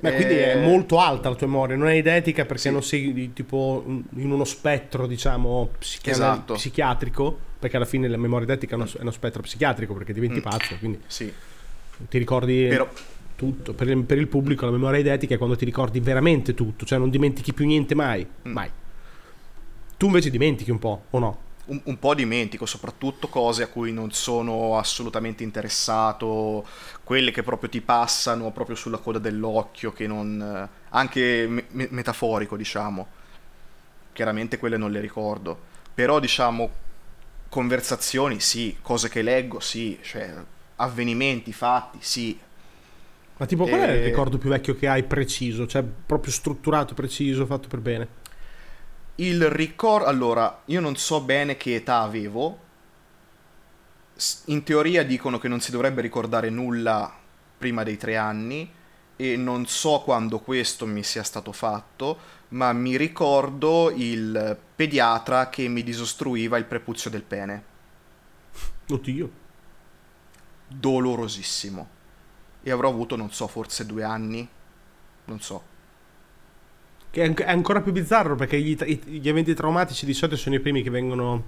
Beh, 0.00 0.12
quindi 0.16 0.34
è 0.34 0.56
Eh, 0.56 0.60
molto 0.66 0.98
alta 0.98 1.28
la 1.28 1.36
tua 1.36 1.46
memoria, 1.46 1.76
non 1.76 1.86
è 1.86 1.92
eidetica 1.92 2.44
perché 2.44 2.62
Sì. 2.62 2.70
non 2.72 2.82
sei 2.82 3.32
tipo 3.32 3.84
in 3.86 4.32
uno 4.32 4.42
spettro, 4.44 5.06
diciamo, 5.06 5.70
psichi- 5.78 6.10
Esatto. 6.10 6.54
psichiatrico, 6.54 7.38
perché 7.56 7.76
alla 7.76 7.84
fine 7.84 8.08
la 8.08 8.16
memoria 8.16 8.48
eidetica 8.48 8.74
è 8.74 8.78
uno, 8.78 8.90
è 8.90 9.00
uno 9.02 9.10
spettro 9.12 9.42
psichiatrico 9.42 9.94
perché 9.94 10.12
diventi 10.12 10.40
Mm. 10.40 10.42
pazzo, 10.42 10.76
quindi 10.78 11.00
Sì, 11.06 11.32
ti 12.08 12.18
ricordi 12.18 12.66
però 12.68 12.88
tutto. 13.36 13.72
Per 13.72 13.88
il, 13.88 14.04
per 14.04 14.18
il 14.18 14.26
pubblico 14.28 14.66
la 14.66 14.72
memoria 14.72 14.98
eidetica 14.98 15.34
è 15.34 15.38
quando 15.38 15.56
ti 15.56 15.64
ricordi 15.64 16.00
veramente 16.00 16.54
tutto, 16.54 16.84
cioè 16.84 16.98
non 16.98 17.10
dimentichi 17.10 17.52
più 17.52 17.66
niente 17.66 17.94
mai, 17.94 18.26
Mm. 18.46 18.52
mai. 18.52 18.70
Tu 19.96 20.06
invece 20.06 20.30
dimentichi 20.30 20.70
un 20.70 20.78
po', 20.78 21.04
o 21.10 21.18
no? 21.18 21.38
un, 21.66 21.80
un 21.84 21.98
po' 21.98 22.14
dimentico, 22.14 22.66
soprattutto 22.66 23.28
cose 23.28 23.62
a 23.62 23.68
cui 23.68 23.92
non 23.92 24.10
sono 24.12 24.76
assolutamente 24.76 25.42
interessato, 25.44 26.66
quelle 27.04 27.30
che 27.30 27.42
proprio 27.42 27.68
ti 27.70 27.80
passano 27.80 28.50
proprio 28.50 28.74
sulla 28.76 28.98
coda 28.98 29.18
dell'occhio, 29.18 29.92
che 29.92 30.06
non... 30.06 30.68
anche 30.90 31.46
me- 31.48 31.88
metaforico, 31.90 32.56
diciamo. 32.56 33.06
Chiaramente 34.12 34.58
quelle 34.58 34.76
non 34.76 34.90
le 34.90 35.00
ricordo. 35.00 35.58
Però, 35.94 36.18
diciamo, 36.18 36.70
conversazioni, 37.48 38.40
sì, 38.40 38.76
cose 38.82 39.08
che 39.08 39.22
leggo, 39.22 39.60
sì, 39.60 39.98
cioè 40.02 40.34
avvenimenti, 40.80 41.52
fatti, 41.52 41.98
sì. 42.00 42.38
Ma 43.36 43.46
tipo 43.46 43.66
qual 43.66 43.80
è 43.80 43.84
il 43.84 44.00
Eh, 44.00 44.04
ricordo 44.04 44.38
più 44.38 44.50
vecchio 44.50 44.74
che 44.74 44.86
hai 44.86 45.02
preciso, 45.04 45.66
cioè 45.66 45.82
proprio 45.82 46.32
strutturato, 46.32 46.94
preciso, 46.94 47.46
fatto 47.46 47.68
per 47.68 47.80
bene? 47.80 48.08
Il 49.16 49.48
ricordo... 49.48 50.06
Allora, 50.06 50.62
io 50.66 50.80
non 50.80 50.96
so 50.96 51.20
bene 51.20 51.56
che 51.56 51.74
età 51.76 52.00
avevo. 52.00 52.58
In 54.46 54.62
teoria 54.62 55.02
dicono 55.04 55.38
che 55.38 55.48
non 55.48 55.60
si 55.60 55.70
dovrebbe 55.70 56.02
ricordare 56.02 56.50
nulla 56.50 57.10
prima 57.56 57.82
dei 57.82 57.96
tre 57.96 58.16
anni 58.16 58.70
e 59.16 59.36
non 59.36 59.66
so 59.66 60.00
quando 60.00 60.38
questo 60.40 60.86
mi 60.86 61.02
sia 61.02 61.22
stato 61.22 61.52
fatto, 61.52 62.18
ma 62.48 62.72
mi 62.72 62.96
ricordo 62.96 63.90
il 63.94 64.56
pediatra 64.76 65.48
che 65.48 65.68
mi 65.68 65.82
disostruiva 65.82 66.58
il 66.58 66.64
prepuzio 66.64 67.10
del 67.10 67.22
pene. 67.22 67.64
Oddio. 68.88 69.39
Dolorosissimo. 70.72 71.88
E 72.62 72.70
avrò 72.70 72.88
avuto, 72.88 73.16
non 73.16 73.32
so, 73.32 73.46
forse 73.46 73.86
due 73.86 74.04
anni? 74.04 74.46
Non 75.24 75.40
so. 75.40 75.62
Che 77.10 77.22
è, 77.22 77.26
anc- 77.26 77.42
è 77.42 77.50
ancora 77.50 77.80
più 77.80 77.92
bizzarro 77.92 78.36
perché 78.36 78.60
gli, 78.60 78.76
gli 78.76 79.28
eventi 79.28 79.54
traumatici 79.54 80.06
di 80.06 80.14
solito 80.14 80.36
sono 80.36 80.54
i 80.54 80.60
primi 80.60 80.82
che 80.82 80.90
vengono 80.90 81.42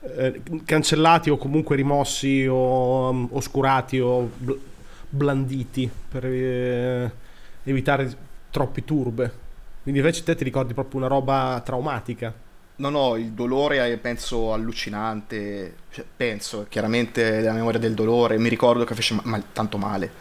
eh, 0.00 0.42
cancellati 0.64 1.30
o 1.30 1.36
comunque 1.36 1.76
rimossi 1.76 2.44
o 2.48 3.10
um, 3.10 3.28
oscurati 3.30 4.00
o 4.00 4.28
bl- 4.36 4.58
blanditi 5.08 5.88
per 6.08 6.24
eh, 6.26 7.12
evitare 7.62 8.16
troppi 8.50 8.84
turbe. 8.84 9.40
Quindi 9.82 10.00
invece 10.00 10.24
te 10.24 10.34
ti 10.34 10.42
ricordi 10.42 10.74
proprio 10.74 10.98
una 10.98 11.08
roba 11.08 11.60
traumatica. 11.64 12.32
No, 12.74 12.88
no, 12.88 13.16
il 13.16 13.32
dolore 13.32 13.92
è 13.92 13.96
penso 13.98 14.52
allucinante, 14.52 15.76
Cioè, 15.90 16.04
penso, 16.16 16.66
chiaramente 16.68 17.40
la 17.40 17.52
memoria 17.52 17.78
del 17.78 17.94
dolore, 17.94 18.38
mi 18.38 18.48
ricordo 18.48 18.84
che 18.84 18.94
fece 18.94 19.14
ma- 19.14 19.22
mal- 19.24 19.44
tanto 19.52 19.78
male 19.78 20.12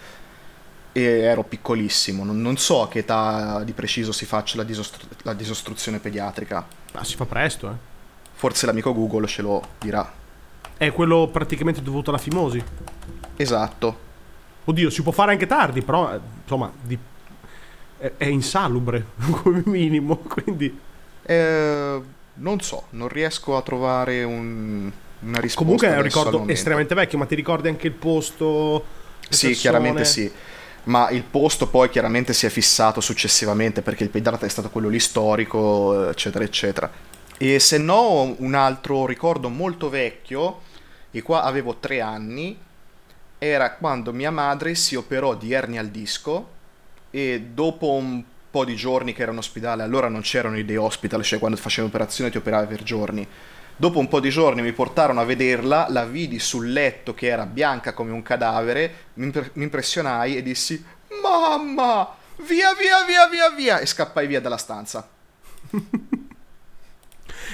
e 0.94 1.02
ero 1.22 1.44
piccolissimo, 1.44 2.24
non, 2.26 2.42
non 2.42 2.58
so 2.58 2.82
a 2.84 2.88
che 2.90 3.00
età 3.00 3.64
di 3.64 3.72
preciso 3.74 4.12
si 4.12 4.26
faccia 4.26 4.58
la, 4.58 4.64
disostru- 4.64 5.08
la 5.24 5.34
disostruzione 5.34 6.00
pediatrica, 6.00 6.68
Ma 6.94 7.04
si 7.04 7.16
fa 7.16 7.26
presto, 7.26 7.70
eh. 7.70 7.74
forse 8.34 8.66
l'amico 8.66 8.94
Google 8.94 9.28
ce 9.28 9.42
lo 9.42 9.64
dirà. 9.80 10.12
È 10.78 10.92
quello 10.92 11.30
praticamente 11.30 11.82
dovuto 11.82 12.10
alla 12.10 12.20
fimosi. 12.20 12.64
Esatto, 13.36 14.10
Oddio, 14.66 14.90
si 14.90 15.02
può 15.04 15.12
fare 15.12 15.32
anche 15.32 15.48
tardi, 15.48 15.82
però 15.82 16.14
eh, 16.14 16.20
insomma 16.44 16.72
di- 16.82 16.98
è, 17.98 18.12
è 18.18 18.26
insalubre 18.26 19.08
come 19.44 19.64
minimo, 19.66 20.18
quindi... 20.18 20.80
Eh, 21.24 22.02
non 22.36 22.60
so, 22.62 22.86
non 22.92 23.08
riesco 23.08 23.58
a 23.58 23.62
trovare 23.62 24.24
un- 24.24 24.92
una 25.20 25.40
risposta. 25.40 25.64
Comunque 25.64 25.88
è 25.90 25.96
un 25.98 26.02
ricordo 26.04 26.48
estremamente 26.48 26.96
vecchio, 26.96 27.18
ma 27.18 27.26
ti 27.26 27.36
ricordi 27.36 27.68
anche 27.68 27.88
il 27.88 27.94
posto? 27.94 28.86
Sì, 29.30 29.48
persone? 29.48 29.56
chiaramente 29.56 30.06
sì. 30.06 30.32
Ma 30.84 31.10
il 31.12 31.24
posto 31.24 31.68
poi 31.68 31.90
chiaramente 31.90 32.34
si 32.34 32.46
è 32.48 32.50
fissato 32.50 33.02
successivamente 33.02 33.82
perché 33.84 34.04
il 34.04 34.10
pediatra 34.10 34.48
è 34.48 34.50
stato 34.50 34.70
quello 34.72 34.90
lì 34.90 35.00
storico, 35.00 36.10
eccetera, 36.10 36.44
eccetera. 36.44 36.92
E 37.38 37.60
se 37.60 37.78
no, 37.78 38.36
un 38.38 38.54
altro 38.56 39.06
ricordo 39.06 39.50
molto 39.50 39.90
vecchio, 39.90 40.62
e 41.12 41.22
qua 41.22 41.44
avevo 41.44 41.78
tre 41.78 42.02
anni, 42.02 42.58
era 43.38 43.74
quando 43.76 44.14
mia 44.14 44.32
madre 44.32 44.76
si 44.76 44.96
operò 44.96 45.36
di 45.36 45.52
ernia 45.52 45.82
al 45.82 45.90
disco 45.90 46.50
e 47.10 47.42
dopo 47.54 47.92
un 47.94 48.24
po' 48.52 48.66
di 48.66 48.76
giorni 48.76 49.14
che 49.14 49.24
era 49.24 49.32
in 49.32 49.38
ospedale, 49.38 49.82
allora 49.82 50.10
non 50.10 50.22
c'erano 50.22 50.58
i 50.58 50.66
day 50.66 50.76
hospital, 50.76 51.24
cioè 51.24 51.40
quando 51.40 51.58
facevi 51.58 51.88
un'operazione 51.88 52.30
ti 52.30 52.38
operavi 52.38 52.68
per 52.68 52.84
giorni. 52.84 53.28
Dopo 53.76 53.98
un 53.98 54.08
po' 54.08 54.20
di 54.20 54.30
giorni 54.30 54.62
mi 54.62 54.74
portarono 54.74 55.22
a 55.22 55.26
vederla, 55.26 55.88
la 55.90 56.06
vidi 56.06 56.38
sul 56.38 56.72
letto 56.72 57.16
che 57.16 57.28
era 57.28 57.48
bianca 57.48 57.94
come 57.94 58.12
un 58.12 58.22
cadavere, 58.22 58.94
mi 59.16 59.26
impre- 59.26 59.50
mi 59.54 59.64
impressionai 59.64 60.38
e 60.38 60.44
dissi 60.44 60.86
Mamma! 61.24 62.16
Via, 62.48 62.76
via, 62.76 63.04
via, 63.06 63.28
via, 63.28 63.50
via! 63.50 63.80
E 63.80 63.86
scappai 63.86 64.28
via 64.28 64.42
dalla 64.42 64.58
stanza. 64.58 65.10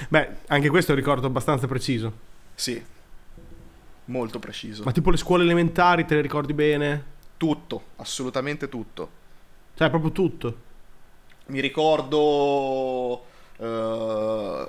Beh, 0.09 0.29
anche 0.47 0.69
questo 0.69 0.91
è 0.91 0.95
un 0.95 0.99
ricordo 0.99 1.27
abbastanza 1.27 1.67
preciso. 1.67 2.25
Sì, 2.55 2.83
molto 4.05 4.39
preciso. 4.39 4.83
Ma 4.83 4.91
tipo 4.91 5.11
le 5.11 5.17
scuole 5.17 5.43
elementari 5.43 6.05
te 6.05 6.15
le 6.15 6.21
ricordi 6.21 6.53
bene? 6.53 7.15
Tutto, 7.37 7.83
assolutamente 7.97 8.67
tutto. 8.67 9.09
Cioè, 9.75 9.89
proprio 9.89 10.11
tutto. 10.11 10.65
Mi 11.47 11.61
ricordo 11.61 13.23
eh, 13.57 14.67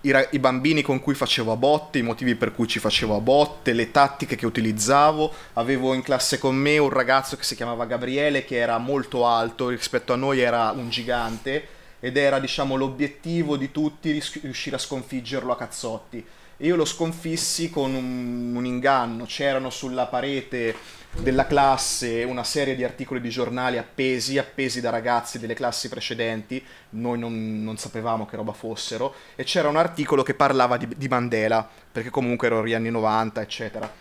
i, 0.00 0.26
i 0.30 0.38
bambini 0.38 0.82
con 0.82 1.00
cui 1.00 1.14
facevo 1.14 1.52
a 1.52 1.56
botte, 1.56 1.98
i 1.98 2.02
motivi 2.02 2.34
per 2.34 2.52
cui 2.52 2.66
ci 2.66 2.78
facevo 2.78 3.16
a 3.16 3.20
botte, 3.20 3.72
le 3.74 3.90
tattiche 3.90 4.36
che 4.36 4.46
utilizzavo. 4.46 5.32
Avevo 5.54 5.92
in 5.92 6.02
classe 6.02 6.38
con 6.38 6.54
me 6.54 6.78
un 6.78 6.88
ragazzo 6.88 7.36
che 7.36 7.44
si 7.44 7.54
chiamava 7.54 7.84
Gabriele 7.84 8.44
che 8.44 8.56
era 8.56 8.78
molto 8.78 9.26
alto, 9.26 9.68
rispetto 9.68 10.12
a 10.12 10.16
noi 10.16 10.40
era 10.40 10.70
un 10.70 10.88
gigante 10.88 11.76
ed 12.00 12.16
era 12.16 12.38
diciamo 12.38 12.76
l'obiettivo 12.76 13.56
di 13.56 13.72
tutti 13.72 14.12
riuscire 14.12 14.76
a 14.76 14.78
sconfiggerlo 14.78 15.52
a 15.52 15.56
cazzotti. 15.56 16.24
Io 16.62 16.74
lo 16.74 16.84
sconfissi 16.84 17.70
con 17.70 17.94
un, 17.94 18.52
un 18.56 18.66
inganno, 18.66 19.26
c'erano 19.26 19.70
sulla 19.70 20.06
parete 20.06 20.74
della 21.20 21.46
classe 21.46 22.24
una 22.24 22.42
serie 22.42 22.74
di 22.74 22.82
articoli 22.82 23.20
di 23.20 23.28
giornali 23.28 23.78
appesi, 23.78 24.38
appesi 24.38 24.80
da 24.80 24.90
ragazzi 24.90 25.38
delle 25.38 25.54
classi 25.54 25.88
precedenti, 25.88 26.60
noi 26.90 27.16
non, 27.16 27.62
non 27.62 27.76
sapevamo 27.76 28.26
che 28.26 28.34
roba 28.34 28.52
fossero, 28.52 29.14
e 29.36 29.44
c'era 29.44 29.68
un 29.68 29.76
articolo 29.76 30.24
che 30.24 30.34
parlava 30.34 30.76
di, 30.76 30.88
di 30.96 31.06
Mandela, 31.06 31.68
perché 31.92 32.10
comunque 32.10 32.48
erano 32.48 32.66
gli 32.66 32.74
anni 32.74 32.90
90, 32.90 33.40
eccetera. 33.40 33.92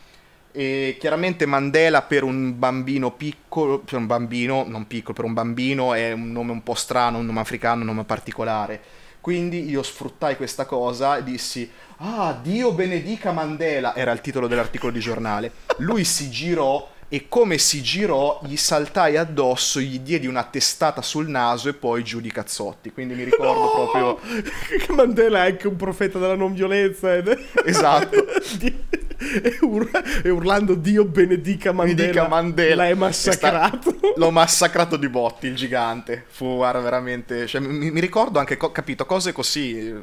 E 0.51 0.97
chiaramente 0.99 1.45
Mandela 1.45 2.01
per 2.01 2.23
un 2.23 2.57
bambino 2.57 3.11
piccolo, 3.11 3.79
per 3.79 3.99
un 3.99 4.07
bambino, 4.07 4.65
non 4.67 4.87
piccolo, 4.87 5.13
per 5.13 5.25
un 5.25 5.33
bambino 5.33 5.93
è 5.93 6.11
un 6.11 6.31
nome 6.31 6.53
un 6.53 6.63
po' 6.63 6.73
strano, 6.73 7.19
un 7.19 7.25
nome 7.27 7.41
africano, 7.41 7.81
un 7.81 7.85
nome 7.85 8.03
particolare. 8.03 9.05
Quindi 9.27 9.69
io 9.69 9.83
sfruttai 9.83 10.37
questa 10.37 10.63
cosa 10.63 11.17
e 11.17 11.23
dissi, 11.23 11.69
ah, 11.97 12.39
Dio 12.41 12.71
benedica 12.71 13.33
Mandela, 13.33 13.93
era 13.93 14.13
il 14.13 14.21
titolo 14.21 14.47
dell'articolo 14.47 14.93
di 14.93 15.01
giornale. 15.01 15.51
Lui 15.79 16.05
si 16.05 16.29
girò 16.29 16.89
e 17.09 17.27
come 17.27 17.57
si 17.57 17.81
girò 17.81 18.39
gli 18.45 18.55
saltai 18.55 19.17
addosso, 19.17 19.81
gli 19.81 19.99
diedi 19.99 20.27
una 20.27 20.45
testata 20.45 21.01
sul 21.01 21.27
naso 21.27 21.67
e 21.67 21.73
poi 21.73 22.05
giù 22.05 22.21
di 22.21 22.31
cazzotti. 22.31 22.93
Quindi 22.93 23.15
mi 23.15 23.25
ricordo 23.25 23.63
no! 23.63 23.71
proprio... 23.71 24.19
Che 24.79 24.93
Mandela 24.93 25.43
è 25.43 25.49
anche 25.49 25.67
un 25.67 25.75
profeta 25.75 26.19
della 26.19 26.35
non 26.35 26.53
violenza. 26.53 27.13
Ed... 27.13 27.37
Esatto. 27.65 28.15
e, 29.43 29.57
ur- 29.61 30.21
e, 30.23 30.29
urlando 30.29 30.75
Dio 30.75 31.05
benedica 31.05 31.71
Mandela. 31.71 31.95
Benedica 31.95 32.27
Mandela. 32.27 32.83
L'hai 32.83 32.95
massacrato. 32.95 33.95
Sta- 33.97 34.13
l'ho 34.15 34.31
massacrato 34.31 34.95
di 34.95 35.09
botti 35.09 35.47
il 35.47 35.55
gigante. 35.55 36.25
Fu 36.27 36.55
guarda, 36.55 36.79
veramente... 36.79 37.47
Cioè, 37.47 37.59
mi, 37.61 37.91
mi, 37.91 37.99
ricordo 37.99 38.39
anche, 38.39 38.57
co- 38.57 38.71
capito, 38.71 39.05
cose 39.05 39.31
così... 39.31 39.93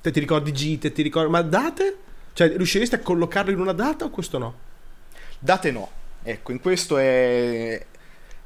Te 0.00 0.10
ti 0.10 0.20
ricordi 0.20 0.52
gite, 0.52 0.92
ti 0.92 1.02
ricordi... 1.02 1.30
Ma 1.30 1.42
date? 1.42 1.96
Cioè, 2.32 2.56
riusciresti 2.56 2.94
a 2.94 3.00
collocarlo 3.00 3.50
in 3.50 3.60
una 3.60 3.72
data 3.72 4.04
o 4.04 4.10
questo 4.10 4.38
no? 4.38 4.54
Date 5.38 5.70
no. 5.70 5.90
Ecco, 6.22 6.52
in 6.52 6.60
questo 6.60 6.96
è, 6.96 7.84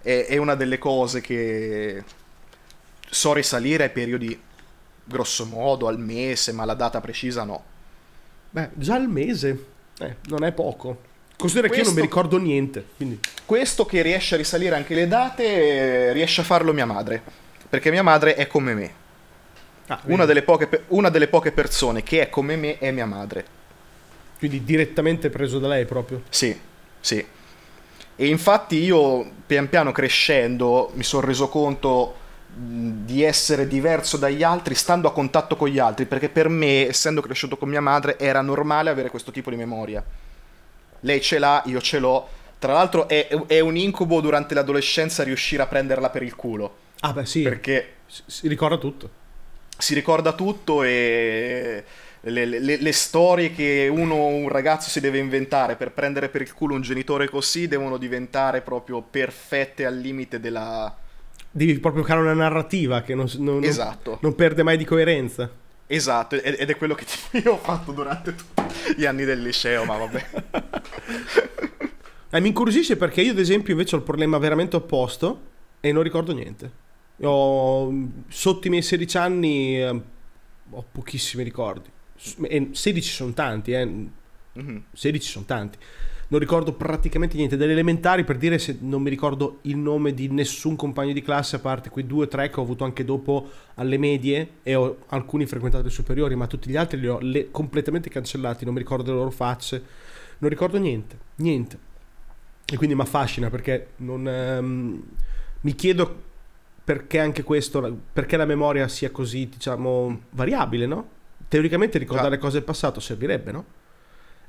è, 0.02 0.26
è 0.26 0.36
una 0.36 0.54
delle 0.54 0.78
cose 0.78 1.20
che 1.20 2.02
so 3.08 3.32
risalire 3.32 3.84
ai 3.84 3.90
periodi 3.90 4.40
grosso 5.04 5.44
modo 5.46 5.88
al 5.88 5.98
mese, 5.98 6.52
ma 6.52 6.64
la 6.64 6.74
data 6.74 7.00
precisa 7.00 7.44
no. 7.44 7.64
Beh, 8.50 8.70
già 8.74 8.96
il 8.96 9.08
mese 9.08 9.64
eh, 9.98 10.16
non 10.28 10.44
è 10.44 10.52
poco. 10.52 11.08
Considera 11.36 11.68
questo, 11.68 11.84
che 11.84 11.88
io 11.88 11.94
non 11.94 11.94
mi 11.94 12.00
ricordo 12.08 12.38
niente. 12.38 12.84
Quindi. 12.96 13.18
Questo 13.44 13.86
che 13.86 14.02
riesce 14.02 14.34
a 14.34 14.38
risalire 14.38 14.74
anche 14.74 14.94
le 14.94 15.06
date, 15.06 16.12
riesce 16.12 16.40
a 16.40 16.44
farlo 16.44 16.72
mia 16.72 16.86
madre. 16.86 17.22
Perché 17.68 17.90
mia 17.90 18.02
madre 18.02 18.34
è 18.34 18.46
come 18.46 18.74
me. 18.74 18.92
Ah, 19.86 20.00
una, 20.04 20.24
delle 20.24 20.42
poche, 20.42 20.84
una 20.88 21.08
delle 21.08 21.28
poche 21.28 21.50
persone 21.52 22.02
che 22.02 22.20
è 22.20 22.28
come 22.28 22.56
me 22.56 22.78
è 22.78 22.90
mia 22.90 23.06
madre. 23.06 23.58
Quindi 24.38 24.64
direttamente 24.64 25.30
preso 25.30 25.58
da 25.58 25.68
lei 25.68 25.84
proprio? 25.84 26.22
Sì, 26.28 26.58
sì. 27.00 27.24
E 28.16 28.26
infatti 28.26 28.76
io 28.82 29.30
pian 29.46 29.68
piano 29.68 29.92
crescendo 29.92 30.90
mi 30.94 31.02
sono 31.02 31.26
reso 31.26 31.48
conto 31.48 32.16
di 32.52 33.22
essere 33.22 33.66
diverso 33.66 34.16
dagli 34.16 34.42
altri 34.42 34.74
stando 34.74 35.08
a 35.08 35.12
contatto 35.12 35.56
con 35.56 35.68
gli 35.68 35.78
altri, 35.78 36.06
perché 36.06 36.28
per 36.28 36.48
me, 36.48 36.88
essendo 36.88 37.20
cresciuto 37.20 37.56
con 37.56 37.68
mia 37.68 37.80
madre, 37.80 38.18
era 38.18 38.40
normale 38.40 38.90
avere 38.90 39.10
questo 39.10 39.30
tipo 39.30 39.50
di 39.50 39.56
memoria. 39.56 40.04
Lei 41.00 41.20
ce 41.20 41.38
l'ha, 41.38 41.62
io 41.66 41.80
ce 41.80 41.98
l'ho. 41.98 42.28
Tra 42.58 42.72
l'altro 42.74 43.08
è, 43.08 43.28
è 43.46 43.60
un 43.60 43.76
incubo 43.76 44.20
durante 44.20 44.54
l'adolescenza 44.54 45.22
riuscire 45.22 45.62
a 45.62 45.66
prenderla 45.66 46.10
per 46.10 46.22
il 46.22 46.36
culo. 46.36 46.76
Ah 47.00 47.12
beh 47.12 47.24
sì. 47.24 47.42
Perché 47.42 47.94
si 48.06 48.48
ricorda 48.48 48.76
tutto. 48.76 49.18
Si 49.78 49.94
ricorda 49.94 50.32
tutto 50.32 50.82
e 50.82 51.82
le, 52.22 52.44
le, 52.44 52.76
le, 52.76 52.92
storie 52.92 53.50
che 53.54 53.88
uno, 53.90 54.26
un 54.26 54.48
ragazzo 54.48 54.90
si 54.90 55.00
deve 55.00 55.18
inventare 55.18 55.76
per 55.76 55.92
prendere 55.92 56.28
per 56.28 56.42
il 56.42 56.52
culo 56.52 56.74
un 56.74 56.82
genitore 56.82 57.30
così 57.30 57.66
devono 57.66 57.96
diventare 57.96 58.60
proprio 58.60 59.00
perfette 59.00 59.86
al 59.86 59.96
limite 59.96 60.38
della... 60.38 60.94
Devi 61.50 61.78
proprio 61.78 62.02
creare 62.02 62.22
una 62.22 62.34
narrativa 62.34 63.02
che 63.02 63.14
non, 63.14 63.28
non, 63.38 63.64
esatto. 63.64 64.18
non 64.22 64.34
perde 64.34 64.62
mai 64.62 64.76
di 64.76 64.84
coerenza. 64.84 65.50
Esatto, 65.86 66.36
ed 66.36 66.70
è 66.70 66.76
quello 66.76 66.94
che 66.94 67.04
io 67.42 67.54
ho 67.54 67.56
fatto 67.56 67.90
durante 67.90 68.34
tutti 68.34 68.62
gli 68.96 69.04
anni 69.04 69.24
del 69.24 69.42
liceo, 69.42 69.84
ma 69.84 69.96
vabbè. 69.96 70.26
eh, 72.30 72.40
mi 72.40 72.48
incuriosisce 72.48 72.96
perché 72.96 73.22
io, 73.22 73.32
ad 73.32 73.38
esempio, 73.40 73.72
invece 73.72 73.96
ho 73.96 73.98
il 73.98 74.04
problema 74.04 74.38
veramente 74.38 74.76
opposto 74.76 75.48
e 75.80 75.90
non 75.90 76.04
ricordo 76.04 76.32
niente. 76.32 76.70
Ho, 77.22 77.92
sotto 78.28 78.66
i 78.68 78.70
miei 78.70 78.82
16 78.82 79.16
anni 79.18 79.80
eh, 79.80 80.00
ho 80.70 80.84
pochissimi 80.92 81.42
ricordi. 81.42 81.90
16 82.16 83.02
sono 83.02 83.32
tanti, 83.32 83.72
eh. 83.72 83.86
Mm-hmm. 83.86 84.76
16 84.92 85.28
sono 85.28 85.44
tanti. 85.44 85.78
Non 86.30 86.38
ricordo 86.38 86.72
praticamente 86.74 87.36
niente. 87.36 87.56
Delle 87.56 87.72
elementari, 87.72 88.22
per 88.22 88.36
dire 88.36 88.58
se 88.60 88.78
non 88.80 89.02
mi 89.02 89.10
ricordo 89.10 89.58
il 89.62 89.76
nome 89.76 90.14
di 90.14 90.28
nessun 90.28 90.76
compagno 90.76 91.12
di 91.12 91.22
classe, 91.22 91.56
a 91.56 91.58
parte 91.58 91.90
quei 91.90 92.06
due 92.06 92.26
o 92.26 92.28
tre 92.28 92.50
che 92.50 92.60
ho 92.60 92.62
avuto 92.62 92.84
anche 92.84 93.04
dopo 93.04 93.48
alle 93.74 93.98
medie 93.98 94.48
e 94.62 94.76
ho 94.76 94.98
alcuni 95.08 95.44
frequentato 95.44 95.82
le 95.82 95.90
superiori, 95.90 96.36
ma 96.36 96.46
tutti 96.46 96.70
gli 96.70 96.76
altri 96.76 97.00
li 97.00 97.08
ho 97.08 97.18
le- 97.18 97.50
completamente 97.50 98.10
cancellati. 98.10 98.64
Non 98.64 98.74
mi 98.74 98.80
ricordo 98.80 99.10
le 99.10 99.16
loro 99.16 99.30
facce. 99.30 99.82
Non 100.38 100.48
ricordo 100.48 100.78
niente, 100.78 101.18
niente. 101.36 101.78
E 102.64 102.76
quindi 102.76 102.94
mi 102.94 103.02
affascina 103.02 103.50
perché 103.50 103.88
non, 103.96 104.28
ehm, 104.28 105.02
mi 105.62 105.74
chiedo 105.74 106.28
perché 106.84 107.18
anche 107.18 107.42
questo, 107.42 107.98
perché 108.12 108.36
la 108.36 108.44
memoria 108.44 108.86
sia 108.86 109.10
così, 109.10 109.48
diciamo, 109.48 110.20
variabile, 110.30 110.86
no? 110.86 111.18
teoricamente 111.50 111.98
ricordare 111.98 112.36
Già. 112.36 112.40
cose 112.40 112.52
del 112.54 112.62
passato 112.62 113.00
servirebbe, 113.00 113.50
no? 113.50 113.64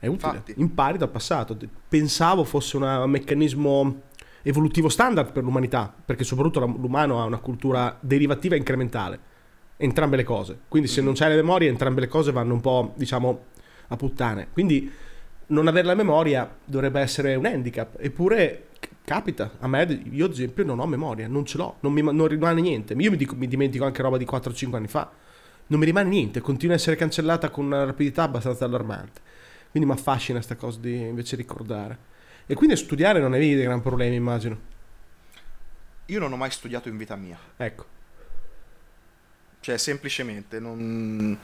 È 0.01 0.07
utile. 0.07 0.31
Infatti. 0.31 0.53
Impari 0.57 0.97
dal 0.97 1.11
passato. 1.11 1.55
Pensavo 1.87 2.43
fosse 2.43 2.75
un 2.77 3.03
meccanismo 3.05 4.01
evolutivo 4.41 4.89
standard 4.89 5.31
per 5.31 5.43
l'umanità, 5.43 5.93
perché 6.03 6.23
soprattutto 6.23 6.59
l'umano 6.65 7.21
ha 7.21 7.25
una 7.25 7.37
cultura 7.37 7.95
derivativa 7.99 8.55
e 8.55 8.57
incrementale. 8.57 9.19
Entrambe 9.77 10.15
le 10.15 10.23
cose. 10.23 10.57
Quindi 10.67 10.87
se 10.87 11.01
non 11.01 11.13
c'hai 11.13 11.29
le 11.29 11.35
memorie, 11.35 11.69
entrambe 11.69 12.01
le 12.01 12.07
cose 12.07 12.31
vanno 12.31 12.55
un 12.55 12.61
po', 12.61 12.93
diciamo, 12.95 13.45
a 13.89 13.95
puttane. 13.95 14.47
Quindi 14.51 14.91
non 15.47 15.67
avere 15.67 15.85
la 15.85 15.93
memoria 15.93 16.49
dovrebbe 16.65 16.99
essere 16.99 17.35
un 17.35 17.45
handicap. 17.45 17.97
Eppure 17.99 18.69
capita. 19.05 19.51
A 19.59 19.67
me, 19.67 20.01
io 20.09 20.25
ad 20.25 20.31
esempio, 20.31 20.63
non 20.63 20.79
ho 20.79 20.87
memoria, 20.87 21.27
non 21.27 21.45
ce 21.45 21.59
l'ho, 21.59 21.75
non 21.81 21.93
mi 21.93 22.01
non 22.01 22.25
rimane 22.25 22.59
niente. 22.59 22.95
Io 22.95 23.11
mi, 23.11 23.17
dico, 23.17 23.35
mi 23.35 23.47
dimentico 23.47 23.85
anche 23.85 24.01
roba 24.01 24.17
di 24.17 24.25
4-5 24.25 24.75
anni 24.75 24.87
fa 24.87 25.11
non 25.71 25.79
mi 25.79 25.85
rimane 25.85 26.09
niente, 26.09 26.41
continua 26.41 26.75
a 26.75 26.77
essere 26.77 26.97
cancellata 26.97 27.49
con 27.49 27.65
una 27.65 27.85
rapidità 27.85 28.23
abbastanza 28.23 28.65
allarmante. 28.65 29.21
Quindi 29.71 29.89
mi 29.89 29.95
affascina 29.95 30.37
questa 30.37 30.55
cosa 30.55 30.79
di 30.79 30.95
invece 30.95 31.37
ricordare. 31.37 32.09
E 32.45 32.53
quindi 32.55 32.75
studiare 32.75 33.19
non 33.19 33.33
avevi 33.33 33.55
dei 33.55 33.63
gran 33.63 33.81
problemi, 33.81 34.15
immagino. 34.15 34.59
Io 36.07 36.19
non 36.19 36.33
ho 36.33 36.35
mai 36.35 36.51
studiato 36.51 36.89
in 36.89 36.97
vita 36.97 37.15
mia. 37.15 37.39
Ecco. 37.55 37.85
Cioè, 39.61 39.77
semplicemente, 39.77 40.59
non... 40.59 41.37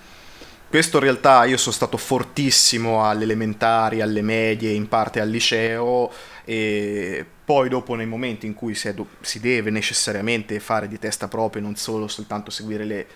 Questo 0.70 0.98
in 0.98 1.04
realtà 1.04 1.46
io 1.46 1.56
sono 1.56 1.74
stato 1.74 1.96
fortissimo 1.96 3.06
alle 3.06 3.24
elementari, 3.24 4.02
alle 4.02 4.22
medie, 4.22 4.72
in 4.72 4.90
parte 4.90 5.22
al 5.22 5.30
liceo 5.30 6.12
e 6.44 7.26
poi 7.46 7.70
dopo 7.70 7.96
nei 7.96 8.06
momenti 8.06 8.46
in 8.46 8.54
cui 8.54 8.76
si, 8.76 8.94
do- 8.94 9.08
si 9.22 9.40
deve 9.40 9.70
necessariamente 9.70 10.60
fare 10.60 10.90
di 10.90 11.00
testa 11.00 11.30
propria, 11.30 11.62
non 11.62 11.78
solo 11.78 12.10
soltanto 12.10 12.52
seguire 12.52 12.84
le, 12.84 13.08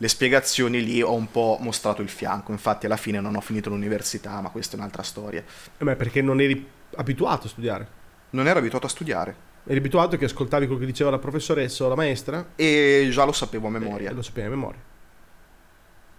le 0.00 0.08
spiegazioni 0.08 0.82
lì 0.84 1.02
ho 1.02 1.12
un 1.12 1.30
po' 1.30 1.58
mostrato 1.60 2.02
il 2.02 2.08
fianco. 2.08 2.52
Infatti, 2.52 2.86
alla 2.86 2.96
fine 2.96 3.20
non 3.20 3.34
ho 3.34 3.40
finito 3.40 3.68
l'università, 3.68 4.40
ma 4.40 4.48
questa 4.50 4.76
è 4.76 4.78
un'altra 4.78 5.02
storia. 5.02 5.42
Eh 5.76 5.84
beh, 5.84 5.96
perché 5.96 6.22
non 6.22 6.40
eri 6.40 6.66
abituato 6.96 7.46
a 7.46 7.50
studiare? 7.50 7.88
Non 8.30 8.46
ero 8.46 8.60
abituato 8.60 8.86
a 8.86 8.88
studiare. 8.88 9.46
Eri 9.64 9.78
abituato 9.78 10.16
che 10.16 10.26
ascoltavi 10.26 10.66
quello 10.66 10.80
che 10.80 10.86
diceva 10.86 11.10
la 11.10 11.18
professoressa 11.18 11.84
o 11.84 11.88
la 11.88 11.96
maestra? 11.96 12.50
E 12.54 13.08
già 13.10 13.24
lo 13.24 13.32
sapevo 13.32 13.66
a 13.66 13.70
memoria. 13.70 14.10
E 14.10 14.12
lo 14.12 14.22
sapevi 14.22 14.46
a 14.46 14.50
memoria. 14.50 14.80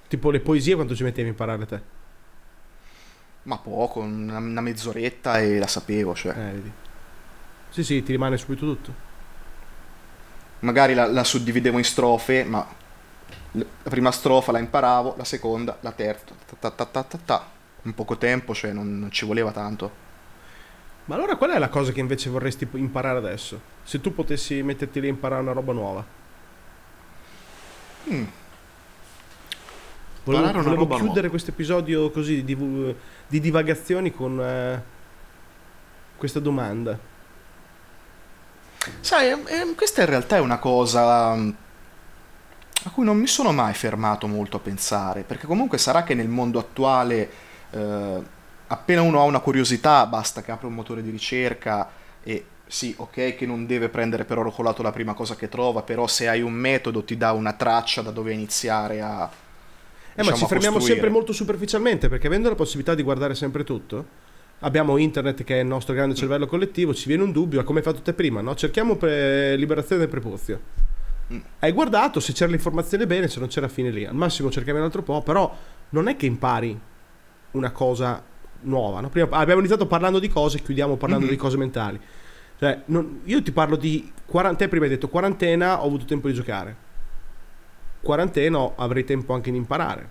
Tipo 0.09 0.29
le 0.29 0.41
poesie 0.41 0.75
quanto 0.75 0.93
ci 0.93 1.03
mettevi 1.03 1.27
a 1.27 1.31
imparare 1.31 1.65
te? 1.65 1.81
Ma 3.43 3.57
poco, 3.57 4.01
una, 4.01 4.39
una 4.39 4.61
mezz'oretta 4.61 5.39
e 5.39 5.57
la 5.57 5.67
sapevo, 5.67 6.13
cioè. 6.15 6.31
Eh, 6.31 6.51
vedi. 6.51 6.71
Sì, 7.69 7.83
sì, 7.83 8.03
ti 8.03 8.11
rimane 8.11 8.35
subito 8.35 8.65
tutto. 8.65 9.07
Magari 10.59 10.93
la, 10.93 11.05
la 11.05 11.23
suddividevo 11.23 11.77
in 11.77 11.85
strofe, 11.85 12.43
ma 12.43 12.67
la 13.51 13.65
prima 13.83 14.11
strofa 14.11 14.51
la 14.51 14.59
imparavo, 14.59 15.15
la 15.17 15.23
seconda, 15.23 15.77
la 15.81 15.91
terza, 15.91 16.33
ta 16.59 16.69
ta 16.69 16.85
ta 16.85 17.03
ta 17.03 17.19
ta. 17.23 17.47
in 17.83 17.93
poco 17.93 18.17
tempo, 18.17 18.53
cioè 18.53 18.71
non, 18.71 18.99
non 18.99 19.11
ci 19.11 19.25
voleva 19.25 19.51
tanto. 19.51 20.07
Ma 21.05 21.15
allora 21.15 21.37
qual 21.37 21.51
è 21.51 21.57
la 21.57 21.69
cosa 21.69 21.91
che 21.91 21.99
invece 21.99 22.29
vorresti 22.29 22.67
imparare 22.73 23.17
adesso? 23.17 23.59
Se 23.83 23.99
tu 23.99 24.13
potessi 24.13 24.61
metterti 24.61 24.99
lì 24.99 25.07
a 25.07 25.09
imparare 25.09 25.41
una 25.41 25.53
roba 25.53 25.73
nuova. 25.73 26.05
Mm. 28.11 28.23
Volevo, 30.23 30.61
volevo 30.61 30.87
chiudere 30.87 31.29
questo 31.29 31.49
episodio 31.49 32.11
così 32.11 32.43
di, 32.43 32.55
di 33.27 33.39
divagazioni 33.39 34.11
con 34.11 34.39
eh, 34.39 34.83
questa 36.15 36.39
domanda. 36.39 36.97
Sai, 38.99 39.31
eh, 39.31 39.73
questa 39.75 40.01
in 40.01 40.09
realtà 40.09 40.35
è 40.35 40.39
una 40.39 40.59
cosa 40.59 41.35
a 42.83 42.89
cui 42.91 43.03
non 43.03 43.17
mi 43.17 43.27
sono 43.27 43.51
mai 43.51 43.73
fermato 43.73 44.27
molto 44.27 44.57
a 44.57 44.59
pensare, 44.59 45.23
perché 45.23 45.47
comunque 45.47 45.77
sarà 45.77 46.03
che 46.03 46.13
nel 46.13 46.29
mondo 46.29 46.59
attuale 46.59 47.29
eh, 47.71 48.23
appena 48.67 49.01
uno 49.01 49.19
ha 49.19 49.23
una 49.23 49.39
curiosità 49.39 50.05
basta 50.05 50.41
che 50.41 50.51
apra 50.51 50.67
un 50.67 50.75
motore 50.75 51.01
di 51.01 51.09
ricerca 51.09 51.89
e 52.23 52.45
sì, 52.65 52.93
ok 52.95 53.35
che 53.35 53.45
non 53.45 53.65
deve 53.65 53.89
prendere 53.89 54.25
per 54.25 54.37
oro 54.37 54.51
colato 54.51 54.81
la 54.81 54.91
prima 54.91 55.13
cosa 55.13 55.35
che 55.35 55.49
trova, 55.49 55.81
però 55.81 56.07
se 56.07 56.27
hai 56.29 56.41
un 56.41 56.53
metodo 56.53 57.03
ti 57.03 57.17
dà 57.17 57.31
una 57.31 57.53
traccia 57.53 58.01
da 58.01 58.11
dove 58.11 58.31
iniziare 58.31 59.01
a... 59.01 59.29
Eh, 59.29 60.21
diciamo, 60.21 60.29
ma 60.29 60.35
ci 60.35 60.45
fermiamo 60.45 60.75
costruire. 60.75 61.01
sempre 61.01 61.09
molto 61.09 61.33
superficialmente, 61.33 62.09
perché 62.09 62.27
avendo 62.27 62.47
la 62.47 62.55
possibilità 62.55 62.93
di 62.93 63.03
guardare 63.03 63.35
sempre 63.35 63.63
tutto, 63.63 64.05
abbiamo 64.59 64.97
internet 64.97 65.43
che 65.43 65.57
è 65.57 65.61
il 65.61 65.67
nostro 65.67 65.93
grande 65.93 66.15
cervello 66.15 66.45
collettivo, 66.45 66.93
ci 66.93 67.07
viene 67.07 67.23
un 67.23 67.31
dubbio, 67.31 67.63
come 67.63 67.79
hai 67.79 67.85
fatto 67.85 68.01
te 68.01 68.13
prima, 68.13 68.39
no? 68.41 68.55
Cerchiamo 68.55 68.95
pre- 68.95 69.55
liberazione 69.55 70.01
del 70.01 70.09
prepuzio 70.09 70.87
hai 71.59 71.71
guardato 71.71 72.19
se 72.19 72.33
c'era 72.33 72.49
l'informazione 72.51 73.05
bene, 73.05 73.27
se 73.27 73.39
non 73.39 73.47
c'era 73.49 73.67
fine 73.67 73.91
lì. 73.91 74.05
Al 74.05 74.15
massimo 74.15 74.49
cercavi 74.49 74.77
un 74.79 74.83
altro 74.85 75.03
po', 75.03 75.21
però 75.21 75.55
non 75.89 76.07
è 76.07 76.15
che 76.15 76.25
impari 76.25 76.79
una 77.51 77.71
cosa 77.71 78.23
nuova. 78.61 78.99
No? 79.01 79.09
Prima 79.09 79.27
abbiamo 79.37 79.59
iniziato 79.59 79.85
parlando 79.87 80.19
di 80.19 80.27
cose, 80.27 80.61
chiudiamo 80.61 80.95
parlando 80.95 81.25
Mhm. 81.25 81.31
di 81.31 81.37
cose 81.37 81.57
mentali. 81.57 81.99
Cioè, 82.59 82.81
non- 82.85 83.21
io 83.23 83.41
ti 83.41 83.51
parlo 83.51 83.75
di 83.75 84.11
quarantena. 84.25 84.69
Prima 84.69 84.85
hai 84.85 84.91
detto 84.91 85.07
quarantena, 85.07 85.81
ho 85.81 85.85
avuto 85.85 86.05
tempo 86.05 86.27
di 86.27 86.33
giocare. 86.33 86.75
Quarantena, 88.01 88.71
avrei 88.75 89.03
tempo 89.03 89.33
anche 89.33 89.51
di 89.51 89.57
imparare. 89.57 90.09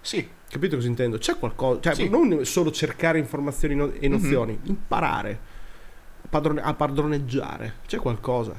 Sì, 0.00 0.28
Capito 0.48 0.76
cosa 0.76 0.86
intendo? 0.86 1.18
C'è 1.18 1.36
qualcosa, 1.38 1.80
cioè 1.80 1.94
Sì. 1.96 2.08
non 2.08 2.44
solo 2.44 2.70
cercare 2.70 3.18
informazioni 3.18 3.74
no- 3.74 3.90
e 3.90 4.06
Mhm. 4.08 4.14
nozioni, 4.14 4.56
imparare 4.62 5.38
a, 6.22 6.28
padrone- 6.30 6.60
a 6.62 6.72
padroneggiare. 6.72 7.74
C'è 7.84 7.98
qualcosa. 7.98 8.54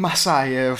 Ma 0.00 0.14
sai, 0.14 0.56
eh, 0.56 0.74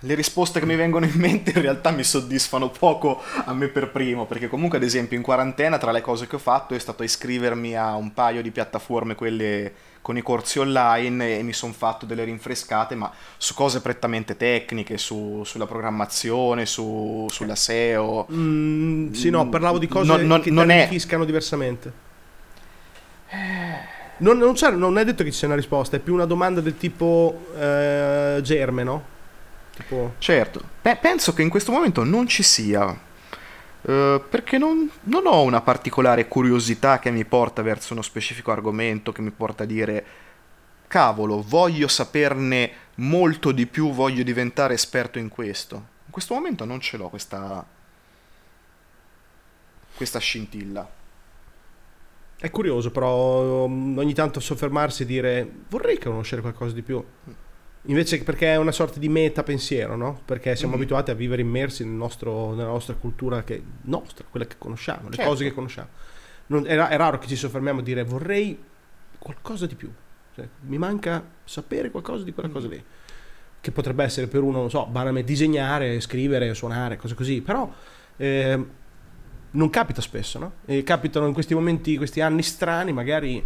le 0.00 0.14
risposte 0.14 0.60
che 0.60 0.66
mi 0.66 0.76
vengono 0.76 1.06
in 1.06 1.14
mente 1.14 1.52
in 1.54 1.62
realtà 1.62 1.90
mi 1.90 2.04
soddisfano 2.04 2.68
poco 2.68 3.22
a 3.46 3.54
me 3.54 3.68
per 3.68 3.90
primo, 3.90 4.26
perché 4.26 4.48
comunque 4.48 4.76
ad 4.76 4.84
esempio 4.84 5.16
in 5.16 5.22
quarantena 5.22 5.78
tra 5.78 5.90
le 5.90 6.02
cose 6.02 6.26
che 6.26 6.36
ho 6.36 6.38
fatto 6.38 6.74
è 6.74 6.78
stato 6.78 7.02
iscrivermi 7.02 7.74
a 7.74 7.94
un 7.94 8.12
paio 8.12 8.42
di 8.42 8.50
piattaforme, 8.50 9.14
quelle 9.14 9.72
con 10.02 10.18
i 10.18 10.22
corsi 10.22 10.58
online, 10.58 11.38
e 11.38 11.42
mi 11.42 11.54
sono 11.54 11.72
fatto 11.72 12.04
delle 12.04 12.24
rinfrescate, 12.24 12.94
ma 12.94 13.10
su 13.38 13.54
cose 13.54 13.80
prettamente 13.80 14.36
tecniche, 14.36 14.98
su- 14.98 15.42
sulla 15.46 15.64
programmazione, 15.64 16.66
su- 16.66 17.26
sulla 17.30 17.54
SEO. 17.54 18.26
Mm, 18.30 19.12
sì, 19.12 19.30
no, 19.30 19.48
parlavo 19.48 19.78
di 19.78 19.88
cose 19.88 20.14
No, 20.14 20.36
no, 20.36 20.40
che 20.40 20.50
non 20.50 20.70
è- 20.70 20.86
diversamente. 21.24 21.92
Non, 24.18 24.38
non 24.38 24.54
non 24.76 24.98
è 24.98 25.04
detto 25.04 25.24
che 25.24 25.30
ci 25.30 25.38
sia 25.38 25.48
una 25.48 25.56
risposta, 25.56 25.96
è 25.96 26.00
più 26.00 26.14
una 26.14 26.24
domanda 26.24 26.60
del 26.60 26.76
tipo 26.76 27.46
eh, 27.56 28.38
germe, 28.42 28.82
no? 28.84 29.12
Tipo, 29.74 30.14
Certo, 30.18 30.62
Beh, 30.82 30.96
penso 30.96 31.34
che 31.34 31.42
in 31.42 31.48
questo 31.48 31.72
momento 31.72 32.04
non 32.04 32.28
ci 32.28 32.44
sia, 32.44 32.96
eh, 33.82 34.22
perché 34.28 34.56
non, 34.56 34.88
non 35.04 35.26
ho 35.26 35.42
una 35.42 35.60
particolare 35.60 36.28
curiosità 36.28 37.00
che 37.00 37.10
mi 37.10 37.24
porta 37.24 37.62
verso 37.62 37.92
uno 37.92 38.02
specifico 38.02 38.52
argomento, 38.52 39.10
che 39.10 39.20
mi 39.20 39.30
porta 39.30 39.64
a 39.64 39.66
dire, 39.66 40.04
cavolo, 40.86 41.42
voglio 41.42 41.88
saperne 41.88 42.70
molto 42.96 43.50
di 43.50 43.66
più, 43.66 43.90
voglio 43.92 44.22
diventare 44.22 44.74
esperto 44.74 45.18
in 45.18 45.28
questo. 45.28 45.74
In 46.06 46.12
questo 46.12 46.34
momento 46.34 46.64
non 46.64 46.80
ce 46.80 46.96
l'ho 46.96 47.08
questa, 47.08 47.64
questa 49.96 50.18
scintilla. 50.20 50.88
È 52.44 52.50
curioso, 52.50 52.90
però 52.90 53.64
um, 53.64 53.96
ogni 53.96 54.12
tanto 54.12 54.38
soffermarsi 54.38 55.04
e 55.04 55.06
dire 55.06 55.50
vorrei 55.70 55.98
conoscere 55.98 56.42
qualcosa 56.42 56.74
di 56.74 56.82
più. 56.82 57.02
Invece 57.86 58.22
perché 58.22 58.52
è 58.52 58.56
una 58.56 58.72
sorta 58.72 58.98
di 58.98 59.08
meta 59.08 59.42
pensiero, 59.42 59.96
no? 59.96 60.20
Perché 60.24 60.54
siamo 60.56 60.74
Mhm. 60.74 60.80
abituati 60.80 61.10
a 61.10 61.14
vivere 61.14 61.42
immersi 61.42 61.84
nel 61.84 61.94
nostro- 61.94 62.54
nella 62.54 62.68
nostra 62.68 62.94
cultura 62.94 63.42
che 63.44 63.62
nostra, 63.82 64.24
quella 64.28 64.46
che 64.46 64.56
conosciamo, 64.58 65.08
le 65.08 65.16
Certo. 65.16 65.30
cose 65.30 65.44
che 65.44 65.52
conosciamo. 65.54 65.88
Non- 66.46 66.66
è, 66.66 66.76
è 66.76 66.96
raro 66.96 67.18
che 67.18 67.26
ci 67.26 67.36
soffermiamo 67.36 67.80
a 67.80 67.82
dire 67.82 68.04
vorrei 68.04 68.58
qualcosa 69.18 69.66
di 69.66 69.74
più. 69.74 69.90
Cioè, 70.34 70.46
mi 70.62 70.76
manca 70.78 71.22
sapere 71.44 71.90
qualcosa 71.90 72.24
di 72.24 72.32
quella 72.34 72.48
cosa 72.50 72.68
lì. 72.68 72.82
Che 73.60 73.70
potrebbe 73.70 74.04
essere 74.04 74.26
per 74.26 74.42
uno, 74.42 74.58
non 74.58 74.68
so, 74.70 74.84
banalmente 74.86 75.30
disegnare, 75.30 75.98
scrivere, 76.00 76.52
suonare, 76.54 76.96
cose 76.96 77.14
così. 77.14 77.40
Però 77.40 77.70
ehm, 78.16 78.68
non 79.54 79.70
capita 79.70 80.00
spesso, 80.00 80.38
no? 80.38 80.52
E 80.64 80.82
capitano 80.82 81.26
in 81.26 81.32
questi 81.32 81.54
momenti, 81.54 81.96
questi 81.96 82.20
anni 82.20 82.42
strani, 82.42 82.92
magari 82.92 83.44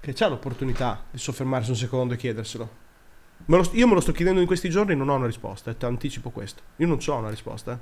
che 0.00 0.12
c'è 0.12 0.28
l'opportunità 0.28 1.04
di 1.10 1.18
soffermarsi 1.18 1.70
un 1.70 1.76
secondo 1.76 2.14
e 2.14 2.16
chiederselo. 2.16 2.80
Me 3.44 3.56
lo 3.56 3.68
io 3.72 3.86
me 3.88 3.94
lo 3.94 4.00
sto 4.00 4.12
chiedendo 4.12 4.40
in 4.40 4.46
questi 4.46 4.68
giorni 4.70 4.92
e 4.92 4.94
non 4.94 5.08
ho 5.08 5.14
una 5.16 5.26
risposta, 5.26 5.70
e 5.70 5.76
ti 5.76 5.84
anticipo 5.84 6.30
questo. 6.30 6.62
Io 6.76 6.86
non 6.86 6.98
ho 7.04 7.16
una 7.16 7.28
risposta, 7.30 7.72
eh. 7.72 7.78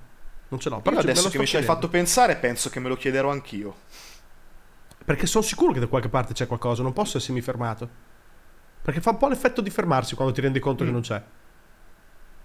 Non 0.48 0.58
ce 0.58 0.68
l'ho. 0.68 0.80
Però 0.80 0.98
adesso 0.98 1.28
che 1.28 1.38
mi 1.38 1.46
ci 1.46 1.56
hai 1.56 1.62
fatto 1.62 1.88
pensare, 1.88 2.36
penso 2.36 2.70
che 2.70 2.80
me 2.80 2.88
lo 2.88 2.96
chiederò 2.96 3.30
anch'io. 3.30 3.74
Perché 5.04 5.26
sono 5.26 5.44
sicuro 5.44 5.72
che 5.72 5.80
da 5.80 5.86
qualche 5.86 6.08
parte 6.08 6.32
c'è 6.32 6.46
qualcosa, 6.46 6.82
non 6.82 6.92
posso 6.92 7.18
essermi 7.18 7.40
fermato. 7.40 7.88
Perché 8.82 9.00
fa 9.00 9.10
un 9.10 9.16
po' 9.18 9.28
l'effetto 9.28 9.60
di 9.60 9.70
fermarsi 9.70 10.14
quando 10.16 10.32
ti 10.34 10.40
rendi 10.40 10.58
conto 10.58 10.82
che 10.82 10.90
Mm. 10.90 10.92
non 10.92 11.02
c'è. 11.02 11.22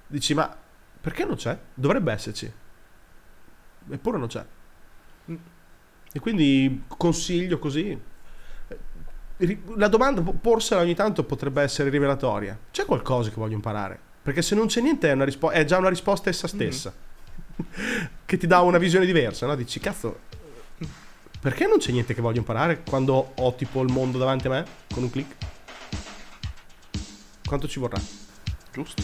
Dici, 0.07 0.33
ma 0.35 0.55
perché 1.01 1.25
non 1.25 1.35
c'è? 1.35 1.57
Dovrebbe 1.73 2.11
esserci. 2.11 2.51
Eppure 3.89 4.17
non 4.17 4.27
c'è. 4.27 4.45
E 5.25 6.19
quindi 6.19 6.83
consiglio 6.87 7.59
così. 7.59 7.97
eh, 9.37 9.59
La 9.75 9.87
domanda, 9.87 10.21
po- 10.21 10.33
porsela 10.33 10.81
ogni 10.81 10.95
tanto 10.95 11.23
potrebbe 11.23 11.61
essere 11.61 11.89
rivelatoria. 11.89 12.57
C'è 12.71 12.85
qualcosa 12.85 13.29
che 13.29 13.35
voglio 13.35 13.55
imparare? 13.55 13.99
Perché 14.21 14.41
se 14.41 14.55
non 14.55 14.67
c'è 14.67 14.81
niente 14.81 15.09
è, 15.09 15.11
una 15.13 15.25
rispo- 15.25 15.51
è 15.51 15.65
già 15.65 15.77
una 15.77 15.89
risposta 15.89 16.29
essa 16.29 16.47
stessa. 16.47 16.93
che 18.25 18.37
ti 18.37 18.47
dà 18.47 18.61
una 18.61 18.77
visione 18.77 19.05
diversa, 19.05 19.45
no? 19.45 19.55
Dici, 19.55 19.79
cazzo, 19.79 20.19
perché 21.39 21.67
non 21.67 21.77
c'è 21.77 21.91
niente 21.91 22.13
che 22.13 22.21
voglio 22.21 22.39
imparare 22.39 22.81
quando 22.83 23.33
ho 23.35 23.53
tipo 23.55 23.81
il 23.81 23.91
mondo 23.91 24.17
davanti 24.17 24.47
a 24.47 24.49
me 24.49 24.65
con 24.93 25.03
un 25.03 25.09
click? 25.09 25.35
Quanto 27.45 27.67
ci 27.67 27.79
vorrà? 27.79 28.01
Giusto? 28.71 29.03